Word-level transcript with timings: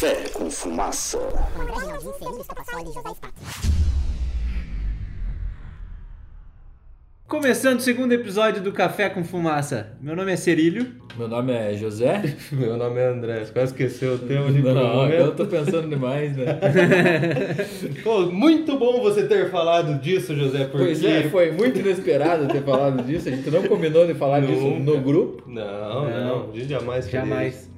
Café 0.00 0.30
com 0.32 0.50
Fumaça. 0.50 1.18
André 1.18 1.74
e 1.74 2.02
José 2.86 3.10
Spato. 3.12 3.30
Começando 7.28 7.80
o 7.80 7.82
segundo 7.82 8.10
episódio 8.12 8.62
do 8.62 8.72
Café 8.72 9.10
com 9.10 9.22
Fumaça. 9.22 9.98
Meu 10.00 10.16
nome 10.16 10.32
é 10.32 10.36
Cerílio. 10.36 10.94
Meu 11.18 11.28
nome 11.28 11.52
é 11.52 11.74
José. 11.74 12.34
Meu 12.50 12.78
nome 12.78 12.98
é 12.98 13.08
André. 13.08 13.44
Você 13.44 13.52
quase 13.52 13.72
esqueceu 13.72 14.14
o 14.14 14.18
teu 14.20 14.50
de 14.50 14.62
Não, 14.62 14.96
momento. 14.96 15.16
eu 15.16 15.36
tô 15.36 15.44
pensando 15.44 15.86
demais, 15.86 16.34
né? 16.34 16.58
Pô, 18.02 18.22
muito 18.22 18.78
bom 18.78 19.02
você 19.02 19.26
ter 19.26 19.50
falado 19.50 20.00
disso, 20.00 20.34
José, 20.34 20.64
porque... 20.64 20.78
Pois 20.86 21.04
é, 21.04 21.24
foi 21.24 21.52
muito 21.52 21.78
inesperado 21.78 22.48
ter 22.48 22.62
falado 22.62 23.02
disso. 23.04 23.28
A 23.28 23.32
gente 23.32 23.50
não 23.50 23.64
combinou 23.64 24.06
de 24.06 24.14
falar 24.14 24.40
disso 24.40 24.62
Nunca. 24.62 24.92
no 24.92 25.00
grupo, 25.02 25.42
Não, 25.46 26.08
não, 26.08 26.50
a 26.50 26.56
gente 26.56 26.70
jamais 26.70 27.06
Jamais. 27.06 27.69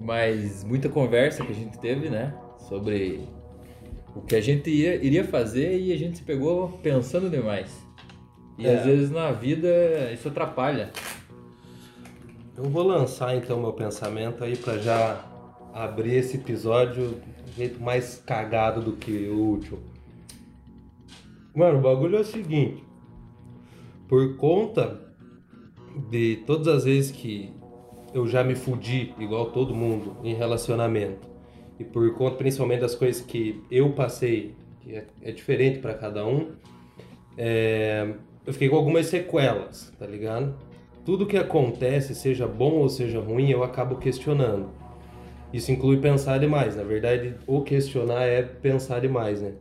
Mas 0.00 0.64
muita 0.64 0.88
conversa 0.88 1.44
que 1.44 1.52
a 1.52 1.54
gente 1.54 1.78
teve, 1.78 2.08
né? 2.08 2.34
Sobre 2.68 3.28
o 4.14 4.20
que 4.22 4.34
a 4.34 4.40
gente 4.40 4.70
ia- 4.70 4.96
iria 4.96 5.24
fazer 5.24 5.78
e 5.78 5.92
a 5.92 5.96
gente 5.96 6.18
se 6.18 6.24
pegou 6.24 6.68
pensando 6.82 7.28
demais. 7.30 7.70
E 8.58 8.66
É. 8.66 8.76
às 8.78 8.84
vezes 8.84 9.10
na 9.10 9.30
vida 9.32 9.68
isso 10.12 10.28
atrapalha. 10.28 10.90
Eu 12.56 12.64
vou 12.64 12.82
lançar 12.82 13.36
então 13.36 13.60
meu 13.60 13.72
pensamento 13.72 14.42
aí 14.44 14.56
pra 14.56 14.76
já 14.78 15.24
abrir 15.72 16.14
esse 16.14 16.36
episódio 16.36 17.10
do 17.46 17.52
jeito 17.56 17.80
mais 17.82 18.16
cagado 18.26 18.82
do 18.82 18.92
que 18.92 19.28
o 19.28 19.36
último. 19.38 19.78
Mano, 21.54 21.78
o 21.78 21.82
bagulho 21.82 22.16
é 22.18 22.20
o 22.20 22.24
seguinte. 22.24 22.82
Por 24.08 24.36
conta 24.36 25.00
de 26.10 26.36
todas 26.46 26.68
as 26.68 26.84
vezes 26.84 27.10
que 27.10 27.52
eu 28.12 28.26
já 28.26 28.42
me 28.42 28.54
fudi, 28.54 29.14
igual 29.18 29.46
todo 29.46 29.74
mundo, 29.74 30.16
em 30.24 30.34
relacionamento, 30.34 31.28
e 31.78 31.84
por 31.84 32.12
conta 32.14 32.36
principalmente 32.36 32.80
das 32.80 32.94
coisas 32.94 33.22
que 33.22 33.62
eu 33.70 33.92
passei, 33.92 34.54
que 34.80 34.94
é, 34.94 35.06
é 35.22 35.32
diferente 35.32 35.78
pra 35.78 35.94
cada 35.94 36.26
um, 36.26 36.52
é, 37.36 38.14
eu 38.46 38.52
fiquei 38.52 38.68
com 38.68 38.76
algumas 38.76 39.06
sequelas, 39.06 39.92
tá 39.98 40.06
ligado? 40.06 40.54
Tudo 41.04 41.26
que 41.26 41.36
acontece, 41.36 42.14
seja 42.14 42.46
bom 42.46 42.72
ou 42.72 42.88
seja 42.88 43.20
ruim, 43.20 43.50
eu 43.50 43.62
acabo 43.62 43.96
questionando. 43.96 44.68
Isso 45.52 45.72
inclui 45.72 45.96
pensar 45.96 46.38
demais. 46.38 46.76
Na 46.76 46.82
verdade, 46.82 47.34
o 47.46 47.62
questionar 47.62 48.24
é 48.24 48.42
pensar 48.42 49.00
demais, 49.00 49.42
né? 49.42 49.54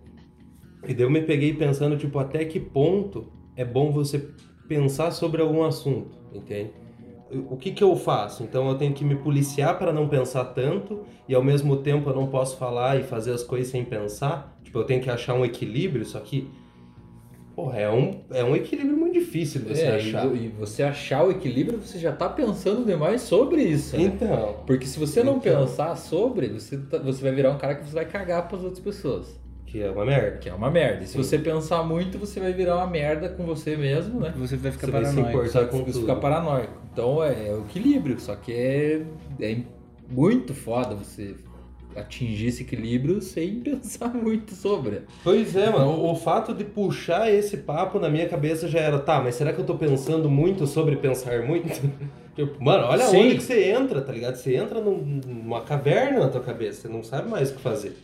E 0.87 0.93
daí 0.93 1.03
eu 1.03 1.09
me 1.09 1.21
peguei 1.21 1.53
pensando, 1.53 1.97
tipo, 1.97 2.19
até 2.19 2.45
que 2.45 2.59
ponto 2.59 3.31
é 3.55 3.65
bom 3.65 3.91
você 3.91 4.29
pensar 4.67 5.11
sobre 5.11 5.41
algum 5.41 5.63
assunto, 5.63 6.17
entende? 6.33 6.71
O 7.49 7.55
que 7.57 7.71
que 7.71 7.83
eu 7.83 7.95
faço? 7.95 8.41
Então 8.43 8.67
eu 8.69 8.75
tenho 8.75 8.93
que 8.93 9.03
me 9.05 9.15
policiar 9.15 9.77
para 9.77 9.93
não 9.93 10.07
pensar 10.07 10.45
tanto 10.45 11.01
e 11.27 11.35
ao 11.35 11.43
mesmo 11.43 11.77
tempo 11.77 12.09
eu 12.09 12.15
não 12.15 12.27
posso 12.27 12.57
falar 12.57 12.99
e 12.99 13.03
fazer 13.03 13.31
as 13.33 13.43
coisas 13.43 13.67
sem 13.71 13.85
pensar. 13.85 14.57
Tipo, 14.63 14.79
eu 14.79 14.83
tenho 14.83 15.01
que 15.01 15.09
achar 15.09 15.33
um 15.35 15.45
equilíbrio, 15.45 16.03
só 16.05 16.19
que 16.19 16.49
porra, 17.55 17.77
é 17.79 17.89
um, 17.91 18.21
é 18.31 18.43
um 18.43 18.55
equilíbrio 18.55 18.95
muito 18.97 19.13
difícil 19.13 19.61
você 19.61 19.81
É, 19.81 19.95
achar. 19.97 20.33
e 20.33 20.47
você 20.47 20.81
achar 20.81 21.25
o 21.25 21.31
equilíbrio, 21.31 21.79
você 21.79 21.99
já 21.99 22.11
tá 22.11 22.29
pensando 22.29 22.85
demais 22.85 23.21
sobre 23.21 23.61
isso. 23.63 23.97
né? 23.97 24.03
Então, 24.03 24.55
Porque 24.65 24.85
se 24.85 24.97
você 24.97 25.21
não 25.21 25.37
Então. 25.37 25.61
pensar 25.61 25.95
sobre, 25.97 26.47
você, 26.47 26.77
tá- 26.77 26.99
você 26.99 27.21
vai 27.21 27.31
virar 27.33 27.51
um 27.51 27.57
cara 27.57 27.75
que 27.75 27.85
você 27.85 27.93
vai 27.93 28.05
cagar 28.05 28.47
pras 28.47 28.63
outras 28.63 28.79
pessoas. 28.79 29.37
Que 29.71 29.81
é 29.81 29.89
uma 29.91 30.05
merda. 30.05 30.37
Que 30.37 30.49
é 30.49 30.53
uma 30.53 30.69
merda. 30.71 31.03
E 31.03 31.07
se 31.07 31.13
Sim. 31.13 31.17
você 31.23 31.37
pensar 31.37 31.83
muito, 31.83 32.17
você 32.17 32.39
vai 32.39 32.51
virar 32.53 32.77
uma 32.77 32.87
merda 32.87 33.29
com 33.29 33.45
você 33.45 33.75
mesmo, 33.77 34.19
né? 34.19 34.33
Você 34.37 34.57
vai 34.57 34.71
ficar 34.71 34.87
Você 34.87 34.91
vai 34.91 35.05
se 35.05 35.11
paranoico. 35.15 35.37
importar 35.47 35.67
com 35.67 35.77
Você 35.79 35.91
tudo. 35.91 35.99
fica 36.01 36.15
paranoico. 36.15 36.73
Então 36.91 37.23
é, 37.23 37.47
é 37.49 37.53
o 37.53 37.61
equilíbrio, 37.61 38.19
só 38.19 38.35
que 38.35 38.51
é, 38.51 39.01
é 39.39 39.57
muito 40.09 40.53
foda 40.53 40.95
você 40.95 41.35
atingir 41.95 42.47
esse 42.47 42.63
equilíbrio 42.63 43.21
sem 43.21 43.59
pensar 43.61 44.09
muito 44.13 44.53
sobre. 44.55 45.01
Pois 45.23 45.55
é, 45.55 45.69
mano. 45.69 45.87
O, 45.91 46.11
o 46.11 46.15
fato 46.15 46.53
de 46.53 46.63
puxar 46.63 47.31
esse 47.31 47.57
papo 47.57 47.99
na 47.99 48.09
minha 48.09 48.27
cabeça 48.27 48.67
já 48.67 48.79
era, 48.79 48.99
tá, 48.99 49.21
mas 49.21 49.35
será 49.35 49.53
que 49.53 49.59
eu 49.59 49.65
tô 49.65 49.75
pensando 49.75 50.29
muito 50.29 50.65
sobre 50.67 50.95
pensar 50.95 51.43
muito? 51.43 51.67
Tipo, 52.35 52.63
mano, 52.63 52.85
olha 52.85 53.03
Sim. 53.05 53.17
onde 53.25 53.35
que 53.35 53.43
você 53.43 53.65
entra, 53.71 54.01
tá 54.01 54.13
ligado? 54.13 54.35
Você 54.35 54.55
entra 54.55 54.79
num- 54.79 55.19
numa 55.27 55.59
caverna 55.61 56.19
na 56.21 56.29
tua 56.29 56.39
cabeça, 56.39 56.83
você 56.83 56.87
não 56.87 57.03
sabe 57.03 57.27
mais 57.29 57.51
o 57.51 57.55
que 57.55 57.61
fazer. 57.61 57.97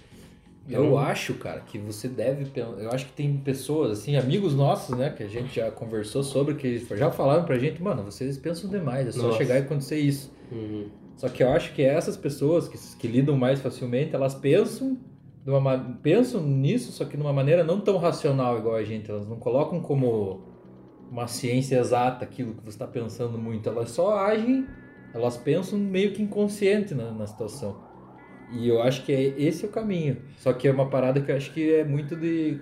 Eu 0.67 0.97
acho, 0.97 1.35
cara, 1.35 1.61
que 1.61 1.77
você 1.77 2.07
deve. 2.07 2.47
Eu 2.55 2.89
acho 2.91 3.05
que 3.05 3.11
tem 3.13 3.37
pessoas, 3.37 3.99
assim, 3.99 4.15
amigos 4.15 4.55
nossos, 4.55 4.97
né, 4.97 5.11
que 5.11 5.21
a 5.21 5.27
gente 5.27 5.55
já 5.55 5.69
conversou 5.69 6.23
sobre, 6.23 6.55
que 6.55 6.79
já 6.95 7.11
falaram 7.11 7.45
pra 7.45 7.57
gente, 7.59 7.81
mano, 7.81 8.03
vocês 8.03 8.37
pensam 8.37 8.69
demais, 8.69 9.07
é 9.07 9.11
só 9.11 9.27
Nossa. 9.27 9.37
chegar 9.37 9.55
e 9.55 9.59
acontecer 9.59 9.99
isso. 9.99 10.33
Uhum. 10.51 10.87
Só 11.17 11.29
que 11.29 11.43
eu 11.43 11.49
acho 11.49 11.73
que 11.73 11.83
essas 11.83 12.17
pessoas 12.17 12.67
que, 12.67 12.77
que 12.97 13.07
lidam 13.07 13.37
mais 13.37 13.59
facilmente, 13.59 14.15
elas 14.15 14.33
pensam, 14.33 14.97
de 15.43 15.51
uma, 15.51 15.59
ma- 15.59 15.97
pensam 16.01 16.41
nisso, 16.41 16.91
só 16.91 17.05
que 17.05 17.15
de 17.15 17.21
uma 17.21 17.31
maneira 17.31 17.63
não 17.63 17.79
tão 17.79 17.97
racional 17.97 18.57
igual 18.57 18.75
a 18.75 18.83
gente. 18.83 19.09
Elas 19.09 19.27
não 19.27 19.37
colocam 19.37 19.79
como 19.79 20.41
uma 21.11 21.27
ciência 21.27 21.77
exata 21.77 22.25
aquilo 22.25 22.55
que 22.55 22.63
você 22.63 22.69
está 22.69 22.87
pensando 22.87 23.37
muito. 23.37 23.69
Elas 23.69 23.91
só 23.91 24.17
agem, 24.17 24.65
elas 25.13 25.37
pensam 25.37 25.77
meio 25.77 26.11
que 26.11 26.21
inconsciente 26.23 26.95
na, 26.95 27.11
na 27.11 27.27
situação. 27.27 27.84
E 28.55 28.67
eu 28.67 28.81
acho 28.81 29.03
que 29.03 29.11
é, 29.11 29.33
esse 29.37 29.65
é 29.65 29.67
o 29.67 29.71
caminho. 29.71 30.17
Só 30.37 30.53
que 30.53 30.67
é 30.67 30.71
uma 30.71 30.89
parada 30.89 31.19
que 31.21 31.31
eu 31.31 31.35
acho 31.35 31.51
que 31.53 31.73
é 31.75 31.83
muito 31.83 32.15
de 32.15 32.59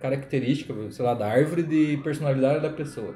característica, 0.00 0.74
sei 0.90 1.04
lá, 1.04 1.14
da 1.14 1.26
árvore 1.26 1.62
de 1.62 1.96
personalidade 2.02 2.60
da 2.62 2.70
pessoa. 2.70 3.14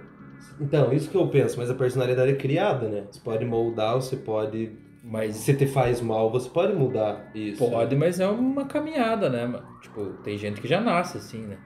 Então, 0.60 0.92
isso 0.92 1.10
que 1.10 1.16
eu 1.16 1.28
penso, 1.28 1.58
mas 1.58 1.70
a 1.70 1.74
personalidade 1.74 2.32
é 2.32 2.34
criada, 2.34 2.88
né? 2.88 3.04
Você 3.10 3.20
pode 3.20 3.44
moldar, 3.44 3.94
você 3.94 4.16
pode. 4.16 4.72
Mas 5.02 5.36
Se 5.36 5.54
te 5.54 5.66
faz 5.66 6.00
mal, 6.00 6.30
você 6.30 6.48
pode 6.50 6.74
mudar 6.74 7.30
isso. 7.34 7.58
Pode, 7.70 7.94
mas 7.96 8.20
é 8.20 8.26
uma 8.26 8.66
caminhada, 8.66 9.30
né? 9.30 9.60
Tipo, 9.80 10.06
tem 10.24 10.36
gente 10.36 10.60
que 10.60 10.68
já 10.68 10.80
nasce 10.80 11.18
assim, 11.18 11.46
né? 11.46 11.56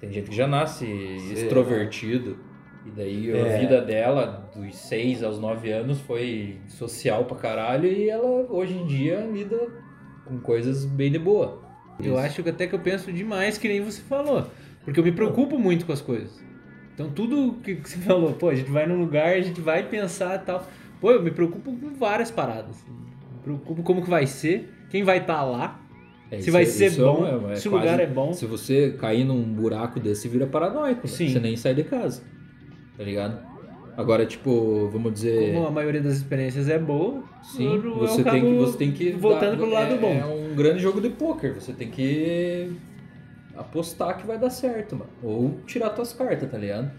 Tem 0.00 0.12
gente 0.12 0.30
que 0.30 0.36
já 0.36 0.46
nasce 0.46 0.84
extrovertido. 1.32 2.38
E 2.86 2.90
daí 2.90 3.30
É. 3.30 3.56
a 3.56 3.58
vida 3.58 3.80
dela, 3.80 4.48
dos 4.54 4.76
6 4.76 5.22
aos 5.22 5.38
9 5.40 5.70
anos, 5.72 6.00
foi 6.00 6.60
social 6.68 7.24
pra 7.24 7.36
caralho. 7.36 7.90
E 7.90 8.08
ela, 8.08 8.46
hoje 8.48 8.74
em 8.74 8.86
dia, 8.86 9.26
lida 9.26 9.58
com 10.28 10.38
coisas 10.38 10.84
bem 10.84 11.10
de 11.10 11.18
boa. 11.18 11.62
Eu 11.98 12.12
Isso. 12.14 12.18
acho 12.18 12.42
que 12.42 12.50
até 12.50 12.66
que 12.66 12.74
eu 12.74 12.78
penso 12.78 13.12
demais, 13.12 13.58
que 13.58 13.66
nem 13.66 13.80
você 13.80 14.00
falou. 14.02 14.46
Porque 14.84 15.00
eu 15.00 15.04
me 15.04 15.12
preocupo 15.12 15.58
muito 15.58 15.84
com 15.84 15.92
as 15.92 16.00
coisas. 16.00 16.38
Então 16.94 17.10
tudo 17.10 17.54
que 17.62 17.74
você 17.74 17.98
falou, 18.06 18.32
pô, 18.34 18.48
a 18.50 18.54
gente 18.54 18.70
vai 18.70 18.86
num 18.86 18.98
lugar, 19.00 19.28
a 19.34 19.40
gente 19.40 19.60
vai 19.60 19.82
pensar 19.82 20.36
e 20.36 20.38
tal. 20.46 20.66
Pô, 21.00 21.10
eu 21.12 21.22
me 21.22 21.30
preocupo 21.30 21.72
com 21.72 21.94
várias 21.94 22.30
paradas. 22.30 22.76
Me 22.88 23.42
preocupo 23.42 23.82
como 23.82 24.02
que 24.02 24.10
vai 24.10 24.26
ser, 24.26 24.68
quem 24.90 25.02
vai 25.02 25.18
estar 25.18 25.42
lá, 25.42 25.80
É, 26.30 26.40
se 26.40 26.50
vai 26.50 26.62
é- 26.62 26.66
ser 26.66 26.86
é 26.86 26.90
bom, 26.90 27.22
um- 27.22 27.50
é 27.50 27.56
se 27.56 27.68
o 27.68 27.72
lugar 27.72 27.98
é 28.00 28.06
bom. 28.06 28.32
Se 28.32 28.46
você 28.46 28.92
cair 28.98 29.24
num 29.24 29.42
buraco 29.42 29.98
desse, 30.00 30.28
vira 30.28 30.46
paranoico. 30.46 31.02
né? 31.02 31.08
Sim. 31.08 31.28
Você 31.30 31.40
nem 31.40 31.56
sai 31.56 31.74
de 31.74 31.84
casa. 31.84 32.22
Tá 32.96 33.02
ligado? 33.04 33.40
Agora, 33.98 34.24
tipo, 34.24 34.88
vamos 34.92 35.12
dizer. 35.12 35.54
Como 35.54 35.66
a 35.66 35.70
maioria 35.72 36.00
das 36.00 36.14
experiências 36.14 36.68
é 36.68 36.78
boa, 36.78 37.20
Sim, 37.42 37.78
você 37.98 38.22
tem, 38.22 38.40
que, 38.44 38.52
você 38.56 38.78
tem 38.78 38.92
que. 38.92 39.10
voltando 39.10 39.50
dar- 39.50 39.56
pro 39.56 39.68
lado 39.70 39.94
é, 39.94 39.98
bom. 39.98 40.12
É 40.14 40.24
um 40.24 40.54
grande 40.54 40.78
jogo 40.78 41.00
de 41.00 41.10
pôquer. 41.10 41.52
Você 41.54 41.72
tem 41.72 41.90
que 41.90 42.70
apostar 43.56 44.16
que 44.18 44.26
vai 44.26 44.38
dar 44.38 44.50
certo, 44.50 44.94
mano. 44.96 45.10
Ou 45.22 45.58
tirar 45.66 45.90
tuas 45.90 46.12
cartas, 46.12 46.48
tá 46.48 46.56
ligado? 46.56 46.90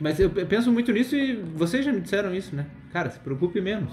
Mas 0.00 0.18
eu 0.18 0.28
pe- 0.28 0.44
penso 0.44 0.72
muito 0.72 0.90
nisso 0.92 1.14
e 1.14 1.36
vocês 1.54 1.84
já 1.84 1.92
me 1.92 2.00
disseram 2.00 2.34
isso, 2.34 2.54
né? 2.56 2.66
Cara, 2.92 3.10
se 3.10 3.18
preocupe 3.20 3.60
menos. 3.60 3.92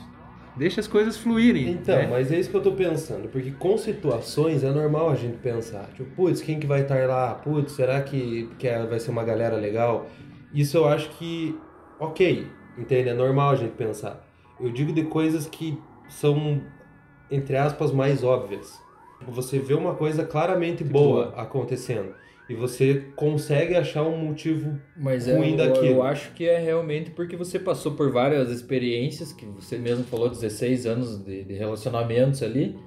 Deixa 0.55 0.79
as 0.79 0.87
coisas 0.87 1.15
fluírem. 1.15 1.69
Então, 1.69 1.95
né? 1.95 2.07
mas 2.09 2.31
é 2.31 2.39
isso 2.39 2.49
que 2.49 2.57
eu 2.57 2.63
tô 2.63 2.71
pensando, 2.71 3.27
porque 3.27 3.51
com 3.51 3.77
situações 3.77 4.63
é 4.63 4.71
normal 4.71 5.11
a 5.11 5.15
gente 5.15 5.37
pensar, 5.37 5.87
tipo, 5.95 6.09
putz, 6.15 6.41
quem 6.41 6.59
que 6.59 6.65
vai 6.65 6.81
estar 6.81 7.07
lá? 7.07 7.35
Putz, 7.35 7.73
será 7.73 8.01
que, 8.01 8.49
que 8.57 8.67
é- 8.67 8.83
vai 8.87 8.99
ser 8.99 9.11
uma 9.11 9.23
galera 9.23 9.55
legal? 9.55 10.09
Isso 10.51 10.75
eu 10.77 10.87
acho 10.87 11.09
que, 11.11 11.55
ok, 11.99 12.47
entende? 12.77 13.09
É 13.09 13.13
normal 13.13 13.51
a 13.51 13.55
gente 13.55 13.75
pensar. 13.75 14.25
Eu 14.59 14.71
digo 14.71 14.91
de 14.93 15.03
coisas 15.03 15.47
que 15.47 15.77
são, 16.09 16.61
entre 17.29 17.55
aspas, 17.57 17.91
mais 17.91 18.23
óbvias. 18.23 18.79
Tipo, 19.19 19.31
Você 19.31 19.59
vê 19.59 19.73
uma 19.73 19.95
coisa 19.95 20.25
claramente 20.25 20.83
boa 20.83 21.33
acontecendo 21.35 22.13
e 22.49 22.55
você 22.55 23.11
consegue 23.15 23.75
achar 23.75 24.03
um 24.03 24.17
motivo 24.17 24.79
Mas 24.95 25.27
é, 25.27 25.35
ruim 25.35 25.51
eu, 25.51 25.57
daquilo. 25.57 25.85
eu 25.85 26.03
acho 26.03 26.31
que 26.33 26.47
é 26.47 26.57
realmente 26.57 27.11
porque 27.11 27.35
você 27.35 27.59
passou 27.59 27.93
por 27.93 28.11
várias 28.11 28.49
experiências, 28.49 29.33
que 29.33 29.45
você 29.45 29.77
mesmo 29.77 30.05
falou, 30.05 30.29
16 30.29 30.85
anos 30.85 31.17
de, 31.23 31.43
de 31.43 31.53
relacionamentos 31.55 32.41
ali. 32.41 32.77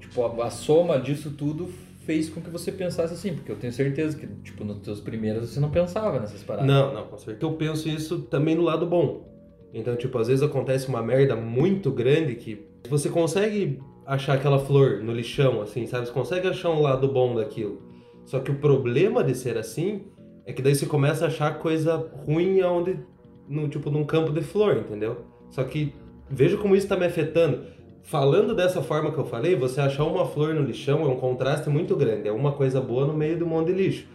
Tipo, 0.00 0.24
a, 0.24 0.46
a 0.46 0.50
soma 0.50 0.98
disso 0.98 1.30
tudo 1.32 1.68
fez 2.08 2.30
com 2.30 2.40
que 2.40 2.48
você 2.48 2.72
pensasse 2.72 3.12
assim, 3.12 3.34
porque 3.34 3.52
eu 3.52 3.56
tenho 3.56 3.70
certeza 3.70 4.16
que, 4.16 4.26
tipo, 4.42 4.64
nos 4.64 4.78
teus 4.78 4.98
primeiros 4.98 5.50
você 5.50 5.60
não 5.60 5.70
pensava 5.70 6.18
nessas 6.18 6.42
paradas. 6.42 6.66
Não, 6.66 6.94
não, 6.94 7.06
com 7.06 7.18
certeza. 7.18 7.44
Eu 7.44 7.52
penso 7.52 7.86
isso 7.86 8.22
também 8.22 8.54
no 8.54 8.62
lado 8.62 8.86
bom. 8.86 9.28
Então, 9.74 9.94
tipo, 9.94 10.16
às 10.16 10.26
vezes 10.26 10.42
acontece 10.42 10.88
uma 10.88 11.02
merda 11.02 11.36
muito 11.36 11.90
grande 11.90 12.34
que 12.34 12.64
você 12.88 13.10
consegue 13.10 13.78
achar 14.06 14.36
aquela 14.36 14.58
flor 14.58 15.04
no 15.04 15.12
lixão, 15.12 15.60
assim, 15.60 15.86
sabe? 15.86 16.06
Você 16.06 16.12
consegue 16.14 16.48
achar 16.48 16.70
um 16.70 16.80
lado 16.80 17.06
bom 17.08 17.34
daquilo. 17.34 17.82
Só 18.24 18.40
que 18.40 18.50
o 18.50 18.54
problema 18.54 19.22
de 19.22 19.34
ser 19.34 19.58
assim 19.58 20.06
é 20.46 20.52
que 20.54 20.62
daí 20.62 20.74
você 20.74 20.86
começa 20.86 21.26
a 21.26 21.28
achar 21.28 21.58
coisa 21.58 22.10
ruim 22.24 22.62
aonde, 22.62 22.98
no, 23.46 23.68
tipo, 23.68 23.90
num 23.90 24.06
campo 24.06 24.32
de 24.32 24.40
flor, 24.40 24.78
entendeu? 24.78 25.26
Só 25.50 25.62
que 25.62 25.92
veja 26.30 26.56
como 26.56 26.74
isso 26.74 26.88
tá 26.88 26.96
me 26.96 27.04
afetando. 27.04 27.66
Falando 28.02 28.54
dessa 28.54 28.82
forma 28.82 29.12
que 29.12 29.18
eu 29.18 29.24
falei, 29.24 29.54
você 29.56 29.80
achar 29.80 30.04
uma 30.04 30.24
flor 30.26 30.54
no 30.54 30.62
lixão 30.62 31.02
é 31.02 31.08
um 31.08 31.16
contraste 31.16 31.68
muito 31.68 31.94
grande. 31.96 32.28
É 32.28 32.32
uma 32.32 32.52
coisa 32.52 32.80
boa 32.80 33.06
no 33.06 33.14
meio 33.14 33.38
do 33.38 33.46
monte 33.46 33.68
de 33.68 33.72
lixo. 33.74 34.06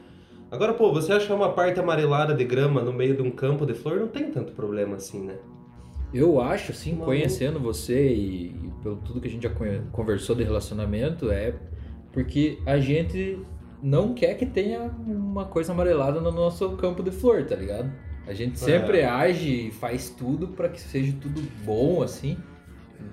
Agora, 0.51 0.73
pô, 0.73 0.91
você 0.93 1.11
achar 1.11 1.33
uma 1.35 1.51
parte 1.51 1.79
amarelada 1.79 2.33
de 2.33 2.43
grama 2.43 2.81
no 2.81 2.93
meio 2.93 3.15
de 3.15 3.21
um 3.23 3.31
campo 3.31 3.65
de 3.65 3.73
flor 3.73 3.99
não 3.99 4.07
tem 4.07 4.29
tanto 4.29 4.51
problema 4.53 4.95
assim, 4.97 5.21
né? 5.25 5.35
Eu 6.13 6.39
acho, 6.39 6.71
assim, 6.71 6.91
Maluco. 6.91 7.07
conhecendo 7.07 7.59
você 7.59 8.07
e, 8.13 8.45
e 8.49 8.71
pelo 8.83 8.97
tudo 8.97 9.19
que 9.19 9.27
a 9.27 9.31
gente 9.31 9.43
já 9.43 9.51
conversou 9.91 10.35
de 10.35 10.43
relacionamento, 10.43 11.31
é 11.31 11.55
porque 12.11 12.59
a 12.67 12.77
gente 12.77 13.39
não 13.81 14.13
quer 14.13 14.35
que 14.35 14.45
tenha 14.45 14.91
uma 15.07 15.45
coisa 15.45 15.71
amarelada 15.71 16.21
no 16.21 16.31
nosso 16.31 16.69
campo 16.77 17.01
de 17.01 17.09
flor, 17.09 17.43
tá 17.45 17.55
ligado? 17.55 17.91
A 18.27 18.33
gente 18.33 18.59
sempre 18.59 18.99
É. 18.99 19.05
age 19.09 19.67
e 19.67 19.71
faz 19.71 20.11
tudo 20.11 20.49
pra 20.49 20.69
que 20.69 20.79
seja 20.79 21.13
tudo 21.19 21.41
bom, 21.65 22.03
assim. 22.03 22.37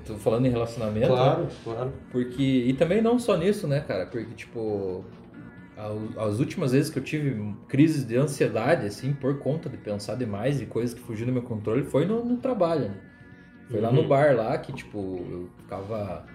Tô 0.06 0.15
falando 0.17 0.47
em 0.47 0.50
relacionamento. 0.50 1.09
né? 1.09 1.15
Claro, 1.15 1.49
claro. 1.65 1.93
Porque. 2.11 2.43
E 2.43 2.73
também 2.75 3.00
não 3.03 3.19
só 3.19 3.37
nisso, 3.37 3.67
né, 3.67 3.81
cara? 3.81 4.06
Porque, 4.06 4.35
tipo. 4.35 5.05
As 6.19 6.38
últimas 6.38 6.73
vezes 6.73 6.91
que 6.91 6.99
eu 6.99 7.03
tive 7.03 7.55
crises 7.67 8.06
de 8.06 8.15
ansiedade, 8.17 8.85
assim, 8.87 9.15
por 9.15 9.38
conta 9.38 9.67
de 9.69 9.79
pensar 9.79 10.15
demais 10.15 10.61
e 10.61 10.67
coisas 10.67 10.93
que 10.93 11.00
fugiram 11.00 11.29
do 11.29 11.32
meu 11.32 11.43
controle, 11.43 11.85
foi 11.85 12.05
no, 12.05 12.23
no 12.23 12.37
trabalho, 12.37 12.91
né? 12.91 12.97
Foi 13.71 13.81
lá 13.81 13.88
Uhum. 13.88 13.94
no 14.03 14.06
bar 14.09 14.37
lá 14.37 14.59
que, 14.59 14.73
tipo, 14.75 14.99
eu 15.31 15.49
ficava 15.59 16.26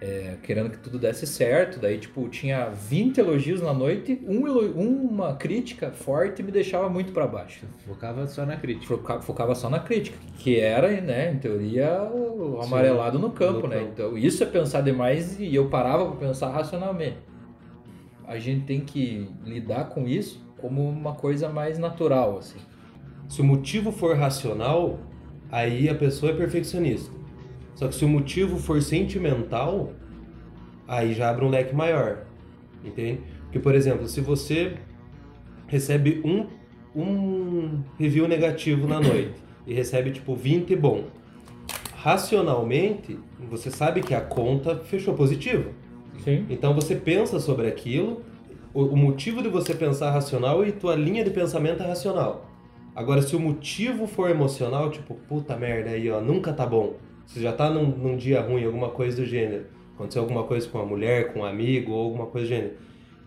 é, 0.00 0.36
querendo 0.42 0.70
que 0.70 0.78
tudo 0.78 0.98
desse 0.98 1.26
certo. 1.26 1.78
Daí, 1.78 1.98
tipo, 1.98 2.26
tinha 2.28 2.70
20 2.70 3.18
elogios 3.18 3.60
na 3.60 3.72
noite, 3.74 4.20
um 4.26 4.40
uma 5.10 5.34
crítica 5.36 5.90
forte 5.90 6.42
me 6.42 6.50
deixava 6.50 6.88
muito 6.88 7.12
pra 7.12 7.26
baixo. 7.26 7.66
Focava 7.86 8.26
só 8.26 8.46
na 8.46 8.56
crítica. 8.56 8.86
Foca- 8.96 9.20
focava 9.20 9.54
só 9.54 9.68
na 9.68 9.78
crítica, 9.80 10.16
que 10.38 10.58
era, 10.58 10.88
né, 11.00 11.32
em 11.32 11.38
teoria, 11.38 12.02
o 12.02 12.60
amarelado 12.62 13.18
no 13.18 13.30
campo, 13.30 13.62
no 13.62 13.68
né? 13.68 13.76
campo. 13.80 13.90
Então, 13.92 14.18
isso 14.18 14.42
é 14.42 14.46
pensar 14.46 14.80
demais 14.80 15.38
e 15.38 15.54
eu 15.54 15.68
parava 15.68 16.06
para 16.06 16.16
pensar 16.28 16.50
racionalmente. 16.50 17.18
A 18.26 18.38
gente 18.38 18.64
tem 18.64 18.80
que 18.80 19.28
lidar 19.44 19.86
com 19.90 20.06
isso 20.06 20.40
como 20.56 20.88
uma 20.88 21.14
coisa 21.14 21.48
mais 21.48 21.78
natural, 21.78 22.38
assim. 22.38 22.58
Se 23.28 23.40
o 23.40 23.44
motivo 23.44 23.90
for 23.92 24.16
racional, 24.16 24.98
aí 25.50 25.88
a 25.88 25.94
pessoa 25.94 26.32
é 26.32 26.34
perfeccionista. 26.34 27.10
Só 27.74 27.88
que 27.88 27.94
se 27.94 28.04
o 28.04 28.08
motivo 28.08 28.58
for 28.58 28.82
sentimental, 28.82 29.92
aí 30.86 31.14
já 31.14 31.30
abre 31.30 31.44
um 31.44 31.48
leque 31.48 31.74
maior. 31.74 32.24
Entende? 32.84 33.20
Porque, 33.44 33.58
por 33.58 33.74
exemplo, 33.74 34.06
se 34.08 34.20
você 34.20 34.74
recebe 35.66 36.20
um, 36.24 36.46
um 36.94 37.82
review 37.98 38.26
negativo 38.26 38.86
na 38.86 39.00
noite 39.00 39.34
e 39.66 39.74
recebe 39.74 40.10
tipo 40.10 40.34
20 40.34 40.74
bom, 40.76 41.04
racionalmente 41.96 43.18
você 43.48 43.70
sabe 43.70 44.00
que 44.02 44.14
a 44.14 44.20
conta 44.20 44.76
fechou 44.76 45.14
positivo. 45.14 45.70
Sim. 46.24 46.46
Então 46.50 46.74
você 46.74 46.94
pensa 46.94 47.40
sobre 47.40 47.66
aquilo, 47.66 48.22
o, 48.72 48.84
o 48.84 48.96
motivo 48.96 49.42
de 49.42 49.48
você 49.48 49.74
pensar 49.74 50.10
racional 50.10 50.64
e 50.64 50.72
tua 50.72 50.94
linha 50.94 51.24
de 51.24 51.30
pensamento 51.30 51.82
é 51.82 51.86
racional. 51.86 52.50
Agora, 52.94 53.22
se 53.22 53.34
o 53.36 53.40
motivo 53.40 54.06
for 54.06 54.30
emocional, 54.30 54.90
tipo, 54.90 55.14
puta 55.14 55.56
merda 55.56 55.90
aí, 55.90 56.10
ó, 56.10 56.20
nunca 56.20 56.52
tá 56.52 56.66
bom. 56.66 56.94
Você 57.30 57.40
já 57.40 57.52
tá 57.52 57.70
num, 57.70 57.86
num 57.86 58.16
dia 58.16 58.40
ruim, 58.40 58.64
alguma 58.64 58.88
coisa 58.88 59.16
do 59.18 59.24
gênero. 59.24 59.66
Aconteceu 59.94 60.22
alguma 60.22 60.42
coisa 60.42 60.68
com 60.68 60.78
uma 60.78 60.86
mulher, 60.86 61.32
com 61.32 61.40
um 61.40 61.44
amigo, 61.44 61.92
ou 61.92 62.06
alguma 62.06 62.26
coisa 62.26 62.46
do 62.46 62.48
gênero. 62.48 62.74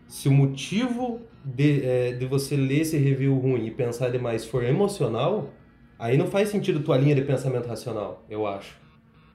Se 0.10 0.28
o 0.28 0.32
motivo 0.32 1.22
de, 1.44 1.86
é, 1.86 2.12
de 2.12 2.26
você 2.26 2.58
ler 2.58 2.82
esse 2.82 2.98
review 2.98 3.34
ruim 3.38 3.66
e 3.66 3.72
pensar 3.72 4.10
demais 4.10 4.46
for 4.46 4.62
emocional, 4.62 5.54
aí 5.98 6.18
não 6.18 6.28
faz 6.28 6.50
sentido 6.50 6.82
tua 6.82 6.98
linha 6.98 7.16
de 7.16 7.22
pensamento 7.22 7.68
racional, 7.68 8.26
eu 8.30 8.46
acho. 8.46 8.78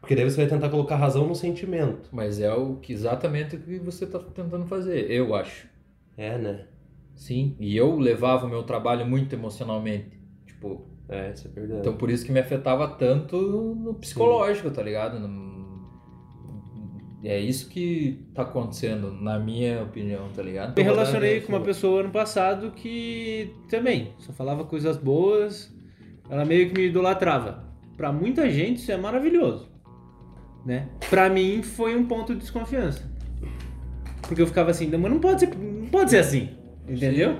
Porque 0.03 0.15
daí 0.15 0.25
você 0.25 0.37
vai 0.37 0.47
tentar 0.47 0.69
colocar 0.69 0.97
razão 0.97 1.26
no 1.26 1.35
sentimento. 1.35 2.11
Mas 2.12 2.38
é 2.38 2.53
o 2.53 2.76
que 2.76 2.93
exatamente 2.93 3.56
o 3.56 3.61
que 3.61 3.79
você 3.79 4.06
tá 4.06 4.19
tentando 4.19 4.67
fazer, 4.67 5.11
eu 5.11 5.35
acho. 5.35 5.67
É, 6.15 6.37
né? 6.37 6.67
Sim. 7.15 7.56
E 7.59 7.75
eu 7.75 7.99
levava 7.99 8.47
o 8.47 8.50
meu 8.50 8.62
trabalho 8.62 9.06
muito 9.06 9.35
emocionalmente. 9.35 10.20
Tipo, 10.47 10.88
É, 11.08 11.32
isso 11.32 11.49
é 11.49 11.50
verdade. 11.50 11.81
Então 11.81 11.94
por 11.96 12.10
isso 12.10 12.25
que 12.25 12.32
me 12.32 12.40
afetava 12.40 12.87
tanto 12.88 13.37
no 13.37 13.94
psicológico, 13.94 14.70
tá 14.70 14.82
ligado? 14.82 15.19
No- 15.19 15.49
É 17.25 17.38
isso 17.38 17.69
que 17.69 18.25
tá 18.34 18.43
acontecendo, 18.43 19.10
na 19.12 19.38
minha 19.40 19.82
opinião, 19.82 20.28
tá 20.34 20.40
ligado? 20.43 20.76
Me 20.76 20.82
relacionei 20.82 21.40
com 21.40 21.49
uma 21.52 21.58
Sim. 21.58 21.64
pessoa 21.64 22.00
ano 22.00 22.10
passado 22.10 22.70
que 22.72 23.52
também 23.69 24.12
só 24.19 24.32
falava 24.32 24.64
coisas 24.64 24.96
boas, 24.96 25.75
ela 26.31 26.44
meio 26.44 26.69
que 26.69 26.75
me 26.81 26.87
idolatrava. 26.87 27.66
Pra 27.96 28.12
muita 28.12 28.49
gente 28.49 28.76
isso 28.76 28.93
é 28.93 28.96
maravilhoso, 28.96 29.69
né? 30.64 30.88
Pra 31.10 31.28
mim 31.28 31.60
foi 31.62 31.96
um 31.96 32.06
ponto 32.06 32.32
de 32.34 32.40
desconfiança. 32.40 33.10
Porque 34.22 34.40
eu 34.43 34.46
ficava 34.46 34.70
assim, 34.70 34.87
mas 34.88 35.10
não 35.10 35.19
pode 35.19 35.40
ser, 35.40 35.56
não 35.56 35.88
pode 35.88 36.10
ser 36.10 36.19
assim, 36.19 36.50
entendeu? 36.87 37.37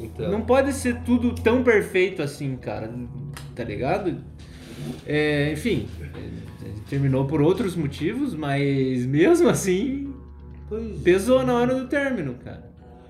Então, 0.00 0.30
Não 0.30 0.40
pode 0.42 0.72
ser 0.72 1.02
tudo 1.02 1.34
tão 1.34 1.62
perfeito 1.62 2.22
assim, 2.22 2.56
cara, 2.56 2.90
tá 3.54 3.62
ligado? 3.62 4.16
É, 5.06 5.52
enfim, 5.52 5.86
é, 6.02 6.68
terminou 6.88 7.26
por 7.26 7.42
outros 7.42 7.76
motivos, 7.76 8.34
mas 8.34 9.04
mesmo 9.06 9.48
assim 9.48 10.12
pois, 10.68 11.00
pesou 11.02 11.44
na 11.44 11.54
hora 11.54 11.74
do 11.74 11.86
término, 11.86 12.34
cara. 12.34 12.64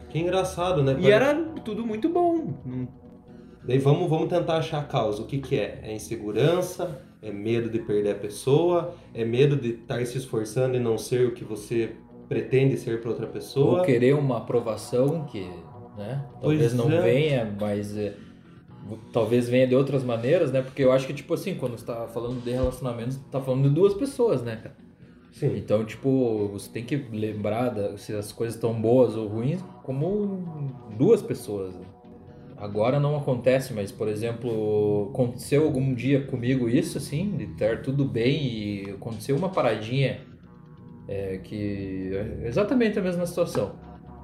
que 0.08 0.19
engraçado, 0.19 0.82
né? 0.82 0.96
E 0.98 1.10
era 1.10 1.34
tudo 1.64 1.87
muito 1.87 2.08
bom. 2.08 2.54
Daí 3.62 3.78
vamos, 3.78 4.08
vamos 4.08 4.28
tentar 4.28 4.56
achar 4.56 4.81
a 4.81 4.84
causa. 4.84 5.22
O 5.22 5.26
que, 5.26 5.38
que 5.38 5.56
é? 5.56 5.81
É 5.84 5.94
insegurança? 5.94 7.02
É 7.22 7.31
medo 7.31 7.69
de 7.69 7.78
perder 7.78 8.12
a 8.12 8.14
pessoa? 8.14 8.94
É 9.14 9.25
medo 9.25 9.54
de 9.54 9.70
estar 9.70 10.04
se 10.06 10.16
esforçando 10.19 10.76
e 10.76 10.81
não 10.81 10.96
ser 10.96 11.26
o 11.28 11.32
que 11.32 11.44
você 11.44 11.94
pretende 12.28 12.76
ser 12.76 13.00
para 13.00 13.10
outra 13.10 13.26
pessoa? 13.26 13.81
Ou 13.81 13.84
querer 13.84 14.14
uma 14.14 14.38
aprovação 14.38 15.25
que, 15.25 15.50
né? 15.96 16.25
Talvez 16.40 16.60
Pois 16.60 16.75
não 16.75 16.90
é. 16.90 17.00
venha, 17.02 17.56
mas 17.60 17.96
é, 17.96 18.14
talvez 19.12 19.48
venha 19.48 19.66
de 19.66 19.75
outras 19.75 20.02
maneiras, 20.04 20.50
né? 20.52 20.62
Porque 20.62 20.82
eu 20.82 20.92
acho 20.92 21.06
que, 21.06 21.12
tipo 21.14 21.34
assim, 21.34 21.54
quando 21.54 21.78
você 21.78 21.84
tá 21.87 22.06
falando 22.08 22.42
de 22.42 22.50
relacionamentos, 22.50 23.19
tá 23.31 23.40
falando 23.40 23.69
de 23.69 23.75
duas 23.75 23.94
pessoas, 23.94 24.42
né, 24.42 24.56
cara? 24.56 24.75
Sim. 25.32 25.56
Então, 25.56 25.84
tipo, 25.84 26.48
você 26.48 26.69
tem 26.70 26.84
que 26.84 26.96
lembrar 26.96 27.69
da- 27.70 27.96
se 27.96 28.12
as 28.14 28.32
coisas 28.32 28.56
estão 28.56 28.75
boas 28.75 29.16
ou 29.16 29.28
ruins 29.28 29.62
como 29.84 30.42
duas 30.98 31.22
pessoas. 31.22 31.75
né? 31.75 31.84
Agora 32.56 33.00
não 33.00 33.16
acontece, 33.16 33.72
mas, 33.72 33.90
por 33.90 34.06
exemplo, 34.08 35.08
aconteceu 35.14 35.64
algum 35.64 35.94
dia 35.94 36.26
comigo 36.26 36.69
isso, 36.69 36.98
assim, 36.98 37.34
de 37.36 37.44
estar 37.44 37.81
tudo 37.81 38.04
bem 38.04 38.44
e 38.44 38.90
aconteceu 38.90 39.34
uma 39.36 39.48
paradinha 39.48 40.20
é, 41.08 41.38
que 41.38 42.10
é 42.12 42.46
exatamente 42.48 42.98
a 42.98 43.03
mesma 43.03 43.24
situação. 43.24 43.72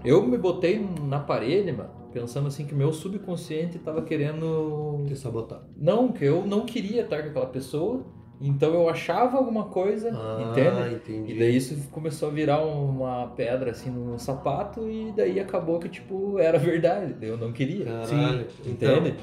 Eu 0.04 0.24
me 0.26 0.38
botei 0.38 0.84
na 1.02 1.18
parede, 1.18 1.72
mano, 1.72 1.90
pensando 2.12 2.46
assim 2.48 2.64
que 2.64 2.74
meu 2.74 2.92
subconsciente 2.92 3.78
tava 3.78 4.02
querendo 4.02 5.04
Te 5.06 5.16
sabotar. 5.16 5.62
não, 5.76 6.12
que 6.12 6.24
eu 6.24 6.46
não 6.46 6.64
queria 6.64 7.02
estar 7.02 7.22
com 7.22 7.28
aquela 7.30 7.46
pessoa, 7.46 8.04
então 8.40 8.72
eu 8.74 8.88
achava 8.88 9.36
alguma 9.36 9.64
coisa, 9.64 10.10
Ah, 10.14 10.50
entende? 10.50 10.94
entendi. 10.94 11.32
E 11.32 11.38
daí 11.38 11.56
isso 11.56 11.88
começou 11.90 12.28
a 12.28 12.32
virar 12.32 12.62
uma 12.64 13.28
pedra 13.28 13.70
assim 13.72 13.90
no 13.90 14.18
sapato 14.18 14.88
e 14.88 15.12
daí 15.16 15.40
acabou 15.40 15.78
que 15.80 15.88
tipo 15.88 16.38
era 16.38 16.58
verdade, 16.58 17.14
eu 17.22 17.36
não 17.36 17.50
queria, 17.52 17.84
Caralho. 17.86 18.46
entende? 18.64 19.14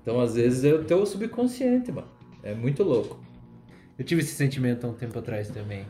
Então 0.00 0.18
às 0.20 0.34
vezes 0.34 0.64
é 0.64 0.72
o 0.72 0.84
teu 0.84 1.04
subconsciente, 1.04 1.92
mano. 1.92 2.08
É 2.42 2.54
muito 2.54 2.82
louco. 2.82 3.20
Eu 3.98 4.04
tive 4.04 4.20
esse 4.22 4.34
sentimento 4.34 4.86
há 4.86 4.90
um 4.90 4.94
tempo 4.94 5.16
atrás 5.18 5.48
também. 5.48 5.84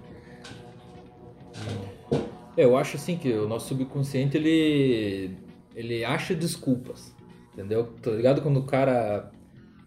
Eu 2.57 2.77
acho 2.77 2.97
assim 2.97 3.17
que 3.17 3.33
o 3.33 3.49
nosso 3.49 3.69
subconsciente 3.69 4.37
ele 4.37 5.37
ele 5.75 6.05
acha 6.05 6.35
desculpas, 6.35 7.15
entendeu? 7.53 7.87
Tá 8.03 8.11
ligado 8.11 8.43
quando 8.43 8.59
o 8.59 8.65
cara 8.65 9.31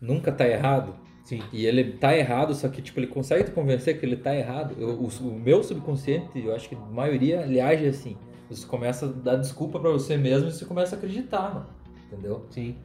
nunca 0.01 0.31
tá 0.31 0.47
errado? 0.47 0.95
Sim. 1.23 1.41
E 1.53 1.65
ele 1.65 1.93
tá 1.93 2.15
errado, 2.15 2.53
só 2.55 2.67
que 2.69 2.81
tipo, 2.81 2.99
ele 2.99 3.07
consegue 3.07 3.43
te 3.45 3.51
convencer 3.51 3.99
que 3.99 4.05
ele 4.05 4.15
tá 4.15 4.35
errado. 4.35 4.75
Eu- 4.79 4.89
o, 4.99 5.07
o 5.07 5.39
meu 5.39 5.63
subconsciente, 5.63 6.39
eu 6.39 6.53
acho 6.55 6.69
que 6.69 6.75
a 6.75 6.79
maioria 6.79 7.41
ele 7.41 7.59
age 7.59 7.85
assim. 7.87 8.17
Você 8.49 8.65
começa 8.67 9.07
a 9.07 9.09
dar 9.09 9.35
desculpa 9.35 9.79
pra 9.79 9.89
você 9.89 10.17
mesmo 10.17 10.49
e 10.49 10.51
você 10.51 10.65
começa 10.65 10.95
a 10.95 10.97
acreditar, 10.97 11.53
mano. 11.53 11.67
Entendeu? 12.11 12.45
Sim. 12.49 12.75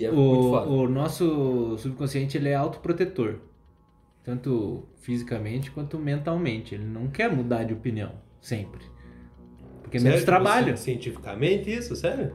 É 0.00 0.10
O, 0.10 0.50
o 0.82 0.88
nosso 0.88 1.76
subconsciente 1.78 2.36
ele 2.36 2.48
é 2.48 2.54
autoprotetor. 2.54 3.36
Tanto 4.24 4.88
fisicamente 5.00 5.70
quanto 5.70 5.98
mentalmente. 5.98 6.74
Ele 6.74 6.84
não 6.86 7.08
quer 7.08 7.30
mudar 7.30 7.64
de 7.64 7.74
opinião. 7.74 8.12
Sempre. 8.44 8.82
Porque 9.82 9.96
é 9.96 10.00
Sério, 10.00 10.12
menos 10.12 10.24
trabalho. 10.24 10.76
ci- 10.76 10.82
Cientificamente 10.84 11.70
isso? 11.72 11.96
Sério? 11.96 12.34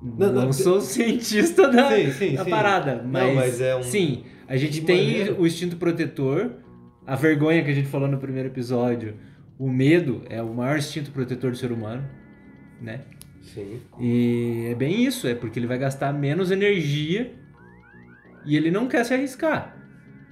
Não, 0.00 0.32
Não, 0.32 0.42
não, 0.46 0.52
sou 0.52 0.78
cientista 0.80 1.68
da, 1.68 1.90
Sim, 1.90 2.10
sim, 2.12 2.34
da 2.36 2.44
sim. 2.44 2.50
parada. 2.50 3.02
Mas, 3.04 3.26
Não, 3.26 3.34
mas 3.34 3.60
é 3.60 3.74
um- 3.76 3.82
Sim, 3.82 4.22
a 4.46 4.56
gente 4.56 4.80
Que 4.80 4.86
tem 4.86 5.04
maneiro. 5.06 5.40
o 5.40 5.46
instinto 5.46 5.76
protetor, 5.76 6.52
a 7.06 7.16
vergonha 7.16 7.64
que 7.64 7.70
a 7.70 7.74
gente 7.74 7.88
falou 7.88 8.06
no 8.08 8.18
primeiro 8.18 8.48
episódio. 8.48 9.16
O 9.58 9.68
medo 9.68 10.22
é 10.30 10.40
o 10.40 10.54
maior 10.54 10.78
instinto 10.78 11.10
protetor 11.10 11.50
do 11.50 11.56
ser 11.56 11.72
humano, 11.72 12.08
né? 12.80 13.00
Sim. 13.42 13.80
E 14.00 14.68
é 14.70 14.74
bem 14.76 15.04
isso, 15.04 15.26
é 15.26 15.34
porque 15.34 15.58
ele 15.58 15.66
vai 15.66 15.78
gastar 15.78 16.12
menos 16.12 16.50
energia 16.52 17.34
e 18.46 18.56
ele 18.56 18.70
não 18.70 18.86
quer 18.86 19.04
se 19.04 19.12
arriscar. 19.12 19.76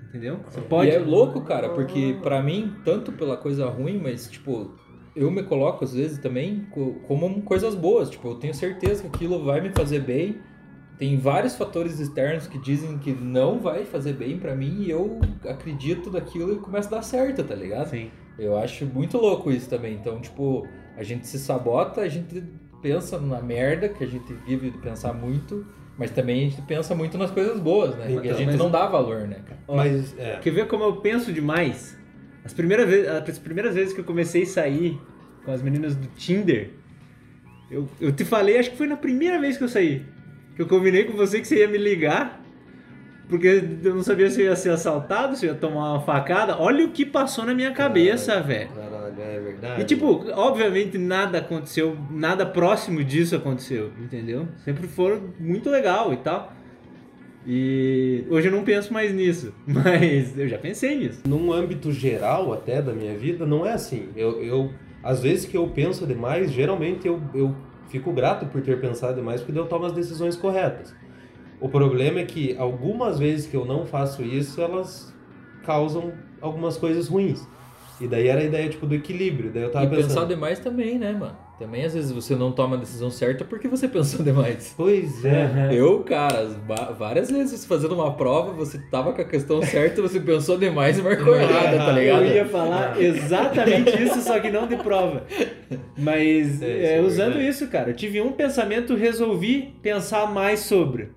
Entendeu? 0.09 0.41
Você 0.49 0.61
pode. 0.63 0.91
E 0.91 0.95
é 0.95 0.99
louco, 0.99 1.43
cara, 1.43 1.69
porque 1.71 2.17
pra 2.23 2.43
mim, 2.43 2.75
tanto 2.85 3.13
pela 3.13 3.37
coisa 3.37 3.67
ruim, 3.69 3.99
mas, 4.03 4.31
tipo, 4.31 4.75
eu 5.21 5.31
me 5.31 5.43
coloco 5.43 5.85
às 5.85 5.93
vezes 5.95 6.19
também 6.19 6.67
co- 6.71 6.95
como 7.07 7.43
coisas 7.43 7.75
boas. 7.75 8.09
Tipo, 8.11 8.29
eu 8.29 8.35
tenho 8.37 8.55
certeza 8.55 9.03
que 9.03 9.09
aquilo 9.09 9.45
vai 9.45 9.61
me 9.61 9.71
fazer 9.71 10.01
bem. 10.01 10.39
Tem 10.99 11.17
vários 11.17 11.55
fatores 11.57 12.01
externos 12.01 12.47
que 12.49 12.59
dizem 12.59 12.99
que 12.99 13.13
não 13.13 13.61
vai 13.61 13.85
fazer 13.85 14.15
bem 14.15 14.39
pra 14.39 14.55
mim 14.57 14.83
e 14.83 14.91
eu 14.91 15.21
acredito 15.49 16.11
naquilo 16.11 16.55
e 16.55 16.57
começa 16.59 16.89
a 16.89 16.99
dar 16.99 17.03
certo, 17.03 17.45
tá 17.45 17.55
ligado? 17.55 17.89
Sim. 17.91 18.11
Eu 18.39 18.57
acho 18.59 18.85
muito 18.87 19.17
louco 19.19 19.51
isso 19.51 19.69
também. 19.69 19.95
Então, 19.95 20.21
tipo, 20.21 20.67
a 20.97 21.03
gente 21.03 21.27
se 21.27 21.39
sabota, 21.39 22.01
a 22.01 22.09
gente 22.09 22.43
pensa 22.83 23.19
na 23.19 23.41
merda, 23.41 23.89
que 23.89 24.03
a 24.03 24.07
gente 24.07 24.33
vive 24.47 24.71
de 24.71 24.79
pensar 24.79 25.13
muito, 25.13 25.67
mas 25.97 26.11
também 26.13 26.47
a 26.47 26.51
gente 26.51 26.63
pensa 26.63 26.95
muito 26.95 27.19
nas 27.19 27.31
coisas 27.33 27.59
boas, 27.59 27.97
né? 27.97 28.07
e 28.13 28.19
a 28.19 28.21
Então, 28.25 28.37
gente 28.39 28.47
mas- 28.47 28.57
não 28.59 28.71
dá 28.71 28.87
valor, 28.87 29.27
né? 29.27 29.39
Mas, 29.69 30.17
é. 30.17 30.39
Quer 30.41 30.51
ver 30.53 30.67
como 30.69 30.85
eu 30.85 30.97
penso 30.97 31.33
demais? 31.33 31.98
As 32.49 32.55
primeiras, 32.55 32.89
vezes, 32.89 33.07
as 33.07 33.39
primeiras 33.39 33.75
vezes 33.75 33.93
que 33.93 34.01
eu 34.01 34.05
comecei 34.05 34.45
a 34.45 34.47
sair 34.47 34.99
com 35.45 35.53
as 35.53 35.61
meninas 35.61 35.95
do 35.95 36.07
Tinder, 36.17 36.71
eu, 37.71 37.87
eu 38.01 38.11
te 38.11 38.25
falei, 38.25 38.57
acho 38.57 38.71
que 38.71 38.77
foi 38.79 38.87
na 38.87 38.97
primeira 38.97 39.39
vez 39.39 39.59
que 39.59 39.65
eu 39.65 39.69
saí, 39.69 40.03
que 40.57 40.63
eu 40.63 40.67
combinei 40.67 41.05
com 41.05 41.13
você 41.13 41.43
que 41.43 41.47
você 41.47 41.59
ia 41.59 41.69
me 41.69 41.77
ligar, 41.77 42.43
porque 43.29 43.63
eu 43.85 43.95
não 43.95 44.03
sabia 44.03 44.31
se 44.31 44.41
eu 44.41 44.47
ia 44.47 44.57
ser 44.57 44.71
assaltado, 44.71 45.37
se 45.37 45.45
eu 45.45 45.53
ia 45.53 45.59
tomar 45.59 45.93
uma 45.93 46.01
facada. 46.01 46.57
Olha 46.59 46.87
o 46.87 46.91
que 46.91 47.05
passou 47.05 47.45
na 47.45 47.53
minha 47.53 47.73
cabeça, 47.73 48.41
velho. 48.41 48.71
Caralho, 48.71 49.21
é 49.21 49.41
verdade. 49.41 49.83
E 49.83 49.85
tipo, 49.85 50.25
obviamente 50.33 50.97
nada 50.97 51.37
aconteceu, 51.37 51.99
nada 52.11 52.47
próximo 52.47 53.05
disso 53.05 53.37
aconteceu, 53.37 53.93
entendeu? 54.01 54.49
Sempre 54.65 54.89
foram 54.89 55.35
muito 55.39 55.69
legal 55.69 56.15
e 56.15 56.17
tal. 56.17 56.51
E 57.47 58.25
hoje 58.29 58.49
eu 58.49 58.53
não 58.53 58.63
penso 58.63 58.93
mais 58.93 59.13
nisso, 59.13 59.55
mas 59.67 60.37
eu 60.39 60.49
já 60.49 60.59
pensei 60.59 60.99
nisso. 60.99 61.23
num 61.27 61.53
âmbito 61.53 61.93
geral 61.93 62.53
até 62.53 62.83
da 62.83 62.93
minha 62.93 63.17
vida, 63.17 63.47
não 63.47 63.65
é 63.65 63.73
assim. 63.73 64.09
Eu, 64.17 64.43
eu 64.43 64.71
às 65.03 65.23
vezes 65.23 65.47
que 65.47 65.57
eu 65.57 65.67
penso 65.69 66.07
demais, 66.07 66.51
geralmente 66.53 67.07
eu, 67.07 67.21
eu 67.33 67.55
fico 67.89 68.13
grato 68.13 68.47
por 68.47 68.61
ter 68.61 68.81
pensado 68.81 69.15
demais, 69.15 69.41
porque 69.41 69.59
eu 69.59 69.67
tomo 69.67 69.87
as 69.87 69.93
decisões 69.93 70.37
corretas. 70.37 70.95
O 71.61 71.69
problema 71.69 72.21
é 72.21 72.25
que 72.25 72.57
algumas 72.57 73.19
vezes 73.19 73.47
que 73.47 73.57
eu 73.57 73.65
não 73.65 73.87
faço 73.87 74.23
isso, 74.23 74.61
elas 74.61 75.13
causam 75.65 76.13
algumas 76.41 76.77
coisas 76.77 77.09
ruins. 77.09 77.47
E 78.01 78.07
daí 78.07 78.29
era 78.29 78.41
a 78.41 78.45
ideia 78.45 78.69
tipo 78.69 78.87
do 78.87 78.95
equilíbrio. 78.95 79.51
Daí 79.53 79.65
eu 79.65 79.71
tava 79.71 79.87
e 79.87 79.89
pensando. 79.89 80.09
pensar 80.09 80.25
demais 80.27 80.59
também, 80.61 80.99
né, 80.99 81.13
mano? 81.13 81.37
Também 81.59 81.85
às 81.85 81.93
vezes 81.93 82.13
você 82.13 82.37
não 82.37 82.53
toma 82.53 82.77
a 82.77 82.79
decisão 82.79 83.11
certa 83.11 83.45
porque 83.45 83.67
você 83.67 83.89
pensou 83.89 84.25
demais. 84.25 84.75
Pois 84.77 85.25
é. 85.25 85.71
Eu, 85.73 86.05
cara, 86.05 86.47
várias 86.97 87.31
vezes 87.31 87.65
fazendo 87.67 87.95
uma 87.95 88.15
prova, 88.15 88.53
você 88.53 88.79
tava 88.91 89.13
com 89.13 89.21
a 89.21 89.25
questão 89.25 89.61
certa, 89.63 90.01
você 90.01 90.21
pensou 90.21 90.57
demais 90.57 90.99
e 90.99 91.03
marcou 91.03 91.35
errada, 91.35 91.77
tá 91.77 91.93
ligado? 91.93 92.23
Eu 92.25 92.35
ia 92.37 92.47
falar 92.47 93.01
exatamente 93.03 94.03
isso, 94.03 94.21
só 94.21 94.39
que 94.39 94.51
não 94.51 94.69
de 94.69 94.77
prova. 94.77 95.25
Mas 95.97 96.63
É, 96.63 96.67
é, 96.67 96.77
isso 96.77 96.93
é 96.93 97.01
usando 97.01 97.41
isso, 97.41 97.67
cara, 97.69 97.91
eu 97.91 97.97
tive 97.97 98.21
um 98.21 98.33
pensamento, 98.33 98.95
resolvi 98.95 99.75
pensar 99.83 100.33
mais 100.33 100.61
sobre. 100.61 101.11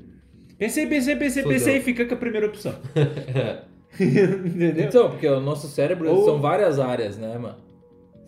Pensei, 0.57 0.87
pensei, 0.87 1.15
pensei, 1.15 1.43
Fudeu. 1.43 1.57
pensei 1.57 1.77
e 1.77 1.81
fica 1.81 2.05
com 2.05 2.13
a 2.13 2.17
primeira 2.17 2.47
opção. 2.47 2.73
Entendeu? 3.99 4.85
Então, 4.85 5.09
porque 5.09 5.27
o 5.27 5.39
nosso 5.39 5.67
cérebro 5.67 6.09
Ou- 6.09 6.25
são 6.25 6.39
várias 6.39 6.79
áreas, 6.79 7.17
né, 7.17 7.37
mano? 7.37 7.57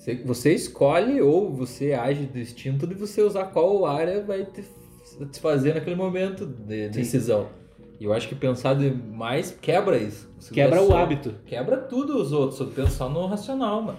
Você, 0.04 0.16
você 0.16 0.54
escolhe 0.54 1.22
ou 1.22 1.50
você 1.50 1.94
age 1.94 2.26
do 2.26 2.38
instinto 2.38 2.86
de 2.86 2.94
você 2.94 3.22
usar 3.22 3.46
qual 3.46 3.86
área 3.86 4.22
vai 4.22 4.44
te 4.44 4.62
satisfazer 5.02 5.74
naquele 5.76 5.96
momento 5.96 6.46
de 6.46 6.90
decisão. 6.90 7.48
E 8.02 8.04
eu 8.04 8.12
acho 8.12 8.28
que 8.28 8.36
pensar 8.36 8.74
demais 8.74 9.58
quebra 9.62 9.98
isso. 9.98 10.30
Você 10.38 10.54
Quebra 10.54 10.82
o 10.82 10.88
só- 10.88 10.98
hábito. 10.98 11.34
Quebra 11.46 11.78
tudo 11.78 12.18
os 12.22 12.34
outros, 12.34 12.58
só 12.58 12.66
pensar 12.66 13.08
no 13.08 13.26
racional, 13.28 13.82
mano. 13.82 13.98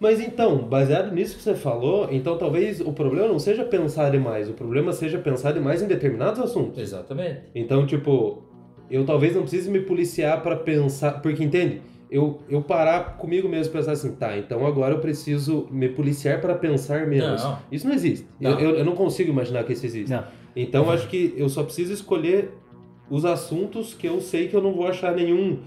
Mas 0.00 0.18
então, 0.20 0.64
baseado 0.66 1.14
nisso 1.14 1.36
que 1.36 1.42
você 1.44 1.54
falou, 1.54 2.08
então 2.10 2.36
talvez 2.36 2.80
o 2.80 2.92
problema 2.92 3.28
não 3.28 3.38
seja 3.38 3.62
pensar 3.62 4.10
demais, 4.10 4.48
o 4.50 4.54
problema 4.54 4.92
seja 4.92 5.18
pensar 5.18 5.52
demais 5.52 5.80
em 5.80 5.86
determinados 5.86 6.40
assuntos. 6.40 6.76
Exatamente. 6.78 7.42
Então, 7.54 7.86
tipo, 7.86 8.42
eu 8.90 9.04
talvez 9.06 9.36
não 9.36 9.42
precise 9.42 9.70
me 9.70 9.78
policiar 9.80 10.42
pra 10.42 10.56
pensar, 10.56 11.20
porque 11.22 11.44
entende? 11.44 11.82
Eu, 12.10 12.40
eu 12.48 12.60
parar 12.60 13.16
comigo 13.18 13.48
mesmo 13.48 13.72
e 13.72 13.76
pensar 13.76 13.92
assim, 13.92 14.12
tá, 14.16 14.36
então 14.36 14.66
agora 14.66 14.94
eu 14.94 14.98
preciso 14.98 15.68
me 15.70 15.88
policiar 15.88 16.40
pra 16.40 16.56
pensar 16.56 17.06
menos. 17.06 17.42
Não. 17.44 17.58
Isso 17.70 17.86
não 17.86 17.94
existe. 17.94 18.26
Não. 18.40 18.50
Eu, 18.50 18.70
eu, 18.70 18.76
eu 18.78 18.84
não 18.84 18.96
consigo 18.96 19.30
imaginar 19.30 19.62
que 19.62 19.72
isso 19.72 19.86
existe. 19.86 20.10
Não. 20.10 20.24
Então, 20.56 20.86
eu 20.86 20.90
acho 20.90 21.06
que 21.06 21.32
eu 21.36 21.48
só 21.48 21.62
preciso 21.62 21.92
escolher 21.92 22.50
os 23.08 23.24
assuntos 23.24 23.94
que 23.94 24.08
eu 24.08 24.20
sei 24.20 24.48
que 24.48 24.56
eu 24.56 24.60
não 24.60 24.72
vou 24.72 24.88
achar 24.88 25.14
nenhum 25.14 25.60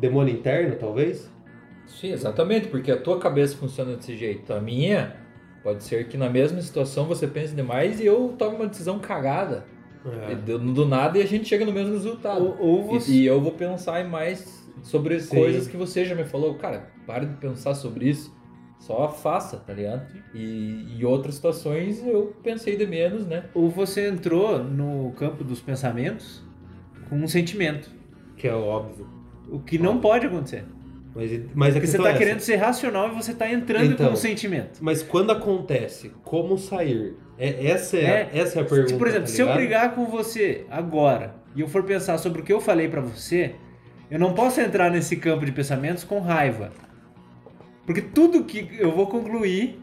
demônio 0.00 0.32
interno, 0.34 0.76
talvez. 0.76 1.30
Sim, 1.86 2.12
exatamente, 2.12 2.68
porque 2.68 2.90
a 2.90 2.96
tua 2.96 3.18
cabeça 3.18 3.56
funciona 3.56 3.94
desse 3.96 4.16
jeito. 4.16 4.52
A 4.54 4.60
minha, 4.60 5.16
pode 5.62 5.84
ser 5.84 6.08
que 6.08 6.16
na 6.16 6.30
mesma 6.30 6.62
situação 6.62 7.04
você 7.04 7.26
pense 7.26 7.54
demais 7.54 8.00
e 8.00 8.06
eu 8.06 8.34
tome 8.38 8.56
uma 8.56 8.66
decisão 8.66 8.98
cagada. 8.98 9.66
É. 10.30 10.34
Do, 10.34 10.58
do 10.58 10.86
nada 10.86 11.18
e 11.18 11.22
a 11.22 11.26
gente 11.26 11.46
chega 11.46 11.66
no 11.66 11.72
mesmo 11.72 11.92
resultado. 11.92 12.42
Ou, 12.42 12.56
ou 12.58 12.80
E- 12.80 13.00
você... 13.00 13.12
E, 13.12 13.26
eu 13.26 13.38
vou 13.38 13.52
pensar 13.52 14.00
em 14.00 14.08
mais 14.08 14.59
sobre 14.82 15.18
Sim. 15.20 15.36
coisas 15.36 15.66
que 15.68 15.76
você 15.76 16.04
já 16.04 16.14
me 16.14 16.24
falou. 16.24 16.54
Cara, 16.54 16.90
para 17.06 17.24
de 17.24 17.36
pensar 17.36 17.74
sobre 17.74 18.08
isso. 18.08 18.34
Só 18.78 19.08
faça, 19.10 19.58
tá 19.58 19.74
ligado? 19.74 20.06
E 20.34 20.96
em 20.98 21.04
outras 21.04 21.34
situações 21.34 22.02
eu 22.04 22.34
pensei 22.42 22.76
de 22.76 22.86
menos, 22.86 23.26
né? 23.26 23.44
ou 23.52 23.68
você 23.68 24.08
entrou 24.08 24.64
no 24.64 25.12
campo 25.18 25.44
dos 25.44 25.60
pensamentos 25.60 26.42
com 27.10 27.16
um 27.16 27.28
sentimento. 27.28 27.90
Que 28.38 28.48
é 28.48 28.54
óbvio. 28.54 29.06
O 29.50 29.58
que 29.60 29.78
não 29.78 30.00
pode 30.00 30.26
acontecer. 30.26 30.64
Mas, 31.14 31.30
mas 31.54 31.74
Porque 31.74 31.86
você 31.86 31.98
questão 31.98 32.04
tá 32.04 32.12
é 32.12 32.16
querendo 32.18 32.40
ser 32.40 32.56
racional 32.56 33.08
e 33.10 33.14
você 33.14 33.34
tá 33.34 33.50
entrando 33.52 33.92
Então. 33.92 34.06
com 34.06 34.12
um 34.12 34.16
sentimento. 34.16 34.78
Mas 34.80 35.02
quando 35.02 35.30
acontece, 35.32 36.12
como 36.24 36.56
sair? 36.56 37.16
É, 37.36 37.66
essa, 37.66 37.96
é, 37.98 38.00
É, 38.00 38.38
essa 38.38 38.60
é 38.60 38.62
a 38.62 38.64
pergunta. 38.64 38.96
Por 38.96 39.08
exemplo, 39.08 39.26
tá 39.26 39.32
se 39.32 39.42
eu 39.42 39.52
brigar 39.52 39.94
com 39.94 40.06
você 40.06 40.64
agora 40.70 41.34
e 41.54 41.60
eu 41.60 41.68
for 41.68 41.82
pensar 41.82 42.16
sobre 42.16 42.40
o 42.40 42.44
que 42.44 42.52
eu 42.52 42.60
falei 42.60 42.88
pra 42.88 43.00
você, 43.00 43.56
eu 44.10 44.18
não 44.18 44.32
posso 44.34 44.60
entrar 44.60 44.90
nesse 44.90 45.16
campo 45.16 45.44
de 45.46 45.52
pensamentos 45.52 46.04
com 46.04 46.18
raiva. 46.20 46.70
Porque 47.86 48.02
tudo 48.02 48.44
que 48.44 48.68
eu 48.78 48.90
vou 48.92 49.06
concluir 49.06 49.78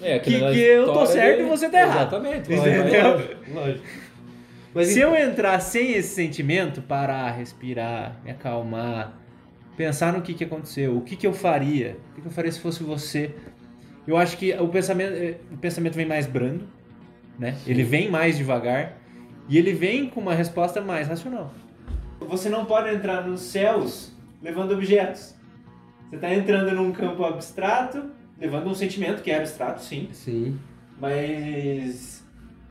É, 0.00 0.18
Que- 0.20 0.30
que 0.38 0.60
eu 0.60 0.86
tô 0.92 1.04
certo 1.06 1.38
de- 1.38 1.42
e 1.42 1.48
você 1.48 1.68
tá 1.68 1.80
errado. 1.80 2.14
Exatamente. 2.14 2.52
Entendeu? 2.52 3.36
Lógico. 3.52 3.84
Mas 4.72 4.88
se 4.88 5.00
então- 5.00 5.16
eu 5.16 5.28
entrar 5.28 5.58
sem 5.58 5.92
esse 5.94 6.14
sentimento, 6.14 6.80
parar, 6.80 7.32
respirar, 7.32 8.16
me 8.24 8.30
acalmar, 8.30 9.12
pensar 9.76 10.12
no 10.12 10.22
que, 10.22 10.34
que 10.34 10.44
aconteceu, 10.44 10.96
o 10.96 11.00
que, 11.00 11.16
que 11.16 11.26
eu 11.26 11.32
faria, 11.32 11.96
o 12.12 12.14
que, 12.14 12.20
que 12.20 12.26
eu 12.28 12.30
faria 12.30 12.52
se 12.52 12.60
fosse 12.60 12.82
você, 12.84 13.34
eu 14.06 14.16
acho 14.16 14.36
que 14.36 14.52
o 14.54 14.68
pensamento, 14.68 15.14
eh, 15.14 15.34
o 15.52 15.56
pensamento 15.56 15.94
vem 15.94 16.06
mais 16.06 16.26
brando, 16.26 16.68
né? 17.36 17.56
Ele 17.66 17.82
vem 17.82 18.08
mais 18.08 18.36
devagar 18.36 18.98
e 19.48 19.58
ele 19.58 19.72
vem 19.72 20.08
com 20.08 20.20
uma 20.20 20.34
resposta 20.34 20.80
mais 20.80 21.08
racional. 21.08 21.52
Você 22.20 22.48
não 22.48 22.64
pode 22.64 22.94
entrar 22.94 23.26
nos 23.26 23.40
céus 23.40 24.12
levando 24.42 24.72
objetos. 24.72 25.34
Você 26.08 26.16
está 26.16 26.34
entrando 26.34 26.72
num 26.72 26.92
campo 26.92 27.24
abstrato, 27.24 28.04
levando 28.40 28.68
um 28.68 28.74
sentimento 28.74 29.22
que 29.22 29.30
é 29.30 29.38
abstrato, 29.38 29.82
sim, 29.82 30.08
Sim. 30.12 30.58
mas 30.98 32.24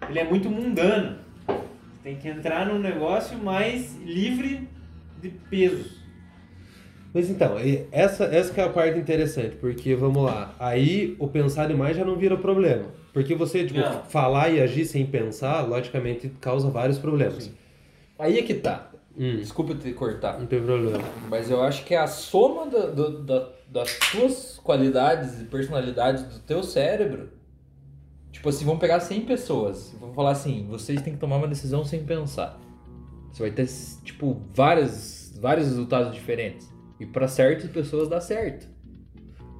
ele 0.10 0.20
é 0.20 0.24
muito 0.24 0.50
mundano. 0.50 1.20
Você 1.48 2.00
tem 2.04 2.16
que 2.16 2.28
entrar 2.28 2.66
num 2.66 2.80
negócio 2.80 3.38
mais 3.38 3.96
livre 4.04 4.68
de 5.22 5.30
pesos. 5.30 5.98
Mas 7.14 7.30
então, 7.30 7.56
essa, 7.92 8.26
essa 8.26 8.62
é 8.62 8.64
a 8.64 8.70
parte 8.70 9.00
interessante, 9.00 9.56
porque 9.56 9.96
vamos 9.96 10.24
lá, 10.24 10.54
aí 10.60 11.16
o 11.20 11.28
pensar 11.28 11.68
demais 11.68 11.96
já 11.96 12.06
não 12.06 12.16
vira 12.16 12.38
problema. 12.38 12.86
Porque 13.14 13.34
você, 13.34 13.66
tipo, 13.66 13.80
Não. 13.80 14.04
falar 14.04 14.50
e 14.50 14.62
agir 14.62 14.86
sem 14.86 15.06
pensar, 15.06 15.62
logicamente, 15.62 16.30
causa 16.40 16.70
vários 16.70 17.00
problemas. 17.00 17.46
Sim. 17.46 17.54
Aí 18.20 18.38
é 18.38 18.44
que 18.44 18.54
tá. 18.54 18.87
Hum, 19.18 19.38
Desculpa 19.38 19.74
te 19.76 19.92
cortar. 19.94 20.40
não 20.40 20.46
tem 20.46 20.62
problema. 20.62 21.04
Mas 21.30 21.50
eu 21.50 21.64
acho 21.64 21.84
que 21.86 21.94
é 21.96 21.98
a 21.98 22.08
soma 22.08 22.68
da- 22.68 22.88
do- 22.88 23.24
da- 23.24 23.50
das 23.68 23.98
tuas 24.12 24.60
qualidades 24.64 25.42
e 25.42 25.46
personalidades 25.46 26.24
do 26.24 26.40
teu 26.40 26.62
cérebro. 26.64 27.30
Tipo 28.32 28.50
assim, 28.50 28.64
vamos 28.66 28.80
pegar 28.80 29.00
100 29.00 29.22
pessoas. 29.22 29.96
Vamos 30.00 30.16
falar 30.16 30.32
assim, 30.32 30.68
vocês 30.70 31.02
têm 31.02 31.14
que 31.14 31.20
tomar 31.20 31.38
uma 31.38 31.48
decisão 31.48 31.84
sem 31.84 32.04
pensar. 32.04 32.60
Você 33.32 33.42
vai 33.42 33.52
ter, 33.52 33.68
tipo, 34.04 34.40
várias, 34.54 35.38
vários 35.42 35.68
resultados 35.68 36.14
diferentes. 36.14 36.72
E 37.00 37.06
pra 37.06 37.28
certas 37.28 37.70
pessoas 37.72 38.08
dá 38.08 38.22
certo. 38.22 38.68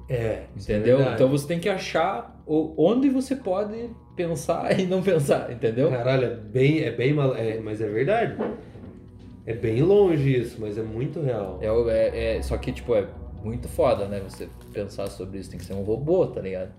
É, 0.08 0.14
é 0.16 0.46
Entendeu? 0.56 0.96
verdade. 0.98 1.14
então 1.16 1.28
você 1.28 1.46
tem 1.46 1.58
que 1.58 1.68
achar 1.68 2.40
onde 2.46 3.10
você 3.10 3.36
pode 3.36 3.90
pensar 4.16 4.70
e 4.78 4.86
não 4.86 5.02
pensar, 5.02 5.52
entendeu? 5.52 5.90
Caralho, 5.90 6.24
é 6.24 6.34
bem, 6.34 6.80
é 6.80 6.90
bem 6.90 7.12
mal, 7.12 7.34
é, 7.36 7.58
mas 7.60 7.80
é 7.80 7.88
verdade. 7.88 8.36
É 9.48 9.54
bem 9.54 9.80
longe 9.82 10.36
isso, 10.36 10.56
mas 10.60 10.76
é 10.76 10.82
muito 10.82 11.20
real. 11.22 11.58
É, 11.62 11.66
é- 11.66 12.36
é- 12.36 12.42
só 12.42 12.56
que, 12.58 12.70
tipo, 12.70 12.94
é 12.94 13.06
muito 13.42 13.66
foda, 13.66 14.06
né? 14.06 14.20
Você 14.28 14.46
pensar 14.74 15.06
sobre 15.06 15.38
isso. 15.38 15.48
Tem 15.48 15.58
que 15.58 15.64
ser 15.64 15.72
um 15.72 15.82
robô, 15.82 16.26
tá 16.26 16.40
ligado? 16.42 16.70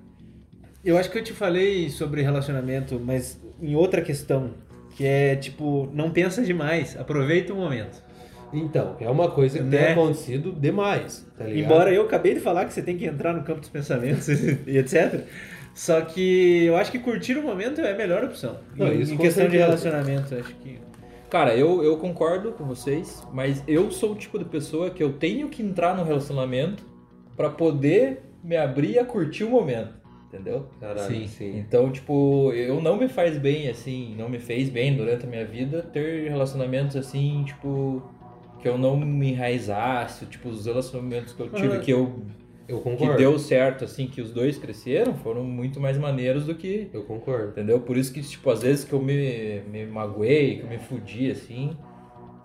Eu 0.85 0.95
acho 0.97 1.09
que 1.09 1.17
eu 1.17 1.23
te 1.23 1.33
falei 1.33 1.89
sobre 1.89 2.21
relacionamento, 2.21 2.99
mas 3.03 3.41
em 3.59 3.75
outra 3.75 4.01
questão, 4.03 4.51
que 4.95 5.03
é 5.05 5.35
tipo, 5.35 5.89
não 5.93 6.11
pensa 6.11 6.43
demais, 6.43 6.95
aproveita 6.95 7.51
o 7.53 7.55
momento. 7.55 8.03
Então, 8.53 8.95
é 8.99 9.09
uma 9.09 9.29
coisa 9.31 9.57
que 9.57 9.63
Né? 9.63 9.77
tem 9.85 9.91
acontecido 9.93 10.51
demais, 10.51 11.25
tá 11.37 11.45
ligado? 11.45 11.59
Embora 11.65 11.91
eu 11.93 12.03
acabei 12.03 12.35
de 12.35 12.39
falar 12.39 12.65
que 12.65 12.73
você 12.73 12.81
tem 12.83 12.97
que 12.97 13.05
entrar 13.05 13.33
no 13.33 13.43
campo 13.43 13.59
dos 13.61 13.69
pensamentos 13.69 14.27
e 14.67 14.77
etc. 14.77 15.21
Só 15.73 16.01
que 16.01 16.65
eu 16.65 16.75
acho 16.77 16.91
que 16.91 16.99
curtir 16.99 17.35
o 17.37 17.41
momento 17.43 17.81
é 17.81 17.91
a 17.93 17.95
melhor 17.97 18.23
opção. 18.23 18.57
Não, 18.75 18.87
em 18.93 19.01
isso 19.01 19.13
em 19.13 19.17
questão 19.17 19.45
de 19.45 19.51
certeza. 19.57 19.65
relacionamento, 19.65 20.35
acho 20.35 20.55
que. 20.55 20.79
Cara, 21.29 21.55
eu, 21.55 21.83
eu 21.83 21.95
concordo 21.97 22.51
com 22.53 22.65
vocês, 22.65 23.23
mas 23.31 23.63
eu 23.67 23.91
sou 23.91 24.13
o 24.13 24.15
tipo 24.15 24.39
de 24.39 24.45
pessoa 24.45 24.89
que 24.89 25.03
eu 25.03 25.13
tenho 25.13 25.47
que 25.47 25.61
entrar 25.61 25.95
no 25.95 26.03
relacionamento 26.03 26.83
pra 27.37 27.51
poder 27.51 28.23
me 28.43 28.57
abrir 28.57 28.97
a 28.97 29.05
curtir 29.05 29.43
o 29.43 29.49
momento, 29.49 29.93
entendeu? 30.27 30.65
Caralho, 30.79 31.07
Sim. 31.07 31.27
sim. 31.27 31.57
Então, 31.59 31.91
tipo, 31.91 32.51
eu 32.53 32.81
não 32.81 32.97
me 32.97 33.07
faz 33.07 33.37
bem, 33.37 33.69
assim, 33.69 34.15
não 34.17 34.27
me 34.27 34.39
fez 34.39 34.69
bem 34.69 34.95
durante 34.95 35.25
a 35.25 35.29
minha 35.29 35.45
vida 35.45 35.83
ter 35.83 36.29
relacionamentos 36.29 36.95
assim, 36.95 37.43
tipo, 37.45 38.01
que 38.59 38.67
eu 38.67 38.77
não 38.77 38.97
me 38.97 39.31
enraizasse, 39.31 40.25
tipo, 40.25 40.49
os 40.49 40.65
relacionamentos 40.65 41.33
que 41.33 41.41
eu 41.41 41.49
tive, 41.49 41.77
Ah, 41.77 41.79
que 41.79 41.91
eu 41.91 42.25
Eu 42.69 42.77
que 42.77 42.83
concordo. 42.83 43.17
deu 43.17 43.39
certo, 43.39 43.83
assim, 43.83 44.05
que 44.05 44.21
os 44.21 44.31
dois 44.31 44.59
cresceram, 44.59 45.15
foram 45.15 45.43
muito 45.43 45.79
mais 45.79 45.97
maneiros 45.97 46.45
do 46.45 46.53
que 46.53 46.87
Eu 46.93 47.03
concordo. 47.03 47.49
Entendeu? 47.49 47.79
Por 47.79 47.97
isso 47.97 48.13
que, 48.13 48.21
tipo, 48.21 48.47
às 48.51 48.61
vezes 48.61 48.85
que 48.85 48.93
eu 48.93 49.01
me, 49.01 49.61
me 49.61 49.87
magoei, 49.87 50.57
que 50.57 50.61
eu 50.61 50.69
me 50.69 50.77
fudi, 50.77 51.31
assim, 51.31 51.75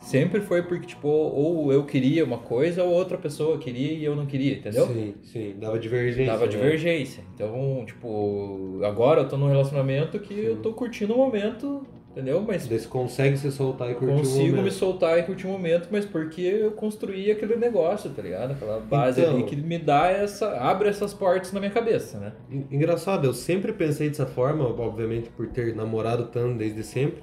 sempre 0.01 0.41
foi 0.41 0.63
porque, 0.63 0.87
tipo, 0.87 1.09
ou 1.09 1.71
eu 1.71 1.85
queria 1.85 2.25
uma 2.25 2.39
coisa 2.39 2.83
ou 2.83 2.91
outra 2.91 3.19
pessoa 3.19 3.59
queria 3.59 3.93
e 3.93 4.03
eu 4.03 4.17
não 4.17 4.25
queria, 4.25 4.55
entendeu? 4.55 4.87
Sim, 4.87 5.15
sim. 5.23 5.57
Dava 5.61 5.79
divergência. 5.79 6.33
Dava 6.33 6.47
né? 6.47 6.51
divergência. 6.51 7.25
Então, 7.35 7.85
tipo, 7.87 8.81
agora 8.83 9.23
eu 9.23 9.29
tô 9.29 9.37
num 9.37 9.49
relacionamento 9.49 10.19
que 10.19 10.33
eu 10.33 10.57
tô 10.57 10.73
curtindo 10.73 11.13
o 11.13 11.19
momento, 11.19 11.87
entendeu? 12.15 12.41
Mas 12.47 12.67
Daí 12.67 12.79
você 12.79 12.87
consegue 12.89 13.37
se 13.37 13.51
soltar 13.51 13.91
e 13.91 13.95
curtir 13.95 14.15
o 14.15 14.17
consigo 14.19 14.39
momento. 14.49 14.63
me 14.65 14.71
soltar 14.71 15.19
e 15.19 15.23
curtir 15.25 15.47
o 15.47 15.51
momento, 15.51 15.89
mas 15.91 16.05
porque 16.05 16.41
eu 16.43 16.71
construí 16.71 17.31
aquele 17.31 17.57
negócio, 17.57 18.09
tá 18.11 18.23
ligado? 18.23 18.53
Aquela 18.53 18.79
base 18.81 19.21
Então. 19.21 19.35
ali 19.35 19.43
que 19.45 19.57
me 19.57 19.79
dá 19.79 20.07
essa. 20.11 20.49
abre 20.59 20.89
essas 20.89 21.13
portas 21.13 21.53
na 21.53 21.59
minha 21.61 21.73
cabeça, 21.73 22.19
né? 22.19 22.33
En- 22.51 22.67
Engraçado, 22.71 23.27
eu 23.27 23.35
sempre 23.35 23.73
pensei 23.73 24.09
dessa 24.09 24.27
forma, 24.27 24.65
obviamente 24.65 25.29
por 25.31 25.47
ter 25.49 25.75
namorado 25.75 26.27
tanto 26.27 26.57
desde 26.57 26.83
sempre. 26.85 27.23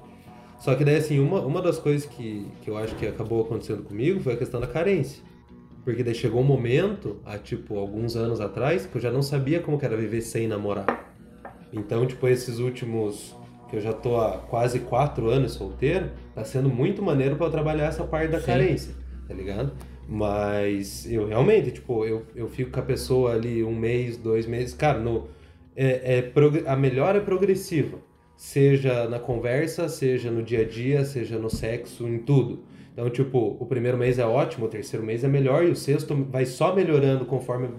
Só 0.60 0.74
que 0.76 0.84
daí, 0.84 0.96
assim, 0.96 1.18
uma, 1.18 1.40
uma 1.40 1.60
das 1.60 1.78
coisas 1.78 2.06
que, 2.06 2.46
que 2.62 2.70
eu 2.70 2.76
acho 2.76 2.94
que 2.94 3.04
acabou 3.06 3.40
acontecendo 3.42 3.82
comigo 3.82 4.20
foi 4.20 4.34
a 4.34 4.36
questão 4.36 4.60
da 4.60 4.66
carência. 4.68 5.20
Porque 5.84 6.04
daí 6.04 6.14
chegou 6.14 6.40
um 6.40 6.44
momento, 6.44 7.16
há 7.24 7.36
tipo 7.36 7.76
alguns 7.76 8.14
anos 8.14 8.40
atrás, 8.40 8.86
que 8.86 8.94
eu 8.96 9.00
já 9.00 9.10
não 9.10 9.22
sabia 9.22 9.58
como 9.58 9.76
que 9.76 9.84
era 9.84 9.96
viver 9.96 10.20
sem 10.20 10.46
namorar. 10.46 11.12
Então, 11.72 12.06
tipo, 12.06 12.28
esses 12.28 12.60
últimos, 12.60 13.34
que 13.72 13.78
eu 13.78 13.80
já 13.80 13.94
tô 13.94 14.20
há 14.20 14.32
quase 14.32 14.80
quatro 14.80 15.30
anos 15.30 15.52
solteiro, 15.52 16.10
tá 16.34 16.44
sendo 16.44 16.68
muito 16.68 17.02
maneiro 17.02 17.36
pra 17.36 17.46
eu 17.46 17.50
trabalhar 17.50 17.86
essa 17.86 18.04
parte 18.04 18.30
da 18.30 18.38
Sim. 18.38 18.46
carência, 18.46 18.94
tá 19.26 19.32
ligado? 19.32 19.72
Mas 20.06 21.10
eu 21.10 21.26
realmente, 21.26 21.70
tipo, 21.70 22.04
eu, 22.04 22.22
eu 22.36 22.46
fico 22.48 22.70
com 22.70 22.80
a 22.80 22.82
pessoa 22.82 23.32
ali 23.32 23.64
um 23.64 23.74
mês, 23.74 24.18
dois 24.18 24.46
meses, 24.46 24.74
cara, 24.74 24.98
no, 24.98 25.26
é, 25.74 26.18
é 26.18 26.70
a 26.70 26.76
melhora 26.76 27.16
é 27.16 27.20
progressiva. 27.22 27.96
Seja 28.36 29.08
na 29.08 29.18
conversa, 29.18 29.88
seja 29.88 30.30
no 30.30 30.42
dia 30.42 30.60
a 30.60 30.68
dia, 30.68 31.02
seja 31.06 31.38
no 31.38 31.48
sexo, 31.48 32.06
em 32.06 32.18
tudo. 32.18 32.64
Então, 32.92 33.08
tipo, 33.08 33.56
o 33.58 33.64
primeiro 33.64 33.96
mês 33.96 34.18
é 34.18 34.26
ótimo, 34.26 34.66
o 34.66 34.68
terceiro 34.68 35.06
mês 35.06 35.24
é 35.24 35.28
melhor 35.28 35.64
e 35.64 35.70
o 35.70 35.76
sexto 35.76 36.14
vai 36.30 36.44
só 36.44 36.74
melhorando 36.74 37.24
conforme 37.24 37.70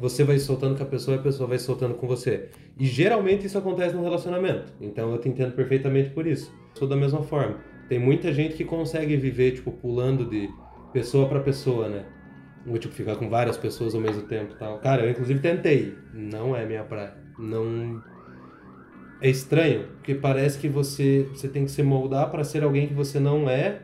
você 0.00 0.24
vai 0.24 0.38
soltando 0.38 0.78
com 0.78 0.82
a 0.82 0.86
pessoa 0.86 1.16
e 1.16 1.20
a 1.20 1.22
pessoa 1.22 1.46
vai 1.46 1.58
soltando 1.58 1.94
com 1.94 2.06
você. 2.06 2.48
E 2.78 2.86
geralmente 2.86 3.46
isso 3.46 3.58
acontece 3.58 3.94
no 3.94 4.02
relacionamento. 4.02 4.72
Então 4.80 5.12
eu 5.12 5.18
te 5.18 5.28
entendo 5.28 5.52
perfeitamente 5.52 6.08
por 6.10 6.26
isso. 6.26 6.50
Sou 6.74 6.88
da 6.88 6.96
mesma 6.96 7.22
forma. 7.22 7.58
Tem 7.86 7.98
muita 7.98 8.32
gente 8.32 8.54
que 8.54 8.64
consegue 8.64 9.14
viver, 9.16 9.52
tipo, 9.52 9.70
pulando 9.70 10.24
de 10.24 10.48
pessoa 10.90 11.28
pra 11.28 11.40
pessoa, 11.40 11.88
né? 11.88 12.06
Ou, 12.66 12.78
tipo, 12.78 12.94
ficar 12.94 13.16
com 13.16 13.28
várias 13.28 13.58
pessoas 13.58 13.94
ao 13.94 14.00
mesmo 14.00 14.22
tempo 14.22 14.54
tal. 14.58 14.78
Cara, 14.78 15.02
eu 15.04 15.10
inclusive 15.10 15.38
tentei. 15.40 15.94
Não 16.14 16.56
é 16.56 16.64
minha 16.64 16.82
praia. 16.82 17.12
Não. 17.38 18.02
É 19.20 19.28
estranho, 19.28 19.86
porque 19.96 20.14
parece 20.14 20.58
que 20.58 20.68
você, 20.68 21.28
você 21.30 21.46
tem 21.46 21.66
que 21.66 21.70
se 21.70 21.82
moldar 21.82 22.30
pra 22.30 22.42
ser 22.42 22.62
alguém 22.62 22.86
que 22.86 22.94
você 22.94 23.20
não 23.20 23.50
é, 23.50 23.80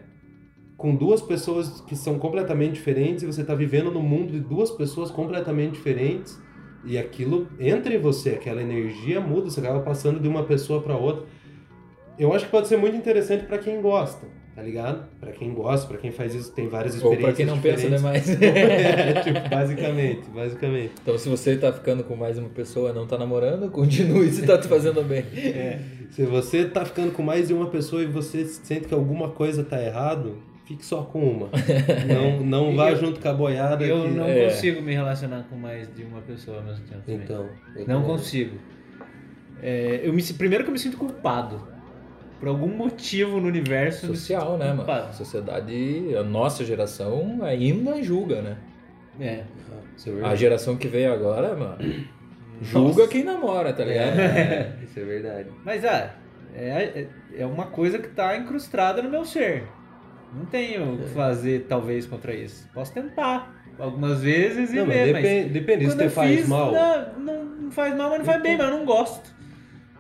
com 0.76 0.94
duas 0.94 1.22
pessoas 1.22 1.80
que 1.80 1.96
são 1.96 2.18
completamente 2.18 2.74
diferentes 2.74 3.22
e 3.22 3.26
você 3.26 3.42
tá 3.42 3.54
vivendo 3.54 3.90
no 3.90 4.00
mundo 4.00 4.32
de 4.32 4.40
duas 4.40 4.70
pessoas 4.70 5.10
completamente 5.10 5.72
diferentes 5.72 6.38
e 6.84 6.98
aquilo 6.98 7.48
entra 7.58 7.94
em 7.94 7.98
você, 7.98 8.30
aquela 8.30 8.62
energia 8.62 9.20
muda, 9.20 9.50
você 9.50 9.60
acaba 9.60 9.80
passando 9.80 10.20
de 10.20 10.28
uma 10.28 10.44
pessoa 10.44 10.80
pra 10.82 10.96
outra. 10.96 11.24
Eu 12.18 12.32
acho 12.32 12.44
que 12.46 12.50
pode 12.50 12.68
ser 12.68 12.76
muito 12.76 12.96
interessante 12.96 13.44
pra 13.44 13.58
quem 13.58 13.80
gosta, 13.82 14.26
tá 14.54 14.62
ligado? 14.62 15.06
Pra 15.18 15.32
quem 15.32 15.52
gosta, 15.52 15.86
pra 15.86 15.98
quem 15.98 16.10
faz 16.10 16.34
isso, 16.34 16.52
tem 16.52 16.68
várias 16.68 17.02
Ou 17.02 17.12
experiências 17.12 17.34
pra 17.34 17.36
quem 17.36 17.46
não 17.46 17.60
pensa 17.60 17.88
diferentes. 17.88 18.38
demais. 18.38 18.40
é, 18.42 19.20
tipo, 19.20 19.48
basicamente, 19.48 20.30
basicamente. 20.30 20.92
Então, 21.02 21.18
se 21.18 21.28
você 21.28 21.56
tá 21.56 21.72
ficando 21.72 22.04
com 22.04 22.16
mais 22.16 22.38
uma 22.38 22.48
pessoa 22.48 22.92
não 22.92 23.06
tá 23.06 23.18
namorando, 23.18 23.70
continue 23.70 24.30
se 24.30 24.46
tá 24.46 24.56
te 24.56 24.68
fazendo 24.68 25.02
bem. 25.02 25.24
Se 26.10 26.24
você 26.24 26.64
tá 26.64 26.84
ficando 26.84 27.12
com 27.12 27.22
mais 27.22 27.48
de 27.48 27.54
uma 27.54 27.66
pessoa 27.66 28.02
e 28.02 28.06
você 28.06 28.44
sente 28.44 28.86
que 28.86 28.94
alguma 28.94 29.30
coisa 29.30 29.64
tá 29.64 29.82
errado, 29.82 30.36
fique 30.66 30.84
só 30.84 31.02
com 31.02 31.20
uma. 31.20 31.48
Não, 32.06 32.40
não 32.44 32.76
vá 32.76 32.90
Eu- 32.90 32.96
junto 32.96 33.20
com 33.20 33.28
a 33.28 33.32
boiada. 33.32 33.84
Eu 33.84 34.02
que- 34.02 34.08
não 34.10 34.26
É. 34.26 34.44
consigo 34.46 34.82
me 34.82 34.92
relacionar 34.92 35.44
com 35.48 35.56
mais 35.56 35.88
de 35.94 36.02
uma 36.02 36.20
pessoa 36.20 36.58
ao 36.58 36.62
mesmo 36.64 36.84
tempo. 36.86 37.00
também. 37.06 37.20
Então. 37.22 37.48
eu 37.74 37.86
Não 37.86 38.00
também. 38.02 38.02
consigo. 38.16 38.58
É, 39.62 40.00
eu 40.04 40.12
me, 40.12 40.22
primeiro 40.34 40.64
que 40.64 40.70
eu 40.70 40.72
me 40.72 40.78
sinto 40.78 40.96
culpado. 40.96 41.74
Por 42.38 42.48
algum 42.48 42.68
motivo 42.68 43.40
no 43.40 43.46
universo. 43.48 44.06
Social, 44.08 44.58
né, 44.58 44.70
mano? 44.72 44.90
A 44.90 45.10
sociedade, 45.12 46.14
a 46.14 46.22
nossa 46.22 46.62
geração 46.66 47.38
ainda 47.42 48.02
julga, 48.02 48.42
né? 48.42 48.58
É. 49.18 49.44
Ah, 49.72 50.20
é 50.20 50.24
A 50.26 50.34
geração 50.34 50.76
que 50.76 50.86
veio 50.86 51.10
agora, 51.14 51.56
mano, 51.56 51.78
julga 52.60 52.98
Nossa. 52.98 53.08
quem 53.08 53.24
namora, 53.24 53.72
tá 53.72 53.82
ligado? 53.84 54.18
É, 54.20 54.74
isso 54.84 55.00
é 55.00 55.04
verdade. 55.04 55.48
Mas 55.64 55.82
ah, 55.86 56.14
é, 56.54 56.68
é, 56.68 57.08
é 57.38 57.46
uma 57.46 57.64
coisa 57.66 57.98
que 57.98 58.08
tá 58.08 58.36
incrustada 58.36 59.00
no 59.00 59.08
meu 59.08 59.24
ser. 59.24 59.64
Não 60.34 60.44
tenho 60.46 60.94
o 60.94 60.98
que 60.98 61.08
fazer, 61.10 61.66
talvez, 61.68 62.06
contra 62.06 62.34
isso. 62.34 62.68
Posso 62.74 62.92
tentar 62.92 63.54
algumas 63.78 64.20
vezes 64.22 64.72
e 64.72 64.76
Não, 64.76 64.86
ver, 64.86 65.12
mas. 65.12 65.22
depende, 65.22 65.48
depende 65.50 65.84
isso 65.84 65.96
quando 65.96 66.08
te 66.08 66.14
faz 66.14 66.36
fiz, 66.40 66.48
mal. 66.48 66.72
Não, 66.72 67.18
não, 67.18 67.44
não 67.44 67.70
faz 67.70 67.96
mal, 67.96 68.10
mas 68.10 68.18
não 68.18 68.24
faz 68.26 68.42
bem, 68.42 68.56
mas 68.56 68.66
eu 68.70 68.78
não 68.78 68.84
gosto. 68.84 69.34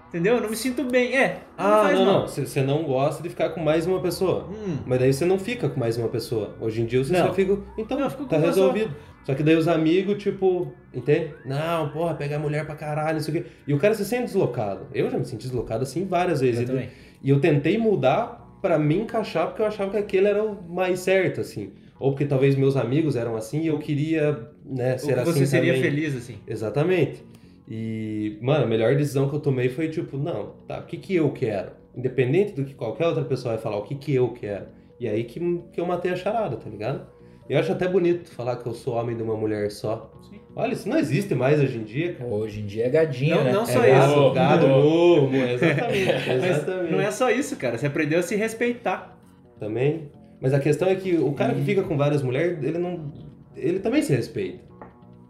Entendeu? 0.08 0.36
Eu 0.36 0.40
não 0.42 0.50
me 0.50 0.56
sinto 0.56 0.84
bem. 0.84 1.16
É, 1.16 1.40
não 1.58 1.66
Ah, 1.66 1.92
não, 1.92 2.04
mal. 2.04 2.20
não. 2.20 2.28
Você 2.28 2.62
não 2.62 2.84
gosta 2.84 3.22
de 3.22 3.28
ficar 3.28 3.50
com 3.50 3.60
mais 3.60 3.86
uma 3.86 4.00
pessoa. 4.00 4.48
Hum. 4.50 4.78
Mas 4.86 4.98
daí 5.00 5.12
você 5.12 5.24
não 5.24 5.38
fica 5.38 5.68
com 5.68 5.78
mais 5.80 5.96
uma 5.98 6.08
pessoa. 6.08 6.56
Hoje 6.60 6.80
em 6.80 6.86
dia 6.86 7.02
você 7.04 7.12
Não. 7.12 7.26
só 7.26 7.34
fica. 7.34 7.58
Então, 7.76 7.98
Não, 7.98 8.08
tá 8.08 8.38
resolvido. 8.38 8.94
Só 9.24 9.34
que 9.34 9.42
daí 9.42 9.56
os 9.56 9.66
amigos, 9.66 10.22
tipo, 10.22 10.72
entende? 10.94 11.34
Não, 11.44 11.88
porra, 11.90 12.14
pegar 12.14 12.38
mulher 12.38 12.64
pra 12.64 12.76
caralho, 12.76 13.14
não 13.14 13.20
sei 13.20 13.40
o 13.40 13.42
quê. 13.42 13.50
E 13.66 13.74
o 13.74 13.78
cara 13.78 13.92
se 13.94 14.04
sente 14.04 14.26
deslocado. 14.26 14.86
Eu 14.94 15.10
já 15.10 15.18
me 15.18 15.24
senti 15.24 15.48
deslocado 15.48 15.82
assim 15.82 16.06
várias 16.06 16.40
vezes. 16.40 16.60
Eu 16.60 16.66
também. 16.68 16.88
E 17.20 17.28
eu 17.28 17.40
tentei 17.40 17.76
mudar 17.76 18.45
pra 18.66 18.78
me 18.80 18.96
encaixar 18.96 19.46
porque 19.46 19.62
eu 19.62 19.66
achava 19.66 19.92
que 19.92 19.96
aquele 19.96 20.26
era 20.26 20.42
o 20.42 20.60
mais 20.68 20.98
certo, 21.00 21.40
assim. 21.40 21.72
Ou 22.00 22.10
porque 22.10 22.26
talvez 22.26 22.56
meus 22.56 22.76
amigos 22.76 23.14
eram 23.14 23.36
assim 23.36 23.60
e 23.60 23.68
eu 23.68 23.78
queria, 23.78 24.50
né, 24.64 24.98
ser 24.98 25.14
Ou 25.14 25.22
assim 25.22 25.32
você 25.32 25.46
seria 25.46 25.74
também. 25.74 25.90
feliz 25.90 26.16
assim. 26.16 26.38
Exatamente. 26.46 27.24
E, 27.68 28.38
mano, 28.42 28.64
a 28.64 28.66
melhor 28.66 28.96
decisão 28.96 29.28
que 29.28 29.34
eu 29.36 29.40
tomei 29.40 29.68
foi 29.68 29.88
tipo, 29.88 30.18
não, 30.18 30.54
tá, 30.66 30.80
o 30.80 30.82
que 30.82 30.96
que 30.96 31.14
eu 31.14 31.30
quero? 31.32 31.70
Independente 31.96 32.52
do 32.52 32.64
que 32.64 32.74
qualquer 32.74 33.06
outra 33.06 33.24
pessoa 33.24 33.54
vai 33.54 33.62
falar, 33.62 33.76
o 33.76 33.82
que 33.82 33.94
que 33.94 34.14
eu 34.14 34.28
quero? 34.32 34.66
E 34.98 35.08
aí 35.08 35.24
que, 35.24 35.40
que 35.72 35.80
eu 35.80 35.86
matei 35.86 36.10
a 36.10 36.16
charada, 36.16 36.56
tá 36.56 36.68
ligado? 36.68 37.06
Eu 37.48 37.58
acho 37.58 37.70
até 37.70 37.86
bonito 37.86 38.30
falar 38.30 38.56
que 38.56 38.66
eu 38.66 38.74
sou 38.74 38.94
homem 38.94 39.16
de 39.16 39.22
uma 39.22 39.36
mulher 39.36 39.70
só. 39.70 40.12
Sim. 40.28 40.40
Olha, 40.58 40.72
isso 40.72 40.88
não 40.88 40.98
existe 40.98 41.34
mais 41.34 41.60
hoje 41.60 41.76
em 41.76 41.84
dia, 41.84 42.14
cara. 42.14 42.30
Hoje 42.30 42.60
em 42.60 42.66
dia 42.66 42.86
é 42.86 42.88
gadinho, 42.88 43.36
Não- 43.36 43.44
né? 43.44 43.52
não 43.52 43.62
é 43.62 43.66
só 43.66 43.80
gado, 43.80 43.90
isso. 44.12 44.32
Gado, 44.32 44.34
gado. 44.34 44.68
mormo, 44.68 45.36
exatamente, 45.36 46.30
exatamente. 46.30 46.92
não 46.92 47.00
é 47.00 47.10
só 47.10 47.30
isso, 47.30 47.56
cara. 47.56 47.76
Você 47.76 47.86
aprendeu 47.86 48.18
a 48.18 48.22
se 48.22 48.34
respeitar. 48.36 49.18
Também. 49.60 50.10
Mas 50.40 50.54
a 50.54 50.58
questão 50.58 50.88
é 50.88 50.94
que 50.94 51.14
o 51.16 51.32
cara 51.32 51.54
que 51.54 51.62
fica 51.62 51.82
com 51.82 51.96
várias 51.96 52.22
mulheres, 52.22 52.58
ele 52.62 52.78
não. 52.78 53.12
Ele 53.54 53.78
também 53.80 54.00
se 54.02 54.14
respeita. 54.14 54.64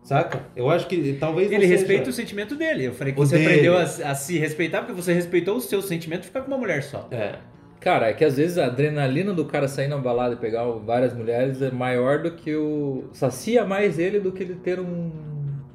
Saca? 0.02 0.42
Eu 0.54 0.70
acho 0.70 0.86
que 0.86 1.16
talvez. 1.18 1.50
Ele 1.50 1.62
seja- 1.62 1.74
respeita 1.74 2.10
o 2.10 2.12
sentimento 2.12 2.54
dele. 2.54 2.84
Eu 2.84 2.92
falei 2.92 3.12
que 3.12 3.20
O 3.20 3.26
você 3.26 3.36
dele. 3.36 3.48
aprendeu 3.48 3.76
a, 3.76 3.82
a 3.82 4.14
se 4.14 4.38
respeitar 4.38 4.82
porque 4.82 5.00
você 5.00 5.12
respeitou 5.12 5.56
o 5.56 5.60
seu 5.60 5.82
sentimento 5.82 6.22
e 6.22 6.26
ficar 6.26 6.42
com 6.42 6.48
uma 6.48 6.58
mulher 6.58 6.82
só. 6.84 7.08
É. 7.10 7.34
Cara, 7.80 8.08
é 8.08 8.12
que 8.12 8.24
às 8.24 8.36
vezes 8.36 8.58
a 8.58 8.66
adrenalina 8.66 9.32
do 9.32 9.44
cara 9.44 9.68
sair 9.68 9.88
na 9.88 9.98
balada 9.98 10.34
e 10.34 10.36
pegar 10.36 10.64
várias 10.64 11.14
mulheres 11.14 11.60
é 11.62 11.70
maior 11.70 12.22
do 12.22 12.32
que 12.32 12.54
o. 12.54 13.04
sacia 13.12 13.64
mais 13.64 13.98
ele 13.98 14.18
do 14.18 14.32
que 14.32 14.42
ele 14.42 14.54
ter 14.54 14.80
um 14.80 15.10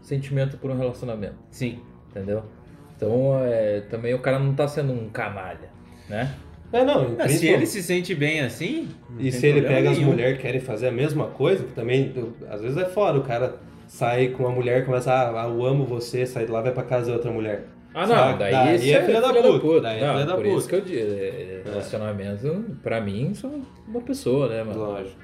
sentimento 0.02 0.58
por 0.58 0.72
um 0.72 0.78
relacionamento, 0.78 1.36
Sim. 1.50 1.80
entendeu? 2.10 2.44
Então, 2.96 3.40
é, 3.44 3.82
também 3.82 4.14
o 4.14 4.20
cara 4.20 4.40
não 4.40 4.54
tá 4.54 4.68
sendo 4.68 4.94
um 4.94 5.10
canalha, 5.10 5.70
né? 6.10 6.34
É, 6.74 6.84
não. 6.86 7.16
Ah, 7.20 7.28
se 7.28 7.48
ele 7.48 7.66
se 7.66 7.84
sente 7.84 8.16
bem 8.16 8.42
assim. 8.42 8.90
E 9.20 9.32
se 9.32 9.46
ele 9.46 9.62
pega 9.62 9.90
as 9.90 9.98
nenhum. 9.98 10.12
mulheres 10.12 10.38
que 10.38 10.44
querem 10.44 10.62
fazer 10.62 10.88
a 10.88 10.92
mesma 10.92 11.28
coisa, 11.28 11.64
que 11.64 11.74
também, 11.74 12.14
às 12.50 12.62
vezes 12.62 12.78
é 12.78 12.86
foda, 12.86 13.20
o 13.20 13.24
cara 13.24 13.58
sai 13.88 14.30
com 14.30 14.44
uma 14.44 14.52
mulher, 14.52 14.86
começa, 14.86 15.12
ah, 15.12 15.48
eu 15.50 15.66
amo 15.66 15.86
você, 15.86 16.26
sai 16.26 16.46
de 16.46 16.52
lá, 16.52 16.62
vai 16.62 16.72
pra 16.72 16.84
casa 16.84 17.08
de 17.08 17.12
outra 17.12 17.30
mulher. 17.30 17.66
Ah, 17.94 18.08
não, 18.08 18.38
daí, 18.38 18.52
Daí 18.52 18.76
isso 18.76 18.98
é 18.98 19.04
filha 19.06 19.20
da 19.22 19.34
puta, 19.34 19.82
daí 19.82 20.00
é 20.00 20.06
Não, 20.06 20.14
filha 20.14 20.26
da 20.26 20.36
por 20.36 20.44
puta. 20.44 20.56
isso 20.58 20.68
que 20.70 20.76
eu 20.76 20.82
digo, 20.82 21.00
é, 21.00 21.62
relacionamento, 21.66 22.66
pra 22.82 23.02
mim, 23.02 23.34
são 23.34 23.62
uma 23.88 24.02
pessoa, 24.02 24.48
né, 24.48 24.64
mano? 24.64 24.80
Lógico. 24.80 25.20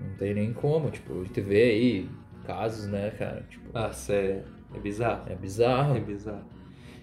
Não 0.00 0.16
tem 0.16 0.34
nem 0.34 0.52
como, 0.52 0.90
tipo, 0.90 1.20
a 1.20 1.24
gente 1.24 1.40
vê 1.40 1.62
aí 1.62 2.08
casos, 2.46 2.86
né, 2.86 3.10
cara? 3.18 3.44
Tipo, 3.50 3.70
Ah, 3.74 3.90
sério. 3.92 4.42
É 4.74 4.78
bizarro. 4.78 5.22
é 5.28 5.34
bizarro. 5.34 5.96
É 5.96 6.00
bizarro. 6.00 6.44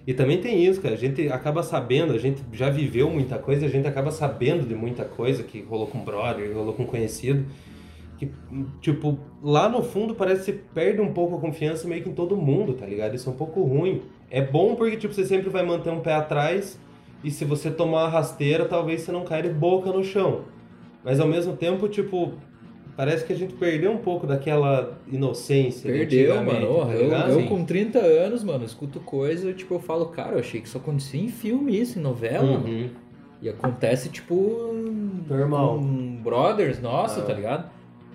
E 0.05 0.13
também 0.13 0.39
tem 0.41 0.65
isso, 0.65 0.81
cara. 0.81 0.95
A 0.95 0.97
gente 0.97 1.27
acaba 1.29 1.61
sabendo, 1.63 2.13
a 2.13 2.17
gente 2.17 2.41
já 2.51 2.69
viveu 2.69 3.09
muita 3.09 3.37
coisa, 3.37 3.65
a 3.65 3.69
gente 3.69 3.87
acaba 3.87 4.09
sabendo 4.11 4.67
de 4.67 4.73
muita 4.75 5.05
coisa 5.05 5.43
que 5.43 5.61
rolou 5.61 5.87
com 5.87 5.99
brother, 6.03 6.47
que 6.47 6.53
rolou 6.53 6.73
com 6.73 6.85
conhecido. 6.85 7.45
Que, 8.17 8.31
tipo, 8.81 9.19
lá 9.41 9.67
no 9.69 9.81
fundo 9.83 10.13
parece 10.15 10.39
que 10.39 10.51
você 10.57 10.63
perde 10.73 11.01
um 11.01 11.13
pouco 11.13 11.35
a 11.37 11.39
confiança 11.39 11.87
meio 11.87 12.03
que 12.03 12.09
em 12.09 12.13
todo 12.13 12.35
mundo, 12.37 12.73
tá 12.73 12.85
ligado? 12.85 13.15
Isso 13.15 13.29
é 13.29 13.31
um 13.33 13.35
pouco 13.35 13.61
ruim. 13.63 14.01
É 14.31 14.41
bom 14.41 14.75
porque, 14.75 14.95
tipo, 14.97 15.13
você 15.13 15.25
sempre 15.25 15.49
vai 15.49 15.63
manter 15.63 15.89
um 15.91 15.99
pé 15.99 16.13
atrás 16.13 16.79
e 17.23 17.29
se 17.29 17.43
você 17.45 17.69
tomar 17.69 18.03
uma 18.03 18.09
rasteira, 18.09 18.65
talvez 18.65 19.01
você 19.01 19.11
não 19.11 19.23
caia 19.25 19.43
de 19.43 19.49
boca 19.49 19.91
no 19.91 20.03
chão. 20.03 20.41
Mas 21.03 21.19
ao 21.19 21.27
mesmo 21.27 21.55
tempo, 21.57 21.87
tipo, 21.89 22.31
parece 22.95 23.25
que 23.25 23.33
a 23.33 23.35
gente 23.35 23.53
perdeu 23.55 23.91
um 23.91 23.97
pouco 23.97 24.25
daquela 24.25 24.97
inocência. 25.11 25.91
de 25.91 25.97
Perdeu, 25.99 26.35
mano. 26.43 26.85
tá 26.87 26.93
eu, 26.93 27.39
eu 27.41 27.45
com 27.47 27.65
30 27.65 27.99
anos, 27.99 28.43
mano, 28.43 28.63
escuto 28.63 28.99
coisa, 29.01 29.51
tipo, 29.53 29.73
eu 29.75 29.79
falo, 29.79 30.05
cara, 30.07 30.33
eu 30.35 30.39
achei 30.39 30.61
que 30.61 30.67
isso 30.67 30.77
acontecia 30.77 31.21
em 31.21 31.27
filme, 31.27 31.77
isso, 31.79 31.99
em 31.99 32.01
novela, 32.01 32.45
mano. 32.45 32.65
Uhum. 32.67 32.89
E 33.41 33.49
acontece, 33.49 34.09
tipo. 34.09 34.71
Normal. 35.27 35.79
Com 35.79 36.21
brothers, 36.23 36.79
nossa, 36.79 37.21
Ah. 37.21 37.25
tá 37.25 37.33
ligado? 37.33 37.69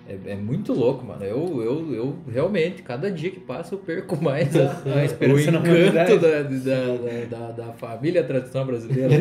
É, 0.07 0.31
é 0.31 0.35
muito 0.35 0.73
louco, 0.73 1.05
mano. 1.05 1.23
Eu, 1.23 1.61
eu, 1.61 1.93
eu 1.93 2.19
realmente, 2.31 2.81
cada 2.81 3.11
dia 3.11 3.29
que 3.29 3.41
passa, 3.41 3.75
eu 3.75 3.79
perco 3.79 4.21
mais 4.23 4.55
a, 4.55 4.71
A 4.87 5.01
o 5.01 5.03
esperança 5.03 5.51
na 5.51 5.59
encanto 5.59 6.17
da, 6.19 6.43
da, 6.43 6.49
da, 6.49 7.25
da, 7.29 7.51
da 7.51 7.73
família 7.73 8.23
tradição 8.23 8.65
brasileira. 8.65 9.13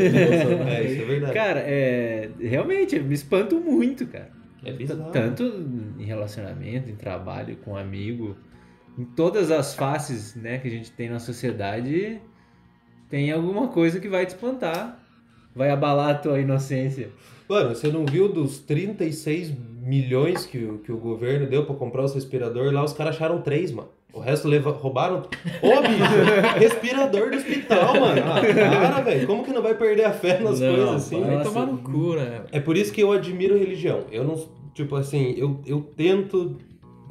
É, 0.66 0.84
isso 0.84 1.02
é 1.02 1.04
verdade. 1.04 1.34
Cara, 1.34 1.60
é. 1.60 2.30
Realmente, 2.38 2.96
eu 2.96 3.04
me 3.04 3.14
espanto 3.14 3.58
muito, 3.60 4.06
cara. 4.06 4.30
É 4.64 4.72
bizarro. 4.72 5.10
Tanto 5.10 5.44
em 5.98 6.04
relacionamento, 6.04 6.90
em 6.90 6.96
trabalho, 6.96 7.56
com 7.56 7.76
amigo, 7.76 8.36
em 8.98 9.04
todas 9.04 9.50
as 9.50 9.74
faces 9.74 10.34
né, 10.34 10.58
que 10.58 10.68
a 10.68 10.70
gente 10.70 10.90
tem 10.92 11.08
na 11.08 11.18
sociedade, 11.18 12.20
tem 13.08 13.30
alguma 13.32 13.68
coisa 13.68 14.00
que 14.00 14.08
vai 14.08 14.24
te 14.26 14.30
espantar. 14.30 15.02
Vai 15.54 15.70
abalar 15.70 16.10
a 16.10 16.14
tua 16.14 16.38
inocência. 16.38 17.10
Mano, 17.48 17.74
você 17.74 17.88
não 17.88 18.04
viu 18.04 18.28
dos 18.28 18.58
36 18.58 19.52
milhões 19.82 20.44
que, 20.46 20.58
o- 20.58 20.78
que 20.78 20.90
o 20.92 20.96
governo 20.96 21.46
deu 21.46 21.64
pra 21.64 21.74
comprar 21.74 22.04
os 22.04 22.14
respirador 22.14 22.72
lá, 22.72 22.84
os 22.84 22.92
caras 22.92 23.14
acharam 23.16 23.40
três, 23.40 23.70
mano. 23.70 23.88
O 24.12 24.18
resto 24.20 24.48
leva, 24.48 24.70
roubaram. 24.70 25.18
Ô, 25.62 25.82
bicho! 25.82 26.06
respirador 26.58 27.30
do 27.30 27.36
hospital, 27.36 28.00
mano. 28.00 28.22
Ah, 28.24 28.40
cara, 28.54 29.02
velho. 29.02 29.26
Como 29.26 29.44
que 29.44 29.52
não 29.52 29.60
vai 29.62 29.74
perder 29.74 30.04
a 30.04 30.12
fé 30.12 30.40
nas 30.40 30.58
Não, 30.58 30.74
coisas 30.74 30.94
assim? 30.94 31.20
Vai 31.20 31.42
tomar 31.42 31.66
no 31.66 31.78
cu, 31.78 32.14
né? 32.14 32.44
É 32.50 32.58
por 32.58 32.76
isso 32.78 32.92
que 32.92 33.02
eu 33.02 33.12
admiro 33.12 33.58
religião. 33.58 34.04
Eu 34.10 34.24
não. 34.24 34.42
Tipo 34.74 34.96
assim, 34.96 35.34
eu, 35.36 35.60
eu 35.66 35.80
tento. 35.96 36.56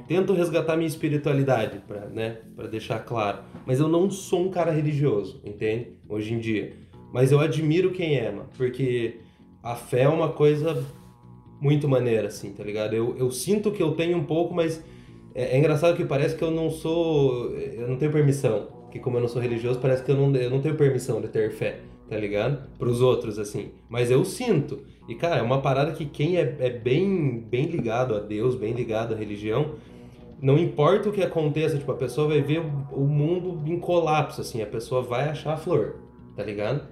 Tento 0.08 0.34
resgatar 0.34 0.76
minha 0.76 0.88
espiritualidade, 0.88 1.80
pra, 1.88 2.02
né? 2.08 2.38
Pra 2.56 2.67
deixar 2.67 3.00
claro. 3.00 3.39
Mas 3.65 3.80
eu 3.80 3.88
não 3.88 4.10
sou 4.12 4.41
um 4.45 4.50
cara 4.52 4.71
religioso, 4.71 5.39
entende? 5.45 5.89
Hoje 6.10 6.34
em 6.34 6.39
dia. 6.39 6.74
Mas 7.13 7.32
eu 7.32 7.39
admiro 7.39 7.91
quem 7.91 8.15
é, 8.17 8.30
mano. 8.32 8.50
Porque 8.58 9.15
a 9.65 9.75
fé 9.75 10.04
é 10.04 10.08
uma 10.08 10.30
coisa 10.30 10.86
muito 11.60 11.89
maneira, 11.89 12.28
assim, 12.28 12.54
tá 12.54 12.63
ligado? 12.63 12.93
Eu, 12.93 13.17
eu 13.17 13.32
sinto 13.32 13.71
que 13.71 13.82
eu 13.82 13.93
tenho 13.93 14.15
um 14.17 14.23
pouco, 14.23 14.54
mas 14.54 14.84
é, 15.34 15.56
é 15.56 15.58
engraçado 15.58 15.97
que 15.97 16.06
parece 16.06 16.36
que 16.36 16.43
eu 16.43 16.51
não 16.51 16.69
sou. 16.69 17.49
Eu 17.56 17.88
não 17.88 17.97
tenho 17.97 18.12
permissão. 18.12 18.67
Que 18.91 18.99
como 18.99 19.17
eu 19.17 19.21
não 19.21 19.28
sou 19.28 19.41
religioso, 19.41 19.80
parece 19.80 20.04
que 20.04 20.12
eu 20.12 20.15
não, 20.15 20.34
eu 20.36 20.49
não 20.51 20.62
tenho 20.62 20.75
permissão 20.75 21.19
de 21.19 21.28
ter 21.28 21.51
fé, 21.51 21.80
tá 22.08 22.15
ligado? 22.15 22.69
Pros 22.78 23.01
outros, 23.01 23.39
assim. 23.39 23.71
Mas 23.89 24.12
eu 24.12 24.23
sinto. 24.23 24.84
E, 25.10 25.15
cara, 25.15 25.38
é 25.38 25.41
uma 25.41 25.62
parada 25.62 25.91
que 25.91 26.06
quem 26.06 26.38
é, 26.38 26.56
é 26.60 26.69
bem, 26.69 27.39
bem 27.39 27.65
ligado 27.65 28.15
a 28.15 28.19
Deus, 28.19 28.56
bem 28.56 28.71
ligado 28.71 29.15
à 29.15 29.17
religião, 29.17 29.75
não 30.41 30.58
importa 30.58 31.10
o 31.10 31.12
que 31.12 31.23
aconteça, 31.23 31.78
tipo, 31.78 31.91
a 31.91 31.95
pessoa 31.95 32.28
vai 32.28 32.41
ver 32.41 32.62
o, 32.91 33.01
mundo 33.01 33.62
em 33.65 33.80
colapso, 33.80 34.41
assim, 34.41 34.62
a 34.62 34.65
pessoa 34.65 35.01
vai 35.01 35.30
achar 35.30 35.54
a 35.54 35.58
flor, 35.58 35.95
tá 36.36 36.43
ligado? 36.43 36.88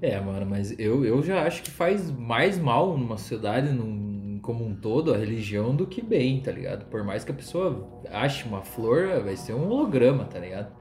É, 0.00 0.20
mano, 0.20 0.46
mas 0.46 0.78
eu, 0.78 1.04
eu 1.04 1.22
já 1.22 1.44
acho 1.44 1.62
que 1.62 1.70
faz 1.70 2.10
mais 2.10 2.56
mal 2.58 2.96
numa 2.96 3.16
sociedade 3.16 3.72
num, 3.72 4.38
como 4.40 4.64
um 4.64 4.74
todo, 4.74 5.12
a 5.12 5.16
religião, 5.16 5.74
do 5.74 5.86
que 5.88 6.00
bem, 6.00 6.40
tá 6.40 6.52
ligado? 6.52 6.86
Por 6.86 7.02
mais 7.04 7.24
que 7.24 7.32
a 7.32 7.34
pessoa 7.34 8.00
ache 8.08 8.46
uma 8.46 8.62
flor, 8.62 9.22
vai 9.24 9.36
ser 9.36 9.54
um 9.54 9.68
holograma, 9.68 10.24
tá 10.24 10.38
ligado? 10.38 10.72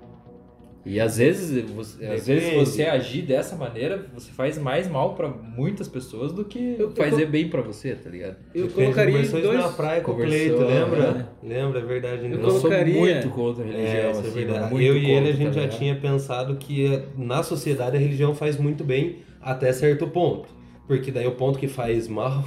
E 0.89 0.99
às 1.01 1.17
vezes, 1.17 1.69
você, 1.71 2.05
às 2.05 2.25
vezes 2.27 2.53
você 2.53 2.83
agir 2.83 3.21
dessa 3.23 3.55
maneira, 3.55 4.05
você 4.13 4.31
faz 4.31 4.57
mais 4.57 4.87
mal 4.89 5.15
pra 5.15 5.27
muitas 5.27 5.87
pessoas 5.87 6.31
do 6.31 6.45
que 6.45 6.75
Eu- 6.79 6.89
eu 6.89 6.91
fazer 6.91 7.25
co- 7.25 7.31
bem 7.31 7.49
pra 7.49 7.61
você, 7.61 7.93
tá 7.93 8.09
ligado? 8.09 8.37
Eu 8.55 8.63
Depende, 8.67 8.73
colocaria 8.73 9.09
em 9.09 9.13
conversou 9.15 9.39
isso 9.39 9.47
dois. 9.49 9.59
na 9.59 9.69
praia 9.69 10.01
com 10.01 10.11
o 10.11 10.15
Cleito, 10.15 10.59
lembra? 10.63 11.11
né? 11.11 11.25
Lembra, 11.43 11.79
é 11.79 11.83
verdade. 11.83 12.23
Eu 12.23 12.29
né? 12.29 12.37
Eu 12.41 12.51
sou 12.51 12.61
colocaria- 12.61 12.93
muito 12.99 13.29
contra 13.29 13.63
a 13.63 13.67
religião, 13.67 13.85
É, 13.95 14.11
isso 14.11 14.19
é 14.19 14.23
assim, 14.23 14.29
verdade. 14.31 14.59
mano, 14.59 14.71
muito 14.71 14.85
Eu 14.87 14.97
e 14.97 15.11
ele, 15.11 15.29
a 15.29 15.33
gente 15.33 15.53
tá 15.53 15.61
já 15.61 15.67
tinha 15.67 15.95
pensado 15.95 16.55
que 16.55 16.85
eh, 16.85 17.03
na 17.17 17.43
sociedade 17.43 17.97
a 17.97 17.99
religião 17.99 18.33
faz 18.33 18.57
muito 18.57 18.83
bem 18.83 19.17
até 19.41 19.73
certo 19.73 20.07
ponto. 20.07 20.47
Porque 20.87 21.11
daí 21.11 21.27
o 21.27 21.31
ponto 21.33 21.59
que 21.59 21.67
faz 21.67 22.07
mal, 22.07 22.45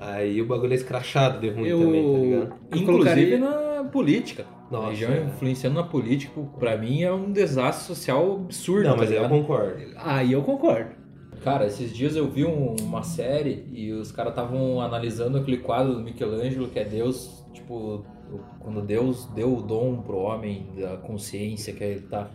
aí 0.00 0.40
o 0.40 0.46
bagulho 0.46 0.72
é 0.72 0.76
escrachado 0.76 1.40
de 1.40 1.48
ruim 1.50 1.66
Eu- 1.68 1.78
também, 1.80 2.02
tá 2.12 2.18
ligado? 2.18 2.54
Eu 2.70 2.78
Inclusive 2.78 2.84
colocaria- 2.84 3.38
na 3.38 3.84
política. 3.84 4.46
Nossa, 4.70 4.84
a 4.84 4.86
religião 4.88 5.12
é. 5.12 5.22
influenciando 5.24 5.76
na 5.76 5.82
política, 5.84 6.40
pra 6.58 6.76
mim, 6.76 7.02
é 7.02 7.12
um 7.12 7.30
desastre 7.30 7.86
social 7.86 8.36
absurdo. 8.44 8.84
Não, 8.84 8.92
tá 8.92 8.96
mas 9.02 9.10
eu 9.10 9.16
ligado? 9.16 9.30
concordo. 9.30 9.76
Aí 9.96 10.32
eu 10.32 10.42
concordo. 10.42 10.90
Cara, 11.42 11.66
esses 11.66 11.94
dias 11.94 12.16
eu 12.16 12.26
vi 12.28 12.44
um- 12.44 12.74
uma 12.80 13.02
série 13.02 13.66
e 13.72 13.92
os 13.92 14.10
caras 14.10 14.32
estavam 14.32 14.80
analisando 14.80 15.36
aquele 15.36 15.58
quadro 15.58 15.92
do 15.94 16.00
Michelangelo 16.00 16.68
que 16.68 16.78
é 16.78 16.84
Deus, 16.84 17.44
tipo, 17.52 17.74
o- 18.32 18.40
quando 18.58 18.80
Deus 18.80 19.26
deu 19.34 19.54
o 19.54 19.60
dom 19.62 19.98
pro 19.98 20.16
homem 20.16 20.66
da 20.80 20.96
consciência, 20.96 21.74
que 21.74 21.84
ele 21.84 22.00
tá, 22.00 22.30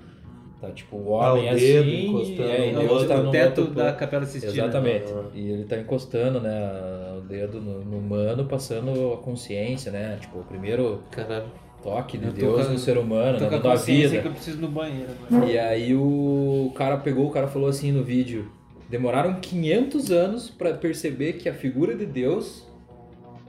tá 0.62 0.70
tipo, 0.70 0.96
o 0.98 1.20
Ah, 1.20 1.34
o 1.34 1.38
homem 1.40 1.56
dedo 1.56 1.80
assim, 1.90 2.06
encostando 2.10 2.42
é, 2.50 2.70
e 2.70 2.74
no 2.74 2.82
outro 2.92 3.08
tá 3.08 3.16
o 3.16 3.24
no 3.24 3.32
teto 3.32 3.62
outro 3.62 3.74
da. 3.76 3.94
Capela 3.94 4.26
Sistina. 4.26 4.54
Exatamente. 4.54 5.12
Ah. 5.12 5.24
E 5.34 5.50
ele 5.50 5.64
tá 5.64 5.78
encostando, 5.80 6.40
né, 6.40 6.60
o 7.09 7.09
dedo 7.30 7.62
no, 7.62 7.84
no 7.86 7.98
humano, 7.98 8.46
passando 8.46 9.14
a 9.14 9.18
consciência, 9.18 9.92
né? 9.92 10.18
Tipo, 10.20 10.40
o 10.40 10.44
primeiro 10.44 11.04
Caralho. 11.12 11.46
toque 11.84 12.18
de 12.18 12.26
Eu 12.28 12.34
Deus 12.34 12.70
no 12.70 12.78
ser 12.80 12.98
humano, 12.98 13.40
né, 13.40 13.40
com 13.40 13.46
a 13.46 13.50
dando 13.58 13.68
a 13.68 13.72
consciência 13.72 14.10
vida. 14.10 14.22
que 14.24 14.28
eu 14.28 14.32
preciso 14.34 14.60
no 14.60 14.68
banheiro. 14.68 15.12
E 15.48 15.58
aí 15.58 15.96
o 15.96 16.72
cara 16.76 16.98
pegou, 16.98 17.28
o 17.28 17.32
cara 17.32 17.48
falou 17.48 17.70
assim 17.70 17.92
no 17.92 18.04
vídeo, 18.04 18.52
demoraram 18.90 19.36
500 19.40 20.12
anos 20.12 20.50
pra 20.50 20.74
perceber 20.74 21.34
que 21.34 21.48
a 21.48 21.54
figura 21.54 21.96
de 21.96 22.06
Deus 22.06 22.68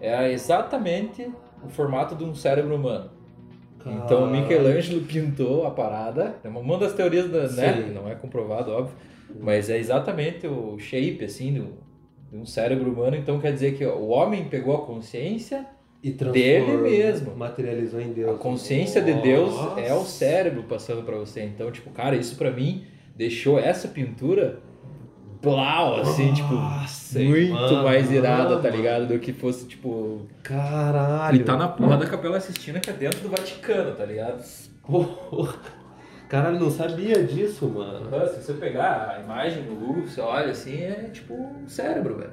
é 0.01 0.31
exatamente 0.33 1.29
o 1.65 1.69
formato 1.69 2.15
de 2.15 2.25
um 2.25 2.35
cérebro 2.35 2.75
humano. 2.77 3.11
Então 3.81 4.25
o 4.25 4.31
Caralho. 4.31 4.43
Michelangelo 4.43 5.01
pintou 5.03 5.67
a 5.67 5.71
parada, 5.71 6.37
é 6.45 6.49
uma 6.49 6.79
das 6.79 6.93
teorias 6.93 7.31
da, 7.31 7.49
né, 7.49 7.91
não 7.95 8.07
é 8.07 8.15
comprovado, 8.15 8.71
óbvio, 8.71 8.95
mas 9.41 9.71
é 9.71 9.79
exatamente 9.79 10.47
o 10.47 10.79
shape 10.79 11.25
assim 11.25 11.55
do, 11.55 11.69
de 12.31 12.37
um 12.37 12.47
cérebro 12.47 12.91
humano, 12.93 13.17
então 13.17 13.41
quer 13.41 13.53
dizer 13.53 13.77
que 13.77 13.85
o 13.85 14.09
homem 14.09 14.45
pegou 14.45 14.75
a 14.77 14.87
consciência, 14.87 15.67
E 16.03 16.11
Dele 16.13 16.77
mesmo. 16.79 17.37
Materializou 17.37 18.01
em 18.01 18.13
Deus. 18.13 18.31
a 18.31 18.35
consciência 18.39 19.03
de 19.03 19.13
Deus 19.15 19.53
Nossa. 19.55 19.81
é 19.81 19.93
o 19.93 20.05
cérebro 20.05 20.63
passando 20.63 21.03
pra 21.03 21.17
você. 21.19 21.43
Então, 21.43 21.71
tipo, 21.71 21.91
cara, 21.91 22.17
isso 22.17 22.37
pra 22.37 22.51
mim 22.51 22.87
deixou 23.15 23.59
essa 23.59 23.87
pintura 23.89 24.61
blau, 25.43 25.97
assim, 26.01 26.33
tipo, 26.33 26.55
Nossa, 26.55 27.19
muito 27.19 27.53
mano, 27.53 27.83
mais 27.85 28.11
irada, 28.13 28.57
tá 28.57 28.63
mano. 28.65 28.77
ligado? 28.77 29.07
Do 29.09 29.19
que 29.19 29.33
fosse, 29.33 29.67
tipo. 29.67 30.23
Caralho. 30.43 31.37
Ele 31.37 31.45
tá 31.45 31.57
na 31.57 31.69
porra 31.69 31.97
da 31.99 32.07
Capela 32.07 32.39
Sistina, 32.41 32.79
que 32.81 32.89
é 32.91 32.93
dentro 32.93 33.21
do 33.21 33.29
Vaticano, 33.29 33.95
tá 33.95 34.05
ligado? 34.05 34.43
Porra. 34.87 35.55
Caralho, 36.31 36.61
não 36.61 36.71
sabia 36.71 37.25
disso, 37.25 37.67
mano. 37.69 38.09
Se 38.29 38.41
você 38.41 38.53
pegar 38.53 39.17
a 39.17 39.21
imagem 39.21 39.65
no 39.65 39.75
Google, 39.75 40.07
você 40.07 40.21
olha 40.21 40.53
assim, 40.53 40.81
é 40.81 41.11
tipo 41.13 41.35
um 41.35 41.69
cérebro, 41.69 42.19
velho. 42.19 42.31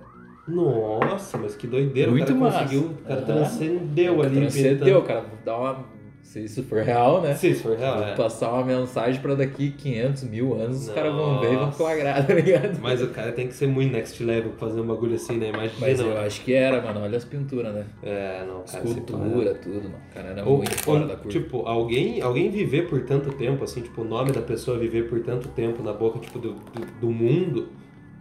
Nossa, 0.48 1.36
mas 1.38 1.56
que 1.56 1.66
doideira. 1.66 2.12
Muito 2.12 2.24
o 2.26 2.28
cara 2.28 2.40
massa. 2.40 2.60
conseguiu, 2.60 2.92
o 2.92 3.08
cara 3.08 3.20
Aham. 3.22 3.26
transcendeu 3.26 4.22
ali. 4.22 4.36
Transcendeu, 4.36 5.02
cara. 5.02 5.26
Dá 5.44 5.58
uma. 5.58 5.97
Se 6.28 6.44
isso 6.44 6.62
for 6.64 6.84
real, 6.84 7.22
né? 7.22 7.34
Se 7.36 7.52
isso 7.52 7.64
for 7.64 7.78
real, 7.78 8.04
é. 8.04 8.14
passar 8.14 8.52
uma 8.52 8.66
mensagem 8.66 9.22
pra 9.22 9.34
daqui 9.34 9.72
500 9.72 10.24
mil 10.26 10.54
anos, 10.56 10.86
os 10.86 10.94
caras 10.94 11.14
vão 11.14 11.40
ver 11.40 11.54
e 11.54 11.56
vão 11.56 11.66
Nossa. 11.68 11.78
flagrar, 11.78 12.20
tá 12.28 12.34
ligado? 12.34 12.80
Mas 12.82 13.02
o 13.02 13.08
cara 13.08 13.32
tem 13.32 13.48
que 13.48 13.54
ser 13.54 13.66
muito 13.68 13.94
next 13.94 14.22
level 14.22 14.52
pra 14.52 14.68
fazer 14.68 14.82
um 14.82 14.86
bagulho 14.86 15.16
assim, 15.16 15.38
né? 15.38 15.48
Imagina. 15.48 15.80
Mas 15.80 16.00
eu 16.02 16.18
acho 16.18 16.42
que 16.44 16.54
era, 16.54 16.82
mano. 16.82 17.00
Olha 17.00 17.16
as 17.18 17.24
pinturas, 17.24 17.74
né? 17.74 17.86
É, 18.04 18.44
não, 18.46 18.62
cara. 18.64 18.84
Escultura, 18.84 19.56
tudo, 19.56 19.84
mano. 19.84 20.02
O 20.12 20.14
cara 20.14 20.28
era 20.28 20.46
Ou, 20.46 20.58
muito 20.58 20.76
fora 20.84 21.04
ou, 21.04 21.08
da 21.08 21.16
curva. 21.16 21.30
tipo, 21.30 21.66
alguém, 21.66 22.22
alguém 22.22 22.52
viver 22.52 22.90
por 22.90 23.06
tanto 23.06 23.32
tempo, 23.32 23.64
assim, 23.64 23.80
tipo, 23.80 24.02
o 24.02 24.06
nome 24.06 24.34
da 24.34 24.42
pessoa 24.42 24.78
viver 24.78 25.08
por 25.08 25.22
tanto 25.22 25.48
tempo 25.48 25.82
na 25.82 25.94
boca, 25.94 26.20
tipo, 26.20 26.40
do, 26.40 26.56
do, 26.56 27.00
do 27.00 27.10
mundo. 27.10 27.70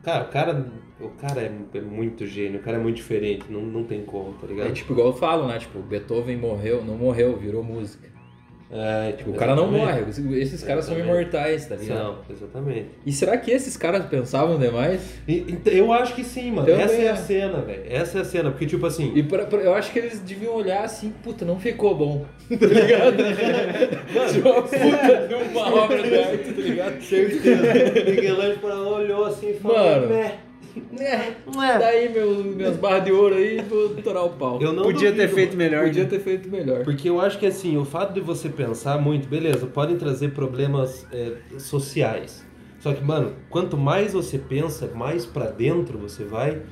Cara, 0.04 0.22
o 0.22 0.28
cara, 0.28 0.64
o 1.00 1.08
cara 1.10 1.42
é, 1.42 1.50
é 1.74 1.80
muito 1.80 2.26
gênio, 2.26 2.58
o 2.60 2.62
cara 2.62 2.76
é 2.78 2.80
muito 2.80 2.96
diferente, 2.96 3.44
não, 3.50 3.60
não 3.60 3.84
tem 3.84 4.02
como, 4.02 4.32
tá 4.34 4.46
ligado? 4.46 4.68
É 4.68 4.72
tipo 4.72 4.92
igual 4.92 5.08
eu 5.08 5.12
falo, 5.14 5.46
né? 5.46 5.58
Tipo, 5.58 5.78
Beethoven 5.80 6.36
morreu, 6.36 6.82
não 6.84 6.96
morreu, 6.96 7.36
virou 7.36 7.62
música. 7.62 8.14
É, 8.68 9.12
Tipo, 9.12 9.30
o 9.30 9.34
cara 9.34 9.54
não 9.54 9.70
morre. 9.70 10.00
Esses 10.40 10.64
caras 10.64 10.86
são 10.86 10.98
imortais, 10.98 11.66
tá 11.66 11.76
ligado? 11.76 11.98
Não, 12.02 12.18
exatamente. 12.28 12.86
E 13.06 13.12
será 13.12 13.36
que 13.36 13.52
esses 13.52 13.76
caras 13.76 14.04
pensavam 14.06 14.58
demais? 14.58 15.00
E- 15.28 15.56
eu 15.66 15.92
acho 15.92 16.16
que 16.16 16.24
sim, 16.24 16.50
mano. 16.50 16.66
Também 16.66 16.82
Essa 16.84 16.94
é 16.96 17.04
é. 17.04 17.08
a 17.10 17.16
cena, 17.16 17.60
velho. 17.60 17.82
Essa 17.88 18.18
é 18.18 18.20
a 18.22 18.24
cena, 18.24 18.50
porque 18.50 18.66
tipo 18.66 18.84
assim. 18.84 19.12
E 19.14 19.22
pra- 19.22 19.44
pra- 19.46 19.60
eu 19.60 19.72
acho 19.72 19.92
que 19.92 20.00
eles 20.00 20.18
deviam 20.18 20.52
olhar 20.52 20.82
assim, 20.82 21.12
puta, 21.22 21.44
não 21.44 21.60
ficou 21.60 21.94
bom. 21.94 22.24
Tá 22.58 22.66
ligado? 22.66 23.16
Tipo, 24.32 24.48
uma 24.48 24.62
puta 24.62 24.78
de 25.28 25.34
uma 25.34 25.74
obra 25.84 26.02
de 26.02 26.14
arte, 26.18 26.52
tá 26.52 26.60
ligado? 26.60 27.00
Certeza. 27.02 27.62
Miguelangelo 28.10 28.94
olhou 28.96 29.24
assim 29.26 29.50
e 29.50 29.54
falou: 29.54 29.76
Mano. 29.78 30.06
"Né, 30.08 30.38
É, 30.98 31.34
né." 31.56 31.78
daí 31.78 32.08
meu, 32.08 32.42
minhas 32.44 32.76
barras 32.76 33.04
de 33.04 33.12
ouro 33.12 33.34
aí, 33.34 33.60
vou 33.62 33.90
torar 33.96 34.24
o 34.24 34.30
pau. 34.30 34.60
Eu 34.60 34.72
não 34.72 34.82
Podia 34.82 35.12
ter 35.12 35.28
duvido, 35.28 35.34
feito 35.34 35.56
mano. 35.56 35.58
melhor. 35.58 35.84
Podia 35.86 36.02
né? 36.04 36.08
ter 36.08 36.20
feito 36.20 36.48
melhor. 36.48 36.84
Porque 36.84 37.08
eu 37.08 37.20
acho 37.20 37.38
que 37.38 37.46
assim, 37.46 37.76
o 37.76 37.84
fato 37.84 38.12
de 38.12 38.20
você 38.20 38.48
pensar 38.48 39.00
muito, 39.00 39.28
beleza, 39.28 39.66
podem 39.66 39.96
trazer 39.96 40.30
problemas 40.32 41.06
é, 41.12 41.32
sociais. 41.58 42.44
Só 42.80 42.92
que, 42.92 43.02
mano, 43.02 43.34
quanto 43.50 43.76
mais 43.76 44.12
você 44.12 44.38
pensa, 44.38 44.90
mais 44.94 45.26
pra 45.26 45.46
dentro 45.46 45.98
você 45.98 46.24
vai. 46.24 46.62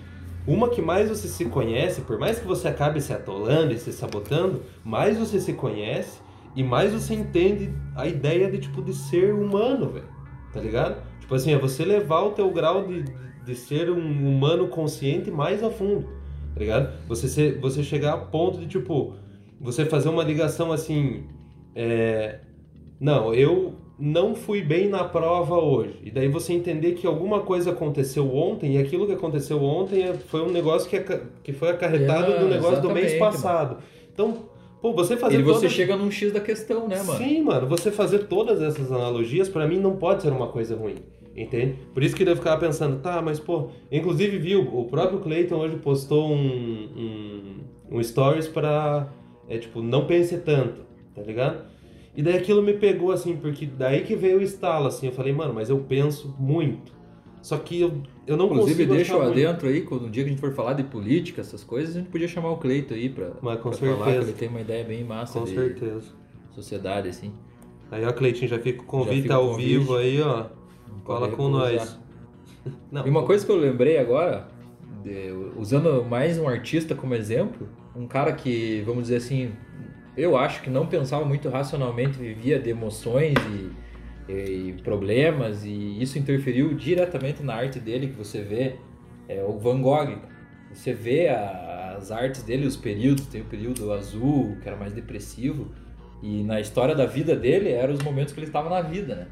Uma 0.46 0.68
que 0.68 0.82
mais 0.82 1.08
você 1.08 1.26
se 1.26 1.46
conhece, 1.46 2.02
por 2.02 2.18
mais 2.18 2.38
que 2.38 2.46
você 2.46 2.68
acabe 2.68 3.00
se 3.00 3.12
atolando 3.12 3.72
e 3.72 3.78
se 3.78 3.92
sabotando, 3.92 4.62
mais 4.84 5.16
você 5.18 5.40
se 5.40 5.54
conhece 5.54 6.18
e 6.54 6.62
mais 6.62 6.92
você 6.92 7.14
entende 7.14 7.72
a 7.96 8.06
ideia 8.06 8.50
de 8.50 8.58
tipo 8.58 8.82
de 8.82 8.92
ser 8.92 9.32
humano, 9.32 9.88
velho. 9.90 10.08
Tá 10.52 10.60
ligado? 10.60 11.02
Tipo 11.20 11.34
assim, 11.34 11.52
é 11.52 11.58
você 11.58 11.84
levar 11.84 12.20
o 12.22 12.30
teu 12.32 12.50
grau 12.50 12.86
de, 12.86 13.02
de 13.44 13.54
ser 13.54 13.90
um 13.90 14.28
humano 14.28 14.68
consciente 14.68 15.30
mais 15.30 15.62
a 15.62 15.70
fundo. 15.70 16.06
Tá 16.54 16.60
ligado? 16.60 16.92
Você, 17.08 17.28
ser, 17.28 17.58
você 17.60 17.82
chegar 17.82 18.14
a 18.14 18.16
ponto 18.18 18.58
de 18.58 18.66
tipo 18.66 19.14
você 19.60 19.84
fazer 19.84 20.08
uma 20.08 20.22
ligação 20.22 20.70
assim, 20.72 21.24
é, 21.74 22.38
não, 23.00 23.32
eu 23.34 23.74
não 23.98 24.34
fui 24.34 24.62
bem 24.62 24.88
na 24.88 25.04
prova 25.04 25.56
hoje. 25.56 25.98
E 26.02 26.10
daí 26.10 26.28
você 26.28 26.52
entender 26.52 26.92
que 26.92 27.06
alguma 27.06 27.40
coisa 27.40 27.70
aconteceu 27.70 28.34
ontem 28.34 28.74
e 28.74 28.78
aquilo 28.78 29.06
que 29.06 29.12
aconteceu 29.12 29.62
ontem 29.62 30.02
é- 30.02 30.14
foi 30.14 30.42
um 30.42 30.50
negócio 30.50 30.88
que, 30.88 30.96
aca- 30.96 31.22
que 31.42 31.52
foi 31.52 31.70
acarretado 31.70 32.32
É, 32.32 32.38
do 32.40 32.48
negócio 32.48 32.82
do 32.82 32.90
mês 32.90 33.14
passado. 33.18 33.78
Então, 34.12 34.48
pô, 34.82 34.92
você 34.92 35.16
fazer 35.16 35.38
E 35.38 35.42
você 35.42 35.68
chega 35.68 35.96
num 35.96 36.10
X 36.10 36.32
da 36.32 36.40
questão, 36.40 36.88
né, 36.88 37.02
mano? 37.02 37.18
Sim, 37.18 37.42
mano, 37.42 37.66
você 37.68 37.90
fazer 37.90 38.20
todas 38.26 38.60
essas 38.60 38.90
analogias 38.92 39.48
pra 39.48 39.66
mim 39.66 39.78
não 39.78 39.96
pode 39.96 40.22
ser 40.22 40.30
uma 40.32 40.48
coisa 40.48 40.76
ruim. 40.76 40.96
Entende? 41.36 41.76
Por 41.92 42.02
isso 42.02 42.14
que 42.14 42.22
eu 42.22 42.36
ficava 42.36 42.60
pensando, 42.60 43.00
tá, 43.00 43.20
mas 43.20 43.40
pô, 43.40 43.68
inclusive 43.90 44.38
viu, 44.38 44.60
o 44.62 44.84
próprio 44.84 45.18
Clayton 45.18 45.56
hoje 45.56 45.76
postou 45.76 46.30
um, 46.30 46.88
um, 47.90 47.96
um 47.98 48.02
stories 48.02 48.46
pra, 48.46 49.08
é 49.48 49.58
tipo, 49.58 49.82
não 49.82 50.06
pense 50.06 50.38
tanto, 50.38 50.82
tá 51.14 51.22
ligado? 51.22 51.64
E 52.16 52.22
daí 52.22 52.36
aquilo 52.36 52.62
me 52.62 52.74
pegou 52.74 53.10
assim, 53.10 53.34
porque 53.36 53.66
daí 53.66 54.02
que 54.04 54.14
veio 54.14 54.38
o 54.38 54.42
estalo, 54.42 54.86
assim, 54.86 55.06
eu 55.06 55.12
falei, 55.12 55.32
mano, 55.32 55.52
mas 55.52 55.68
eu 55.70 55.78
penso 55.80 56.32
muito. 56.38 56.92
Só 57.42 57.58
que 57.58 57.80
eu, 57.80 58.00
eu 58.26 58.36
não 58.36 58.46
Inclusive, 58.46 58.84
consigo 58.84 58.94
deixa 58.94 59.12
eu 59.14 59.18
muito. 59.18 59.32
adentro 59.32 59.68
aí, 59.68 59.80
quando 59.82 60.02
no 60.02 60.10
dia 60.10 60.22
que 60.22 60.28
a 60.30 60.32
gente 60.32 60.40
for 60.40 60.52
falar 60.54 60.74
de 60.74 60.84
política, 60.84 61.40
essas 61.40 61.64
coisas, 61.64 61.96
a 61.96 61.98
gente 61.98 62.10
podia 62.10 62.28
chamar 62.28 62.50
o 62.52 62.56
Cleito 62.58 62.94
aí 62.94 63.08
pra, 63.08 63.32
Mas 63.42 63.60
com 63.60 63.70
pra 63.70 63.78
falar, 63.80 63.96
que 63.96 64.04
certeza. 64.04 64.30
ele 64.30 64.38
tem 64.38 64.48
uma 64.48 64.60
ideia 64.60 64.84
bem 64.84 65.02
massa 65.02 65.40
Com 65.40 65.46
certeza. 65.46 66.06
sociedade, 66.52 67.08
assim. 67.08 67.32
Aí, 67.90 68.04
ó, 68.04 68.12
Cleitinho, 68.12 68.48
já 68.48 68.58
fica 68.60 68.80
o 68.82 68.86
convite 68.86 69.30
ao 69.32 69.48
convite. 69.50 69.66
vivo 69.68 69.96
aí, 69.96 70.22
ó. 70.22 70.46
Cola 71.04 71.28
com 71.36 71.48
nós. 71.48 71.98
E 73.06 73.10
uma 73.10 73.24
coisa 73.24 73.44
que 73.44 73.52
eu 73.52 73.56
lembrei 73.56 73.98
agora, 73.98 74.48
usando 75.56 76.02
mais 76.04 76.38
um 76.38 76.48
artista 76.48 76.94
como 76.94 77.14
exemplo, 77.14 77.68
um 77.94 78.06
cara 78.06 78.32
que, 78.32 78.82
vamos 78.86 79.02
dizer 79.04 79.16
assim, 79.16 79.52
eu 80.16 80.36
acho 80.36 80.62
que 80.62 80.70
não 80.70 80.86
pensava 80.86 81.24
muito 81.24 81.48
racionalmente, 81.50 82.16
vivia 82.18 82.58
de 82.58 82.70
emoções 82.70 83.34
e, 84.28 84.32
e 84.32 84.72
problemas, 84.82 85.64
e 85.64 86.00
isso 86.02 86.18
interferiu 86.18 86.72
diretamente 86.74 87.42
na 87.42 87.54
arte 87.54 87.78
dele, 87.78 88.06
que 88.08 88.14
você 88.16 88.40
vê, 88.40 88.76
é 89.28 89.44
o 89.44 89.58
Van 89.58 89.82
Gogh. 89.82 90.16
Você 90.72 90.94
vê 90.94 91.28
a- 91.28 91.96
as 91.98 92.10
artes 92.10 92.42
dele, 92.42 92.66
os 92.66 92.76
períodos, 92.76 93.26
tem 93.26 93.42
o 93.42 93.44
período 93.44 93.92
azul, 93.92 94.56
que 94.62 94.68
era 94.68 94.76
mais 94.76 94.92
depressivo, 94.92 95.66
e 96.22 96.42
na 96.42 96.60
história 96.60 96.94
da 96.94 97.04
vida 97.06 97.36
dele, 97.36 97.70
eram 97.70 97.92
os 97.92 98.02
momentos 98.02 98.32
que 98.32 98.40
ele 98.40 98.46
estava 98.46 98.70
na 98.70 98.80
vida, 98.80 99.14
né? 99.14 99.26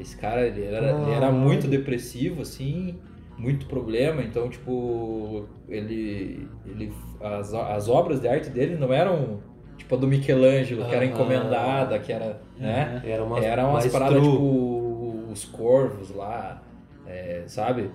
Esse 0.00 0.16
cara, 0.16 0.46
ele 0.46 0.64
era, 0.64 0.90
ele 1.02 1.10
era 1.12 1.30
muito 1.32 1.66
depressivo, 1.66 2.42
assim, 2.42 2.98
muito 3.36 3.66
problema, 3.66 4.22
então, 4.22 4.48
tipo, 4.48 5.46
ele, 5.68 6.48
ele 6.66 6.92
as, 7.20 7.52
as 7.54 7.88
obras 7.88 8.20
de 8.20 8.28
arte 8.28 8.50
dele 8.50 8.76
não 8.76 8.92
eram, 8.92 9.40
tipo, 9.76 9.94
a 9.94 9.98
do 9.98 10.06
Michelangelo, 10.06 10.84
que 10.84 10.94
era 10.94 11.04
encomendada, 11.04 11.98
que 11.98 12.12
era, 12.12 12.40
né? 12.56 13.02
Era 13.04 13.24
umas, 13.24 13.44
Era 13.44 13.66
umas 13.66 13.86
paradas, 13.86 14.22
tipo, 14.22 15.28
os 15.32 15.44
corvos 15.44 16.14
lá, 16.14 16.62
é, 17.06 17.44
sabe? 17.46 17.90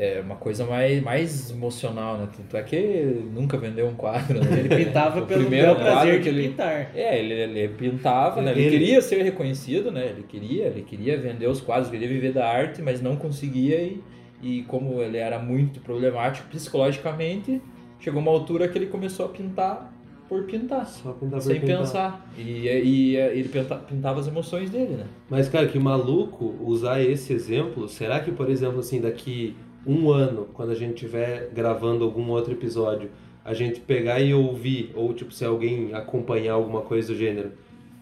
É 0.00 0.20
uma 0.24 0.36
coisa 0.36 0.64
mais, 0.64 1.02
mais 1.02 1.50
emocional, 1.50 2.16
né? 2.18 2.28
Tanto 2.36 2.56
é 2.56 2.62
que 2.62 2.76
ele 2.76 3.28
nunca 3.34 3.56
vendeu 3.58 3.88
um 3.88 3.94
quadro, 3.94 4.38
né? 4.38 4.60
Ele 4.60 4.84
pintava 4.84 5.22
pelo 5.26 5.40
primeiro 5.40 5.74
prazer 5.74 6.18
de 6.18 6.22
que 6.22 6.28
ele- 6.28 6.48
pintar. 6.50 6.92
É, 6.94 7.18
ele, 7.18 7.34
ele 7.34 7.68
pintava, 7.74 8.40
né? 8.40 8.52
Ele, 8.52 8.60
Ele- 8.62 8.70
queria 8.70 9.00
ser 9.02 9.20
reconhecido, 9.24 9.90
né? 9.90 10.06
Ele 10.10 10.22
queria, 10.22 10.66
ele 10.66 10.82
queria 10.82 11.18
vender 11.18 11.48
os 11.48 11.60
quadros, 11.60 11.90
queria 11.90 12.06
viver 12.06 12.32
da 12.32 12.48
arte, 12.48 12.80
mas 12.80 13.02
não 13.02 13.16
conseguia 13.16 13.82
e, 13.82 14.00
e 14.40 14.62
como 14.68 15.02
ele 15.02 15.16
era 15.18 15.36
muito 15.40 15.80
problemático 15.80 16.46
psicologicamente, 16.48 17.60
chegou 17.98 18.20
uma 18.22 18.30
altura 18.30 18.68
que 18.68 18.78
ele 18.78 18.86
começou 18.86 19.26
a 19.26 19.28
pintar 19.30 19.92
por 20.28 20.44
pintar, 20.44 20.86
Só 20.86 21.12
pintar 21.12 21.40
por 21.40 21.46
sem 21.46 21.60
pintar. 21.60 21.78
pensar. 21.78 22.30
E, 22.36 22.68
e, 22.68 23.16
ele 23.16 23.48
pinta- 23.48 23.76
pintava 23.76 24.20
as 24.20 24.28
emoções 24.28 24.70
dele, 24.70 24.94
né? 24.94 25.06
Mas, 25.28 25.48
cara, 25.48 25.66
que 25.66 25.78
maluco 25.78 26.54
usar 26.60 27.00
esse 27.02 27.32
exemplo. 27.32 27.88
Será 27.88 28.20
que, 28.20 28.30
por 28.30 28.48
exemplo, 28.50 28.78
assim, 28.78 29.00
daqui 29.00 29.56
um 29.86 30.10
ano, 30.10 30.46
quando 30.52 30.70
a 30.70 30.74
gente 30.74 30.94
estiver 30.94 31.50
gravando 31.50 32.04
algum 32.04 32.28
outro 32.30 32.52
episódio, 32.52 33.10
a 33.44 33.54
gente 33.54 33.80
pegar 33.80 34.20
e 34.20 34.34
ouvir, 34.34 34.92
ou 34.94 35.14
tipo, 35.14 35.32
se 35.32 35.44
alguém 35.44 35.94
acompanhar 35.94 36.52
alguma 36.54 36.82
coisa 36.82 37.12
do 37.12 37.18
gênero, 37.18 37.52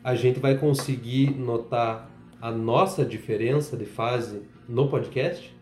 a 0.03 0.15
gente 0.15 0.41
vai 0.41 0.57
conseguir 0.57 1.31
notar 1.31 2.11
a 2.41 2.51
nossa 2.51 3.05
diferença 3.05 3.77
de 3.77 3.85
fase 3.85 4.43
no 4.69 4.89
podcast? 4.89 5.55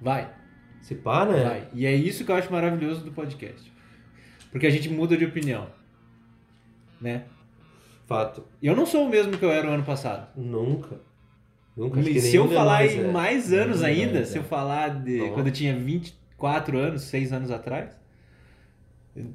Vai, 0.00 0.28
Se 0.80 0.96
pá, 0.96 1.24
né? 1.24 1.44
vai. 1.44 1.68
E 1.72 1.86
é 1.86 1.94
isso 1.94 2.24
que 2.24 2.32
eu 2.32 2.36
acho 2.36 2.50
maravilhoso 2.52 3.04
do 3.04 3.12
podcast. 3.12 3.72
Porque 4.50 4.66
a 4.66 4.70
gente 4.70 4.88
muda 4.88 5.16
de 5.16 5.24
opinião. 5.24 5.68
Né? 7.00 7.24
Fato. 8.06 8.44
Eu 8.62 8.74
não 8.74 8.84
sou 8.84 9.06
o 9.06 9.08
mesmo 9.08 9.38
que 9.38 9.44
eu 9.44 9.50
era 9.50 9.68
o 9.68 9.70
ano 9.72 9.84
passado. 9.84 10.28
Nunca. 10.36 11.00
Nunca. 11.76 12.00
Acho 12.00 12.08
E 12.08 12.12
que 12.14 12.20
se 12.20 12.36
eu 12.36 12.48
falar 12.48 12.86
em 12.86 13.00
é. 13.00 13.08
mais 13.08 13.52
anos 13.52 13.82
ainda, 13.82 14.24
se 14.24 14.36
é. 14.36 14.40
eu 14.40 14.44
falar 14.44 15.02
de 15.02 15.18
Não. 15.18 15.32
quando 15.32 15.46
eu 15.46 15.52
tinha 15.52 15.74
24 15.74 16.78
anos, 16.78 17.02
6 17.02 17.32
anos 17.32 17.50
atrás, 17.50 17.96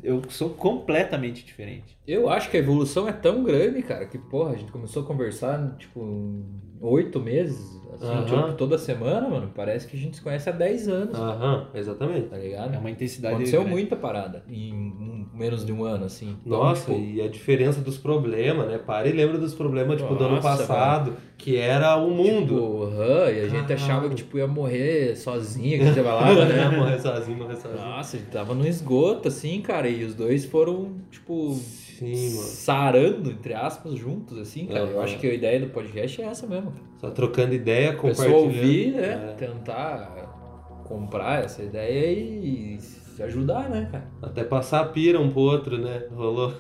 eu 0.03 0.21
sou 0.29 0.51
completamente 0.51 1.45
diferente. 1.45 1.97
Eu 2.07 2.29
acho 2.29 2.49
que 2.49 2.57
a 2.57 2.59
evolução 2.59 3.07
é 3.07 3.11
tão 3.11 3.43
grande, 3.43 3.81
cara, 3.83 4.05
que, 4.05 4.17
porra, 4.17 4.51
a 4.53 4.55
gente 4.55 4.71
começou 4.71 5.03
a 5.03 5.05
conversar, 5.05 5.75
tipo, 5.77 6.43
oito 6.81 7.19
meses, 7.19 7.79
assim, 7.93 8.05
Aham. 8.05 8.25
tipo, 8.25 8.53
toda 8.53 8.77
semana, 8.77 9.27
mano. 9.27 9.51
Parece 9.55 9.87
que 9.87 9.97
a 9.97 9.99
gente 9.99 10.17
se 10.17 10.21
conhece 10.21 10.49
há 10.49 10.51
10 10.51 10.87
anos, 10.87 11.17
Aham, 11.17 11.67
exatamente. 11.73 12.27
tá 12.27 12.37
ligado? 12.37 12.73
É 12.73 12.77
uma 12.77 12.89
intensidade. 12.89 13.35
Aconteceu 13.35 13.61
grande. 13.61 13.75
muita 13.75 13.95
parada 13.95 14.43
em 14.47 15.27
menos 15.33 15.65
de 15.65 15.71
um 15.71 15.83
ano, 15.83 16.05
assim. 16.05 16.37
Então, 16.45 16.57
Nossa, 16.59 16.91
tipo, 16.91 17.03
e 17.03 17.21
a 17.21 17.27
diferença 17.27 17.81
dos 17.81 17.97
problemas, 17.97 18.67
né? 18.67 18.77
Para 18.77 19.07
e 19.07 19.11
lembra 19.11 19.37
dos 19.37 19.53
problemas, 19.53 20.01
tipo, 20.01 20.15
do 20.15 20.23
ano 20.23 20.35
Nossa, 20.35 20.49
passado, 20.57 21.13
que 21.37 21.55
era 21.57 21.95
o 21.97 22.09
mundo. 22.09 22.55
Tipo, 22.55 22.83
aham, 22.83 23.31
e 23.31 23.39
a 23.41 23.47
gente 23.47 23.73
achava 23.73 24.09
que, 24.09 24.15
tipo, 24.15 24.37
ia 24.37 24.47
morrer 24.47 25.15
sozinho, 25.15 25.77
que 25.77 25.83
a 25.83 25.85
gente 25.87 25.95
tava 25.95 26.13
lá, 26.13 26.33
né? 26.45 26.69
morrer 26.77 26.99
sozinho, 26.99 27.37
morrer 27.37 27.55
sozinho. 27.55 27.85
Nossa, 27.85 28.17
a 28.17 28.19
gente 28.19 28.29
tava 28.29 28.53
no 28.55 28.67
esgoto, 28.67 29.27
assim, 29.27 29.61
cara, 29.61 29.87
e 29.89 30.03
os 30.03 30.15
dois 30.15 30.45
foram, 30.45 30.95
tipo, 31.11 31.59
Sim, 31.99 32.29
mano. 32.35 32.47
sarando, 32.47 33.31
entre 33.31 33.53
aspas, 33.53 33.93
juntos, 33.95 34.37
assim, 34.37 34.65
cara. 34.67 34.79
Eu 34.81 35.01
acho 35.01 35.17
que 35.17 35.27
a 35.27 35.33
ideia 35.33 35.59
do 35.59 35.67
podcast 35.67 36.21
é 36.21 36.25
essa 36.25 36.45
mesmo. 36.47 36.73
Só 36.99 37.09
trocando 37.11 37.53
ideia, 37.53 37.91
A 37.91 37.93
pessoa 37.95 38.27
compartilhando. 38.27 38.43
ouvir, 38.43 38.91
né? 38.93 39.29
É. 39.31 39.33
Tentar 39.33 40.83
comprar 40.85 41.43
essa 41.43 41.63
ideia 41.63 42.11
e 42.11 42.77
se 42.79 43.21
ajudar, 43.23 43.69
né, 43.69 43.87
cara? 43.91 44.07
Até 44.21 44.43
passar 44.43 44.81
a 44.81 44.85
pira 44.85 45.19
um 45.19 45.29
pro 45.31 45.41
outro, 45.41 45.77
né? 45.77 46.03
Rolou. 46.11 46.53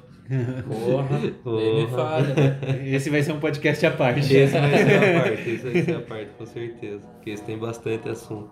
Porra, 0.67 1.19
nem 1.45 1.85
me 1.85 1.87
falha, 1.87 2.33
né? 2.33 2.59
Esse 2.85 3.09
vai 3.09 3.23
ser 3.23 3.31
um 3.31 3.39
podcast 3.39 3.85
à 3.85 3.91
parte. 3.91 4.19
Esse 4.35 4.59
vai 4.59 4.77
ser 4.77 4.97
a 5.17 5.21
parte, 5.21 5.49
esse 5.49 5.69
vai 5.69 5.81
ser 5.83 5.95
a 5.95 6.01
parte, 6.01 6.29
com 6.37 6.45
certeza. 6.45 7.07
Porque 7.15 7.29
esse 7.29 7.43
tem 7.43 7.57
bastante 7.57 8.09
assunto. 8.09 8.49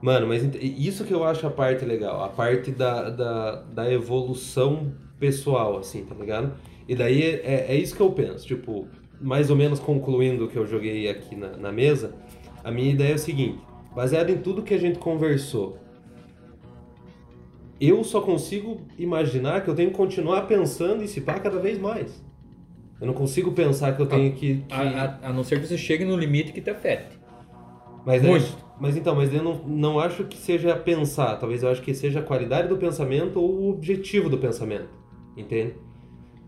Mano, 0.00 0.28
mas 0.28 0.48
isso 0.62 1.04
que 1.04 1.12
eu 1.12 1.24
acho 1.24 1.46
a 1.46 1.50
parte 1.50 1.84
legal, 1.84 2.22
a 2.22 2.28
parte 2.28 2.70
da, 2.70 3.10
da, 3.10 3.62
da 3.62 3.92
evolução 3.92 4.92
pessoal, 5.18 5.78
assim, 5.78 6.04
tá 6.04 6.14
ligado? 6.14 6.52
E 6.88 6.94
daí 6.94 7.22
é, 7.22 7.66
é 7.68 7.74
isso 7.76 7.94
que 7.94 8.00
eu 8.02 8.10
penso, 8.10 8.46
tipo, 8.46 8.86
mais 9.20 9.50
ou 9.50 9.56
menos 9.56 9.78
concluindo 9.78 10.44
o 10.44 10.48
que 10.48 10.56
eu 10.56 10.66
joguei 10.66 11.08
aqui 11.08 11.34
na, 11.36 11.56
na 11.56 11.72
mesa, 11.72 12.14
a 12.64 12.70
minha 12.70 12.90
ideia 12.92 13.12
é 13.12 13.14
o 13.14 13.18
seguinte, 13.18 13.58
baseado 13.94 14.30
em 14.30 14.38
tudo 14.38 14.62
que 14.62 14.74
a 14.74 14.78
gente 14.78 14.98
conversou, 14.98 15.78
eu 17.80 18.02
só 18.02 18.20
consigo 18.20 18.80
imaginar 18.98 19.62
que 19.62 19.70
eu 19.70 19.74
tenho 19.74 19.90
que 19.90 19.96
continuar 19.96 20.42
pensando 20.42 21.02
e 21.04 21.08
se 21.08 21.20
pá 21.20 21.38
cada 21.38 21.58
vez 21.58 21.78
mais. 21.78 22.22
Eu 23.00 23.06
não 23.06 23.14
consigo 23.14 23.52
pensar 23.52 23.94
que 23.94 24.02
eu 24.02 24.06
tenho 24.06 24.32
que. 24.32 24.56
que- 24.66 24.74
A, 24.74 25.04
a- 25.04 25.28
a 25.28 25.32
não 25.32 25.44
ser 25.44 25.60
que 25.60 25.66
você 25.68 25.78
chegue 25.78 26.04
no 26.04 26.16
limite 26.16 26.52
que 26.52 26.60
te 26.60 26.70
afete. 26.70 27.16
Mas, 28.04 28.20
Muito. 28.22 28.44
acho- 28.44 28.56
mas 28.80 28.96
então, 28.96 29.14
mas 29.14 29.32
eu 29.32 29.42
não, 29.44 29.54
não 29.64 30.00
acho 30.00 30.24
que 30.24 30.36
seja 30.36 30.74
pensar. 30.74 31.36
Talvez 31.36 31.62
eu 31.62 31.68
acho 31.70 31.80
que 31.80 31.94
seja 31.94 32.18
a 32.18 32.22
qualidade 32.22 32.66
do 32.66 32.76
pensamento 32.76 33.38
ou 33.40 33.48
o 33.60 33.70
objetivo 33.70 34.28
do 34.28 34.38
pensamento. 34.38 34.88
Entende? 35.38 35.74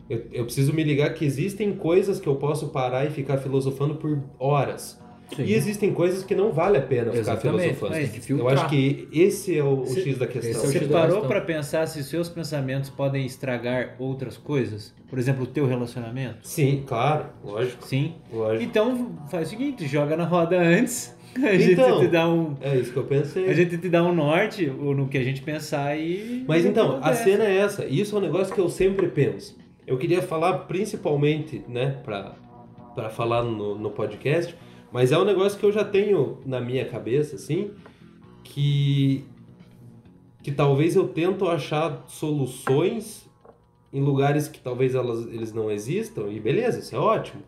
Eu, 0.08 0.24
eu 0.32 0.44
preciso 0.44 0.72
me 0.72 0.82
ligar 0.82 1.14
que 1.14 1.24
existem 1.24 1.72
coisas 1.72 2.18
que 2.20 2.26
eu 2.26 2.34
posso 2.36 2.68
parar 2.70 3.06
e 3.06 3.10
ficar 3.10 3.38
filosofando 3.38 3.94
por 3.94 4.18
horas. 4.38 5.00
Sim. 5.36 5.44
E 5.44 5.54
existem 5.54 5.94
coisas 5.94 6.24
que 6.24 6.34
não 6.34 6.52
vale 6.52 6.76
a 6.76 6.82
pena 6.82 7.12
ficar 7.12 7.18
Exatamente, 7.20 7.74
filosofando. 7.76 7.92
tem 7.92 8.08
que 8.20 8.32
eu 8.32 8.48
acho 8.48 8.68
que 8.68 9.08
esse 9.12 9.56
é 9.56 9.62
o, 9.62 9.82
o 9.82 9.86
Cê- 9.86 10.00
X 10.00 10.18
da 10.18 10.26
questão. 10.26 10.60
é 10.60 10.64
o 10.66 10.72
Você 10.72 10.80
parou 10.86 11.20
pra 11.26 11.40
pensar 11.40 11.86
se 11.86 12.02
seus 12.02 12.28
pensamentos 12.28 12.90
podem 12.90 13.24
estragar 13.24 13.94
outras 14.00 14.36
coisas? 14.36 14.92
Por 15.08 15.20
exemplo, 15.20 15.44
o 15.44 15.46
teu 15.46 15.66
relacionamento? 15.66 16.38
Sim, 16.48 16.82
claro, 16.84 17.26
lógico. 17.44 17.86
Sim. 17.86 18.14
lógico. 18.32 18.64
Então 18.64 19.16
faz 19.30 19.46
o 19.46 19.50
seguinte, 19.50 19.86
joga 19.86 20.16
na 20.16 20.24
roda 20.24 20.58
antes. 20.60 21.14
A 21.42 21.56
gente 21.56 21.72
Então. 21.72 22.00
te 22.00 22.08
dá 22.08 22.28
um. 22.28 22.56
É 22.60 22.76
isso 22.76 22.92
que 22.92 22.98
eu 22.98 23.04
pensei. 23.04 23.48
A 23.48 23.52
gente 23.54 23.78
te 23.78 23.88
dá 23.88 24.02
um 24.02 24.14
norte 24.14 24.66
no 24.66 25.06
que 25.08 25.16
a 25.18 25.22
gente 25.22 25.42
pensar 25.42 25.96
e. 25.98 26.44
Mas 26.46 26.64
então, 26.64 26.98
a 27.02 27.12
cena 27.14 27.44
é 27.44 27.56
essa. 27.58 27.84
E 27.84 28.00
isso 28.00 28.14
é 28.16 28.18
um 28.18 28.22
negócio 28.22 28.52
que 28.54 28.60
eu 28.60 28.68
sempre 28.68 29.08
penso. 29.08 29.56
Eu 29.86 29.96
queria 29.98 30.22
falar 30.22 30.58
principalmente, 30.60 31.64
né, 31.68 32.00
pra, 32.04 32.34
pra 32.94 33.10
falar 33.10 33.42
no, 33.42 33.76
no 33.76 33.90
podcast, 33.90 34.54
mas 34.92 35.10
é 35.12 35.18
um 35.18 35.24
negócio 35.24 35.58
que 35.58 35.64
eu 35.64 35.72
já 35.72 35.84
tenho 35.84 36.38
na 36.44 36.60
minha 36.60 36.84
cabeça, 36.84 37.36
assim, 37.36 37.70
que, 38.44 39.24
que 40.42 40.52
talvez 40.52 40.94
eu 40.96 41.08
tento 41.08 41.48
achar 41.48 42.04
soluções 42.08 43.28
em 43.92 44.00
lugares 44.00 44.46
que 44.46 44.60
talvez 44.60 44.94
elas, 44.94 45.26
eles 45.26 45.52
não 45.52 45.70
existam, 45.70 46.28
e 46.28 46.38
beleza, 46.38 46.78
isso 46.78 46.94
é 46.94 46.98
ótimo. 46.98 47.42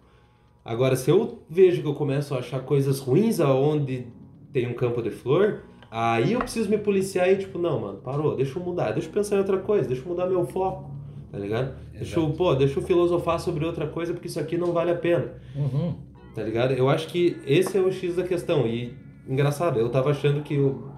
Agora, 0.64 0.94
se 0.96 1.10
eu 1.10 1.42
vejo 1.50 1.82
que 1.82 1.88
eu 1.88 1.94
começo 1.94 2.34
a 2.34 2.38
achar 2.38 2.60
coisas 2.60 3.00
ruins 3.00 3.40
aonde 3.40 4.06
tem 4.52 4.68
um 4.68 4.74
campo 4.74 5.02
de 5.02 5.10
flor, 5.10 5.62
aí 5.90 6.32
eu 6.34 6.38
preciso 6.40 6.70
me 6.70 6.78
policiar 6.78 7.28
e 7.30 7.36
tipo, 7.36 7.58
não, 7.58 7.80
mano, 7.80 7.98
parou, 7.98 8.36
deixa 8.36 8.58
eu 8.58 8.62
mudar, 8.62 8.92
deixa 8.92 9.08
eu 9.08 9.12
pensar 9.12 9.36
em 9.36 9.38
outra 9.40 9.58
coisa, 9.58 9.88
deixa 9.88 10.02
eu 10.02 10.08
mudar 10.08 10.26
meu 10.26 10.44
foco, 10.46 10.90
tá 11.32 11.38
ligado? 11.38 11.74
Deixa 11.92 12.18
eu, 12.20 12.30
pô, 12.30 12.54
deixa 12.54 12.78
eu 12.78 12.82
filosofar 12.84 13.40
sobre 13.40 13.64
outra 13.64 13.86
coisa 13.88 14.12
porque 14.12 14.28
isso 14.28 14.38
aqui 14.38 14.56
não 14.56 14.72
vale 14.72 14.90
a 14.92 14.94
pena, 14.96 15.32
Uhum. 15.56 15.94
tá 16.34 16.42
ligado? 16.42 16.72
Eu 16.74 16.88
acho 16.88 17.08
que 17.08 17.36
esse 17.44 17.76
é 17.76 17.80
o 17.80 17.90
X 17.90 18.14
da 18.16 18.22
questão 18.22 18.66
e 18.66 18.94
engraçado, 19.28 19.78
eu 19.80 19.88
tava 19.88 20.10
achando 20.10 20.42
que 20.42 20.54
eu 20.54 20.90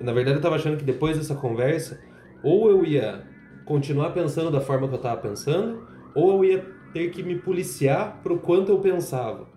na 0.00 0.12
verdade 0.12 0.38
eu 0.38 0.42
tava 0.42 0.56
achando 0.56 0.76
que 0.76 0.84
depois 0.84 1.16
dessa 1.18 1.34
conversa 1.34 2.00
ou 2.42 2.68
eu 2.70 2.84
ia 2.84 3.22
continuar 3.64 4.10
pensando 4.10 4.50
da 4.50 4.60
forma 4.60 4.88
que 4.88 4.94
eu 4.94 4.98
tava 4.98 5.20
pensando, 5.20 5.86
ou 6.14 6.32
eu 6.32 6.44
ia 6.44 6.79
ter 6.92 7.10
que 7.10 7.22
me 7.22 7.36
policiar 7.36 8.20
pro 8.22 8.38
quanto 8.38 8.70
eu 8.70 8.78
pensava. 8.78 9.48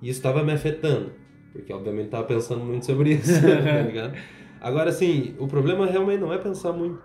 E 0.00 0.08
isso 0.08 0.22
tava 0.22 0.42
me 0.42 0.52
afetando, 0.52 1.12
porque 1.52 1.72
obviamente 1.72 2.06
eu 2.06 2.10
tava 2.10 2.24
pensando 2.24 2.64
muito 2.64 2.86
sobre 2.86 3.14
isso, 3.14 3.32
tá 3.40 3.82
ligado? 3.82 4.14
Agora 4.60 4.90
assim, 4.90 5.34
o 5.38 5.46
problema 5.46 5.86
realmente 5.86 6.20
não 6.20 6.32
é 6.32 6.38
pensar 6.38 6.72
muito. 6.72 7.00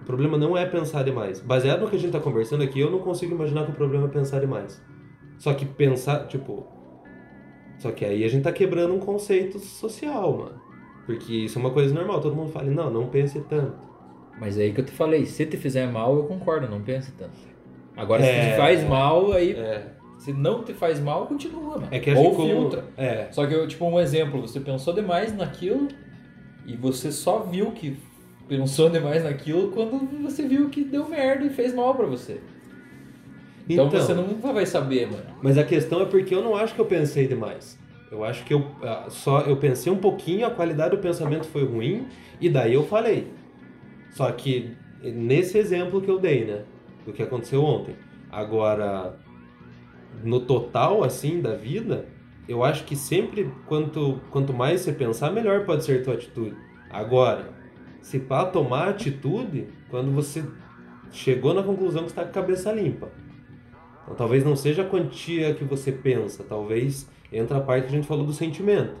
O 0.00 0.04
problema 0.04 0.36
não 0.36 0.56
é 0.56 0.66
pensar 0.66 1.04
demais. 1.04 1.40
Baseado 1.40 1.80
no 1.80 1.88
que 1.88 1.96
a 1.96 1.98
gente 1.98 2.12
tá 2.12 2.20
conversando 2.20 2.62
aqui, 2.62 2.80
eu 2.80 2.90
não 2.90 2.98
consigo 2.98 3.34
imaginar 3.34 3.64
que 3.64 3.70
o 3.70 3.74
problema 3.74 4.06
é 4.06 4.10
pensar 4.10 4.40
demais. 4.40 4.82
Só 5.38 5.54
que 5.54 5.64
pensar, 5.64 6.26
tipo, 6.26 6.66
só 7.78 7.90
que 7.90 8.04
aí 8.04 8.24
a 8.24 8.28
gente 8.28 8.42
tá 8.42 8.52
quebrando 8.52 8.94
um 8.94 8.98
conceito 8.98 9.58
social, 9.58 10.36
mano. 10.36 10.60
Porque 11.06 11.32
isso 11.32 11.58
é 11.58 11.60
uma 11.60 11.70
coisa 11.70 11.92
normal, 11.94 12.20
todo 12.20 12.34
mundo 12.34 12.50
fala, 12.52 12.70
não, 12.70 12.90
não 12.90 13.08
pense 13.08 13.40
tanto. 13.42 13.76
Mas 14.38 14.58
é 14.58 14.62
aí 14.62 14.72
que 14.72 14.80
eu 14.80 14.84
te 14.84 14.92
falei, 14.92 15.26
se 15.26 15.44
te 15.46 15.56
fizer 15.56 15.90
mal, 15.90 16.16
eu 16.16 16.24
concordo, 16.24 16.68
não 16.68 16.80
pense 16.80 17.12
tanto. 17.12 17.51
Agora, 17.96 18.22
se 18.22 18.28
É. 18.28 18.50
te 18.52 18.56
faz 18.56 18.84
mal, 18.88 19.32
aí. 19.32 19.52
É, 19.52 19.86
Se 20.18 20.32
não 20.32 20.62
te 20.62 20.72
faz 20.72 21.00
mal, 21.00 21.26
continua, 21.26 21.60
mano. 21.78 21.88
é 21.90 21.98
que 21.98 22.12
Ou 22.12 22.34
como... 22.34 22.48
filtra. 22.48 22.84
É, 22.96 23.26
Só 23.32 23.44
que, 23.44 23.66
tipo, 23.66 23.84
um 23.84 23.98
exemplo, 23.98 24.40
você 24.40 24.60
pensou 24.60 24.94
demais 24.94 25.36
naquilo 25.36 25.88
e 26.64 26.76
você 26.76 27.10
só 27.10 27.40
viu 27.40 27.72
que 27.72 27.96
pensou 28.48 28.88
demais 28.88 29.24
naquilo 29.24 29.72
quando 29.72 30.22
você 30.22 30.46
viu 30.46 30.68
que 30.70 30.84
deu 30.84 31.08
merda 31.08 31.44
e 31.44 31.50
fez 31.50 31.74
mal 31.74 31.94
pra 31.94 32.06
você. 32.06 32.40
Então, 33.68 33.88
você 33.90 34.14
nunca 34.14 34.52
vai 34.52 34.66
saber, 34.66 35.06
mano. 35.10 35.24
Mas 35.42 35.56
a 35.58 35.64
questão 35.64 36.02
é 36.02 36.04
porque 36.04 36.34
eu 36.34 36.42
não 36.42 36.54
acho 36.56 36.74
que 36.74 36.80
eu 36.80 36.86
pensei 36.86 37.26
demais. 37.26 37.78
Eu 38.10 38.22
acho 38.24 38.44
que 38.44 38.52
eu 38.52 38.66
ah, 38.82 39.06
só 39.08 39.40
eu 39.40 39.56
pensei 39.56 39.90
um 39.90 39.96
pouquinho, 39.96 40.46
a 40.46 40.50
qualidade 40.50 40.94
do 40.94 41.00
pensamento 41.00 41.46
foi 41.46 41.64
ruim 41.64 42.06
e 42.40 42.48
daí 42.48 42.74
eu 42.74 42.84
falei. 42.84 43.28
Só 44.10 44.30
que 44.32 44.72
nesse 45.02 45.56
exemplo 45.56 46.00
que 46.02 46.10
eu 46.10 46.18
dei, 46.18 46.44
né, 46.44 46.62
do 47.04 47.12
que 47.12 47.22
aconteceu 47.22 47.62
ontem. 47.62 47.94
Agora 48.30 49.18
no 50.22 50.40
total 50.40 51.02
assim 51.02 51.40
da 51.40 51.54
vida, 51.54 52.06
eu 52.48 52.62
acho 52.62 52.84
que 52.84 52.94
sempre 52.94 53.50
quanto 53.66 54.20
quanto 54.30 54.52
mais 54.52 54.80
você 54.80 54.92
pensar, 54.92 55.30
melhor 55.30 55.64
pode 55.64 55.84
ser 55.84 56.04
tua 56.04 56.14
atitude. 56.14 56.56
Agora, 56.90 57.50
se 58.00 58.18
para 58.18 58.46
tomar 58.46 58.88
atitude, 58.88 59.68
quando 59.88 60.10
você 60.12 60.44
chegou 61.10 61.54
na 61.54 61.62
conclusão 61.62 62.02
que 62.02 62.10
está 62.10 62.22
com 62.22 62.30
a 62.30 62.32
cabeça 62.32 62.72
limpa. 62.72 63.10
Então, 64.02 64.14
talvez 64.14 64.44
não 64.44 64.56
seja 64.56 64.82
a 64.82 64.88
quantia 64.88 65.54
que 65.54 65.64
você 65.64 65.92
pensa, 65.92 66.44
talvez 66.46 67.08
entra 67.32 67.58
a 67.58 67.60
parte 67.60 67.84
que 67.84 67.92
a 67.92 67.96
gente 67.96 68.06
falou 68.06 68.26
do 68.26 68.32
sentimento. 68.32 68.94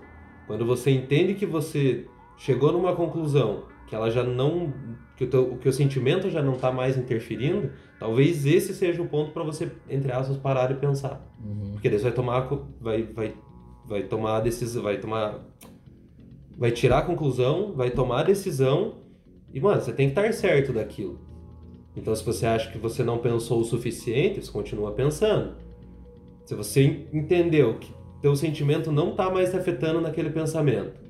Quando 0.46 0.64
você 0.64 0.90
entende 0.90 1.34
que 1.34 1.46
você 1.46 2.06
chegou 2.36 2.72
numa 2.72 2.94
conclusão 2.94 3.64
que 3.86 3.94
ela 3.94 4.10
já 4.10 4.22
não 4.22 4.72
que 5.16 5.24
o, 5.24 5.26
teu, 5.26 5.56
que 5.56 5.68
o 5.68 5.72
sentimento 5.72 6.30
já 6.30 6.42
não 6.42 6.54
está 6.54 6.72
mais 6.72 6.96
interferindo, 6.96 7.70
talvez 8.02 8.44
esse 8.44 8.74
seja 8.74 9.00
o 9.00 9.06
ponto 9.06 9.30
para 9.30 9.44
você 9.44 9.70
entre 9.88 10.10
aspas 10.10 10.36
parar 10.36 10.72
e 10.72 10.74
pensar. 10.74 11.24
Uhum. 11.38 11.70
Porque 11.74 11.88
daí 11.88 11.98
você 12.00 12.04
vai 12.06 12.12
tomar 12.12 12.48
vai 12.80 13.02
vai 13.04 13.34
vai 13.86 14.02
tomar 14.02 14.38
a 14.38 14.40
decisão, 14.40 14.82
vai 14.82 14.98
tomar 14.98 15.38
vai 16.58 16.72
tirar 16.72 16.98
a 16.98 17.02
conclusão, 17.02 17.74
vai 17.74 17.92
tomar 17.92 18.20
a 18.20 18.24
decisão 18.24 18.94
e 19.54 19.60
mano, 19.60 19.80
você 19.80 19.92
tem 19.92 20.10
que 20.10 20.18
estar 20.18 20.32
certo 20.32 20.72
daquilo. 20.72 21.20
Então 21.96 22.12
se 22.12 22.24
você 22.24 22.44
acha 22.44 22.72
que 22.72 22.78
você 22.78 23.04
não 23.04 23.18
pensou 23.18 23.60
o 23.60 23.64
suficiente, 23.64 24.44
você 24.44 24.50
continua 24.50 24.90
pensando. 24.90 25.54
Se 26.44 26.56
você 26.56 27.06
entendeu 27.12 27.78
que 27.78 27.94
teu 28.20 28.34
sentimento 28.34 28.90
não 28.90 29.10
está 29.10 29.30
mais 29.30 29.50
te 29.50 29.56
afetando 29.56 30.00
naquele 30.00 30.30
pensamento. 30.30 31.00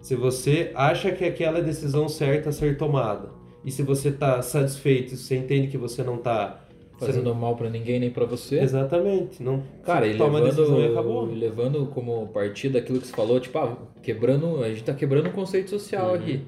Se 0.00 0.16
você 0.16 0.72
acha 0.74 1.12
que 1.12 1.22
aquela 1.22 1.60
decisão 1.60 2.08
certa 2.08 2.48
a 2.48 2.52
ser 2.52 2.78
tomada. 2.78 3.39
E 3.64 3.70
se 3.70 3.82
você 3.82 4.08
está 4.08 4.40
satisfeito, 4.42 5.10
se 5.10 5.18
você 5.24 5.36
entende 5.36 5.68
que 5.68 5.76
você 5.78 6.02
não 6.02 6.16
está 6.16 6.60
Fazendo 6.98 7.34
mal 7.34 7.56
pra 7.56 7.70
ninguém 7.70 7.98
nem 7.98 8.10
pra 8.10 8.26
você. 8.26 8.58
Exatamente. 8.60 9.42
Não 9.42 9.62
Cara, 9.84 10.04
você 10.06 10.12
e 10.12 10.18
toma 10.18 10.38
decisão 10.42 10.78
e 10.82 10.88
acabou. 10.88 11.22
levando, 11.24 11.38
levando 11.40 11.86
como 11.86 12.26
partida 12.28 12.78
aquilo 12.78 13.00
que 13.00 13.06
você 13.06 13.14
falou, 13.14 13.40
tipo, 13.40 13.56
ah, 13.58 13.74
quebrando, 14.02 14.62
a 14.62 14.68
gente 14.68 14.84
tá 14.84 14.92
quebrando 14.92 15.30
um 15.30 15.32
conceito 15.32 15.70
social 15.70 16.08
Uhum. 16.08 16.14
aqui. 16.16 16.42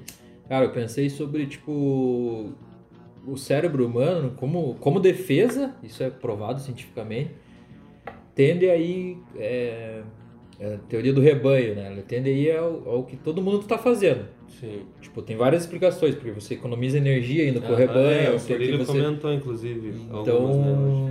Cara, 0.47 0.65
eu 0.65 0.71
pensei 0.71 1.09
sobre, 1.09 1.47
tipo, 1.47 2.51
o 3.25 3.35
cérebro 3.35 3.83
humano 3.83 4.33
como, 4.35 4.75
como 4.75 4.99
defesa, 4.99 5.73
isso 5.81 6.03
é 6.03 6.11
provado 6.11 6.59
cientificamente, 6.59 7.31
tende 8.35 8.69
aí, 8.69 9.17
é, 9.35 10.03
é 10.63 10.75
a 10.75 10.77
teoria 10.77 11.13
do 11.13 11.21
rebanho, 11.21 11.75
né? 11.75 11.91
Ele 11.91 12.01
tende 12.01 12.29
aí 12.29 12.51
ao, 12.55 12.87
ao 12.89 13.03
que 13.03 13.15
todo 13.17 13.41
mundo 13.41 13.59
tá 13.65 13.77
fazendo. 13.77 14.25
Sim. 14.59 14.81
Tipo, 15.01 15.21
tem 15.21 15.35
várias 15.35 15.63
explicações, 15.63 16.15
porque 16.15 16.31
você 16.31 16.53
economiza 16.53 16.97
energia 16.97 17.47
indo 17.47 17.61
com 17.61 17.71
o 17.71 17.75
Ah, 17.75 17.77
rebanho, 17.77 18.03
é, 18.25 18.29
o 18.29 18.31
não 18.33 18.39
sei 18.39 18.55
o 18.55 18.59
que 18.59 18.77
você... 18.77 18.85
comentou, 18.99 19.33
inclusive, 19.33 19.93
Então, 20.11 21.09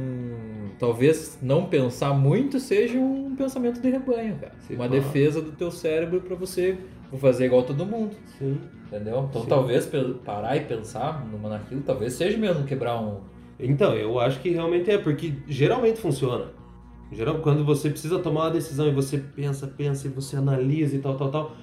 talvez 0.79 1.39
não 1.43 1.67
pensar 1.67 2.15
muito 2.15 2.59
seja 2.59 2.99
um 2.99 3.35
pensamento 3.37 3.81
de 3.81 3.91
rebanho, 3.91 4.37
cara. 4.37 4.53
Sim, 4.61 4.75
Uma 4.75 4.89
claro. 4.89 5.03
defesa 5.03 5.41
do 5.41 5.53
teu 5.53 5.71
cérebro 5.71 6.21
pra 6.21 6.35
você 6.37 6.77
fazer 7.19 7.47
igual 7.47 7.63
todo 7.63 7.85
mundo, 7.85 8.17
Sim. 8.39 8.59
entendeu? 8.87 9.27
Então, 9.29 9.43
Sim. 9.43 9.49
talvez 9.49 9.91
parar 10.25 10.57
e 10.57 10.61
pensar 10.61 11.27
numa 11.31 11.49
naquilo, 11.49 11.83
talvez 11.83 12.15
seja 12.15 12.39
mesmo 12.39 12.65
quebrar 12.65 12.99
um 13.01 13.21
Então, 13.61 13.95
eu 13.95 14.19
acho 14.19 14.41
que 14.41 14.51
realmente 14.51 14.91
é, 14.91 14.99
porque 14.99 15.35
geralmente 15.47 16.01
funciona. 16.01 16.47
Geral, 17.13 17.39
quando 17.41 17.65
você 17.65 17.91
precisa 17.91 18.19
tomar 18.19 18.45
uma 18.45 18.51
decisão 18.51 18.89
e 18.89 18.91
você 18.91 19.19
pensa, 19.19 19.67
pensa 19.67 20.07
e 20.07 20.11
você 20.11 20.37
analisa 20.37 20.97
e 20.97 20.99
tal, 20.99 21.17
tal, 21.17 21.31
tal. 21.31 21.57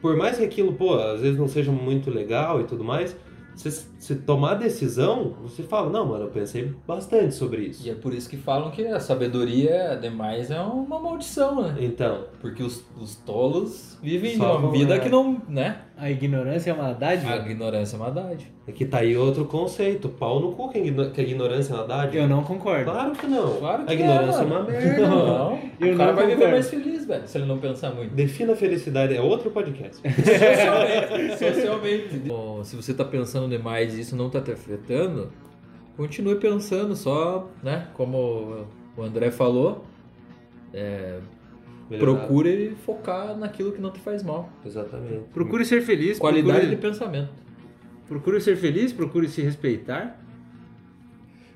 Por 0.00 0.16
mais 0.16 0.38
que 0.38 0.44
aquilo, 0.44 0.72
pô, 0.74 0.94
às 0.94 1.20
vezes 1.20 1.38
não 1.38 1.48
seja 1.48 1.72
muito 1.72 2.10
legal 2.10 2.60
e 2.60 2.64
tudo 2.64 2.84
mais, 2.84 3.16
você, 3.56 3.86
você 4.04 4.14
tomar 4.14 4.52
a 4.52 4.54
decisão, 4.54 5.34
você 5.42 5.62
fala, 5.62 5.88
não, 5.90 6.04
mano, 6.06 6.24
eu 6.24 6.28
pensei 6.30 6.70
bastante 6.86 7.34
sobre 7.34 7.62
isso. 7.62 7.86
E 7.86 7.90
é 7.90 7.94
por 7.94 8.12
isso 8.12 8.28
que 8.28 8.36
falam 8.36 8.70
que 8.70 8.86
a 8.86 9.00
sabedoria 9.00 9.98
demais 10.00 10.50
é 10.50 10.60
uma 10.60 10.98
maldição, 10.98 11.62
né? 11.62 11.76
Então, 11.80 12.24
Porque 12.40 12.62
os, 12.62 12.84
os 13.00 13.14
tolos 13.16 13.98
vivem 14.02 14.36
Só 14.36 14.58
uma 14.58 14.70
vida 14.70 14.96
é. 14.96 14.98
que 14.98 15.08
não, 15.08 15.40
né? 15.48 15.78
A 15.96 16.10
ignorância 16.10 16.70
é 16.70 16.74
uma 16.74 16.92
dádiva? 16.92 17.32
A 17.32 17.36
ignorância 17.36 17.96
é 17.96 17.98
uma 18.00 18.10
dádiva. 18.10 18.50
é 18.66 18.72
que 18.72 18.84
tá 18.84 18.98
aí 18.98 19.16
outro 19.16 19.44
conceito, 19.44 20.08
pau 20.08 20.40
no 20.40 20.52
cu, 20.52 20.68
que 20.68 20.78
a 20.78 20.80
igno- 20.80 21.10
que 21.10 21.20
a 21.20 21.24
ignorância 21.24 21.72
é 21.72 21.76
uma 21.76 21.86
dádiva. 21.86 22.24
Eu 22.24 22.28
não 22.28 22.42
concordo. 22.42 22.90
Claro 22.90 23.12
que 23.12 23.26
não. 23.28 23.56
Claro 23.58 23.84
que 23.84 23.90
a 23.92 23.94
ignorância 23.94 24.40
é, 24.40 24.42
é, 24.42 24.46
uma 24.46 24.62
merda. 24.64 25.08
mano. 25.08 25.24
Não, 25.80 25.88
Eu 25.88 25.94
o 25.94 25.96
cara 25.98 26.10
não 26.10 26.16
vai 26.16 26.24
viver 26.26 26.34
concordo. 26.36 26.52
mais 26.54 26.68
feliz, 26.70 27.04
velho, 27.06 27.28
se 27.28 27.38
ele 27.38 27.46
não 27.46 27.58
pensar 27.58 27.90
muito. 27.94 28.12
Defina 28.14 28.52
a 28.52 28.56
felicidade, 28.56 29.14
é 29.16 29.20
outro 29.20 29.50
podcast. 29.50 30.00
Socialmente. 30.06 31.38
Socialmente. 31.38 32.16
Bom, 32.26 32.62
se 32.64 32.76
você 32.76 32.92
tá 32.94 33.04
pensando 33.04 33.48
demais 33.48 33.93
e 33.96 34.00
isso 34.00 34.16
não 34.16 34.30
tá 34.30 34.40
te 34.40 34.50
afetando, 34.52 35.30
continue 35.96 36.36
pensando, 36.36 36.94
só, 36.96 37.50
né? 37.62 37.88
Como 37.94 38.66
o 38.96 39.02
André 39.02 39.30
falou, 39.30 39.84
é, 40.72 41.20
procure 41.98 42.74
focar 42.84 43.36
naquilo 43.36 43.72
que 43.72 43.80
não 43.80 43.90
te 43.90 44.00
faz 44.00 44.22
mal. 44.22 44.50
Exatamente. 44.64 45.24
Procure 45.32 45.64
ser 45.64 45.82
feliz. 45.82 46.18
Qualidade 46.18 46.60
procure, 46.60 46.76
de 46.76 46.82
pensamento. 46.82 47.32
procure 48.08 48.40
ser 48.40 48.56
feliz, 48.56 48.92
procure 48.92 49.28
se 49.28 49.42
respeitar. 49.42 50.20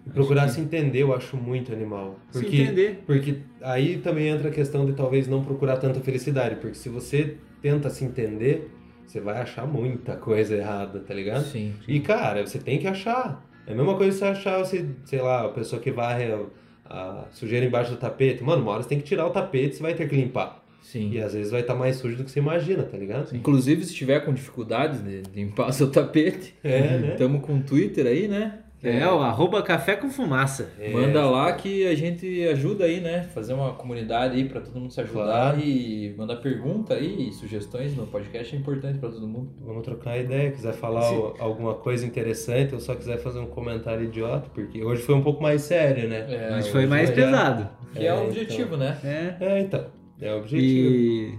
E 0.07 0.11
procurar 0.11 0.49
se 0.49 0.61
entender, 0.61 1.03
eu 1.03 1.15
acho 1.15 1.37
muito 1.37 1.73
animal. 1.73 2.19
Se 2.31 2.41
Porque, 2.41 2.63
entender. 2.63 3.03
Porque 3.07 3.39
aí 3.61 3.99
também 3.99 4.29
entra 4.29 4.49
a 4.49 4.53
questão 4.53 4.87
de 4.87 4.93
talvez 4.93 5.29
não 5.29 5.45
procurar 5.45 5.77
tanta 5.77 6.01
felicidade. 6.01 6.57
Porque 6.57 6.75
se 6.75 6.89
você 6.89 7.37
tenta 7.61 7.91
se 7.91 8.05
entender, 8.05 8.71
você 9.11 9.21
vai 9.21 9.39
achar 9.41 9.67
muita 9.67 10.17
coisa 10.17 10.55
errada, 10.57 11.01
tá 11.01 11.15
ligado? 11.15 11.45
Sim. 11.45 11.73
E, 11.87 12.01
cara, 12.01 12.47
você 12.47 12.59
tem 12.59 12.79
que 12.79 12.87
achar. 12.87 13.45
É 13.67 13.73
a 13.73 13.75
mesma 13.75 13.97
coisa 13.97 14.17
você 14.17 14.25
achar, 14.25 14.59
você, 14.59 14.87
sei 15.05 15.21
lá, 15.21 15.45
a 15.47 15.49
pessoa 15.49 15.81
que 15.81 15.91
varre 15.91 16.25
a, 16.33 16.41
a 16.87 17.25
sujeira 17.31 17.67
embaixo 17.67 17.91
do 17.91 17.97
tapete. 17.97 18.43
Mano, 18.43 18.63
uma 18.63 18.73
hora 18.73 18.83
você 18.83 18.89
tem 18.89 18.99
que 18.99 19.05
tirar 19.05 19.27
o 19.27 19.31
tapete, 19.31 19.77
você 19.77 19.83
vai 19.83 19.95
ter 19.95 20.09
que 20.09 20.17
limpar. 20.17 20.65
Sim. 20.83 21.11
E 21.13 21.21
às 21.21 21.35
vezes 21.35 21.51
vai 21.51 21.61
estar 21.61 21.75
mais 21.75 21.97
sujo 21.97 22.17
do 22.17 22.25
que 22.25 22.31
você 22.31 22.39
imagina, 22.39 22.83
tá 22.83 22.97
ligado? 22.97 23.35
Inclusive, 23.37 23.85
se 23.85 23.91
estiver 23.91 24.21
com 24.25 24.33
dificuldades 24.33 25.03
de 25.05 25.23
limpar 25.35 25.71
seu 25.73 25.91
tapete, 25.91 26.55
É, 26.65 26.81
né? 26.99 27.09
estamos 27.13 27.43
com 27.45 27.57
o 27.59 27.63
Twitter 27.63 28.07
aí, 28.07 28.27
né? 28.27 28.61
É, 28.83 29.05
o 29.09 29.19
arroba 29.21 29.61
café 29.63 29.97
com 29.97 30.09
fumaça. 30.09 30.73
É. 30.79 30.91
Manda 30.93 31.29
lá 31.29 31.53
que 31.53 31.85
a 31.87 31.95
gente 31.97 32.47
ajuda 32.49 32.85
aí, 32.85 33.01
né? 33.01 33.25
Fazer 33.35 33.53
uma 33.53 33.73
comunidade 33.73 34.37
aí 34.37 34.49
pra 34.49 34.61
todo 34.61 34.79
mundo 34.79 34.93
se 34.93 35.01
ajudar 35.01 35.25
Claro. 35.25 35.61
e 35.61 36.15
mandar 36.17 36.37
pergunta 36.37 36.95
aí, 36.95 37.33
sugestões 37.33 37.97
no 37.97 38.07
podcast 38.07 38.55
é 38.55 38.59
importante 38.59 38.99
pra 38.99 39.09
todo 39.09 39.27
mundo. 39.27 39.51
Vamos 39.61 39.83
trocar 39.83 40.17
ideia, 40.17 40.53
quiser 40.53 40.73
falar 40.75 41.13
o- 41.13 41.35
alguma 41.41 41.75
coisa 41.75 42.07
interessante 42.07 42.73
ou 42.75 42.81
só 42.81 42.95
quiser 42.95 43.19
fazer 43.19 43.41
um 43.41 43.47
comentário 43.47 44.05
idiota, 44.05 44.49
porque 44.55 44.83
hoje 44.85 45.03
foi 45.03 45.15
um 45.17 45.23
pouco 45.23 45.43
mais 45.43 45.63
sério, 45.63 46.09
né? 46.09 46.27
É, 46.29 46.51
Mas 46.53 46.69
foi 46.69 46.83
hoje 46.83 46.89
mais 46.91 47.09
já- 47.09 47.15
pesado. 47.17 47.69
Que 47.93 47.99
é, 48.01 48.07
É, 48.07 48.15
o 48.15 48.25
objetivo, 48.27 48.77
né? 48.77 48.97
É. 49.03 49.37
É, 49.41 49.61
então. 49.61 49.87
É 50.21 50.33
o 50.35 50.39
objetivo. 50.39 50.89
E 50.95 51.39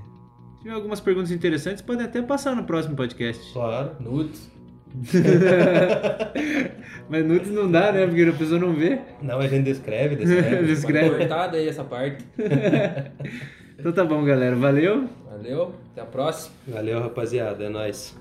se 0.57 0.63
tiver 0.63 0.73
algumas 0.73 0.99
perguntas 0.99 1.31
interessantes, 1.31 1.81
podem 1.81 2.05
até 2.05 2.21
passar 2.21 2.53
no 2.55 2.63
próximo 2.65 2.95
podcast. 2.97 3.53
Claro. 3.53 3.91
Nudes. 4.01 4.51
Mas 7.09 7.25
nudes 7.25 7.51
não 7.51 7.71
dá, 7.71 7.91
né? 7.91 8.05
Porque 8.05 8.21
a 8.23 8.33
pessoa 8.33 8.59
não 8.59 8.73
vê. 8.73 8.99
Não, 9.21 9.39
a 9.39 9.47
gente 9.47 9.63
descreve, 9.65 10.15
descreve. 10.17 10.67
Descreve. 10.67 11.09
Pode 11.09 11.19
cortar 11.19 11.47
daí 11.47 11.67
essa 11.67 11.83
parte. 11.83 12.23
Então 13.79 13.93
tá 13.93 14.03
bom, 14.03 14.25
galera. 14.25 14.57
Valeu. 14.57 15.07
Valeu, 15.31 15.73
até 15.93 16.01
a 16.01 16.05
próxima. 16.05 16.53
Valeu, 16.67 16.99
rapaziada. 16.99 17.63
É 17.63 17.69
nóis. 17.69 18.13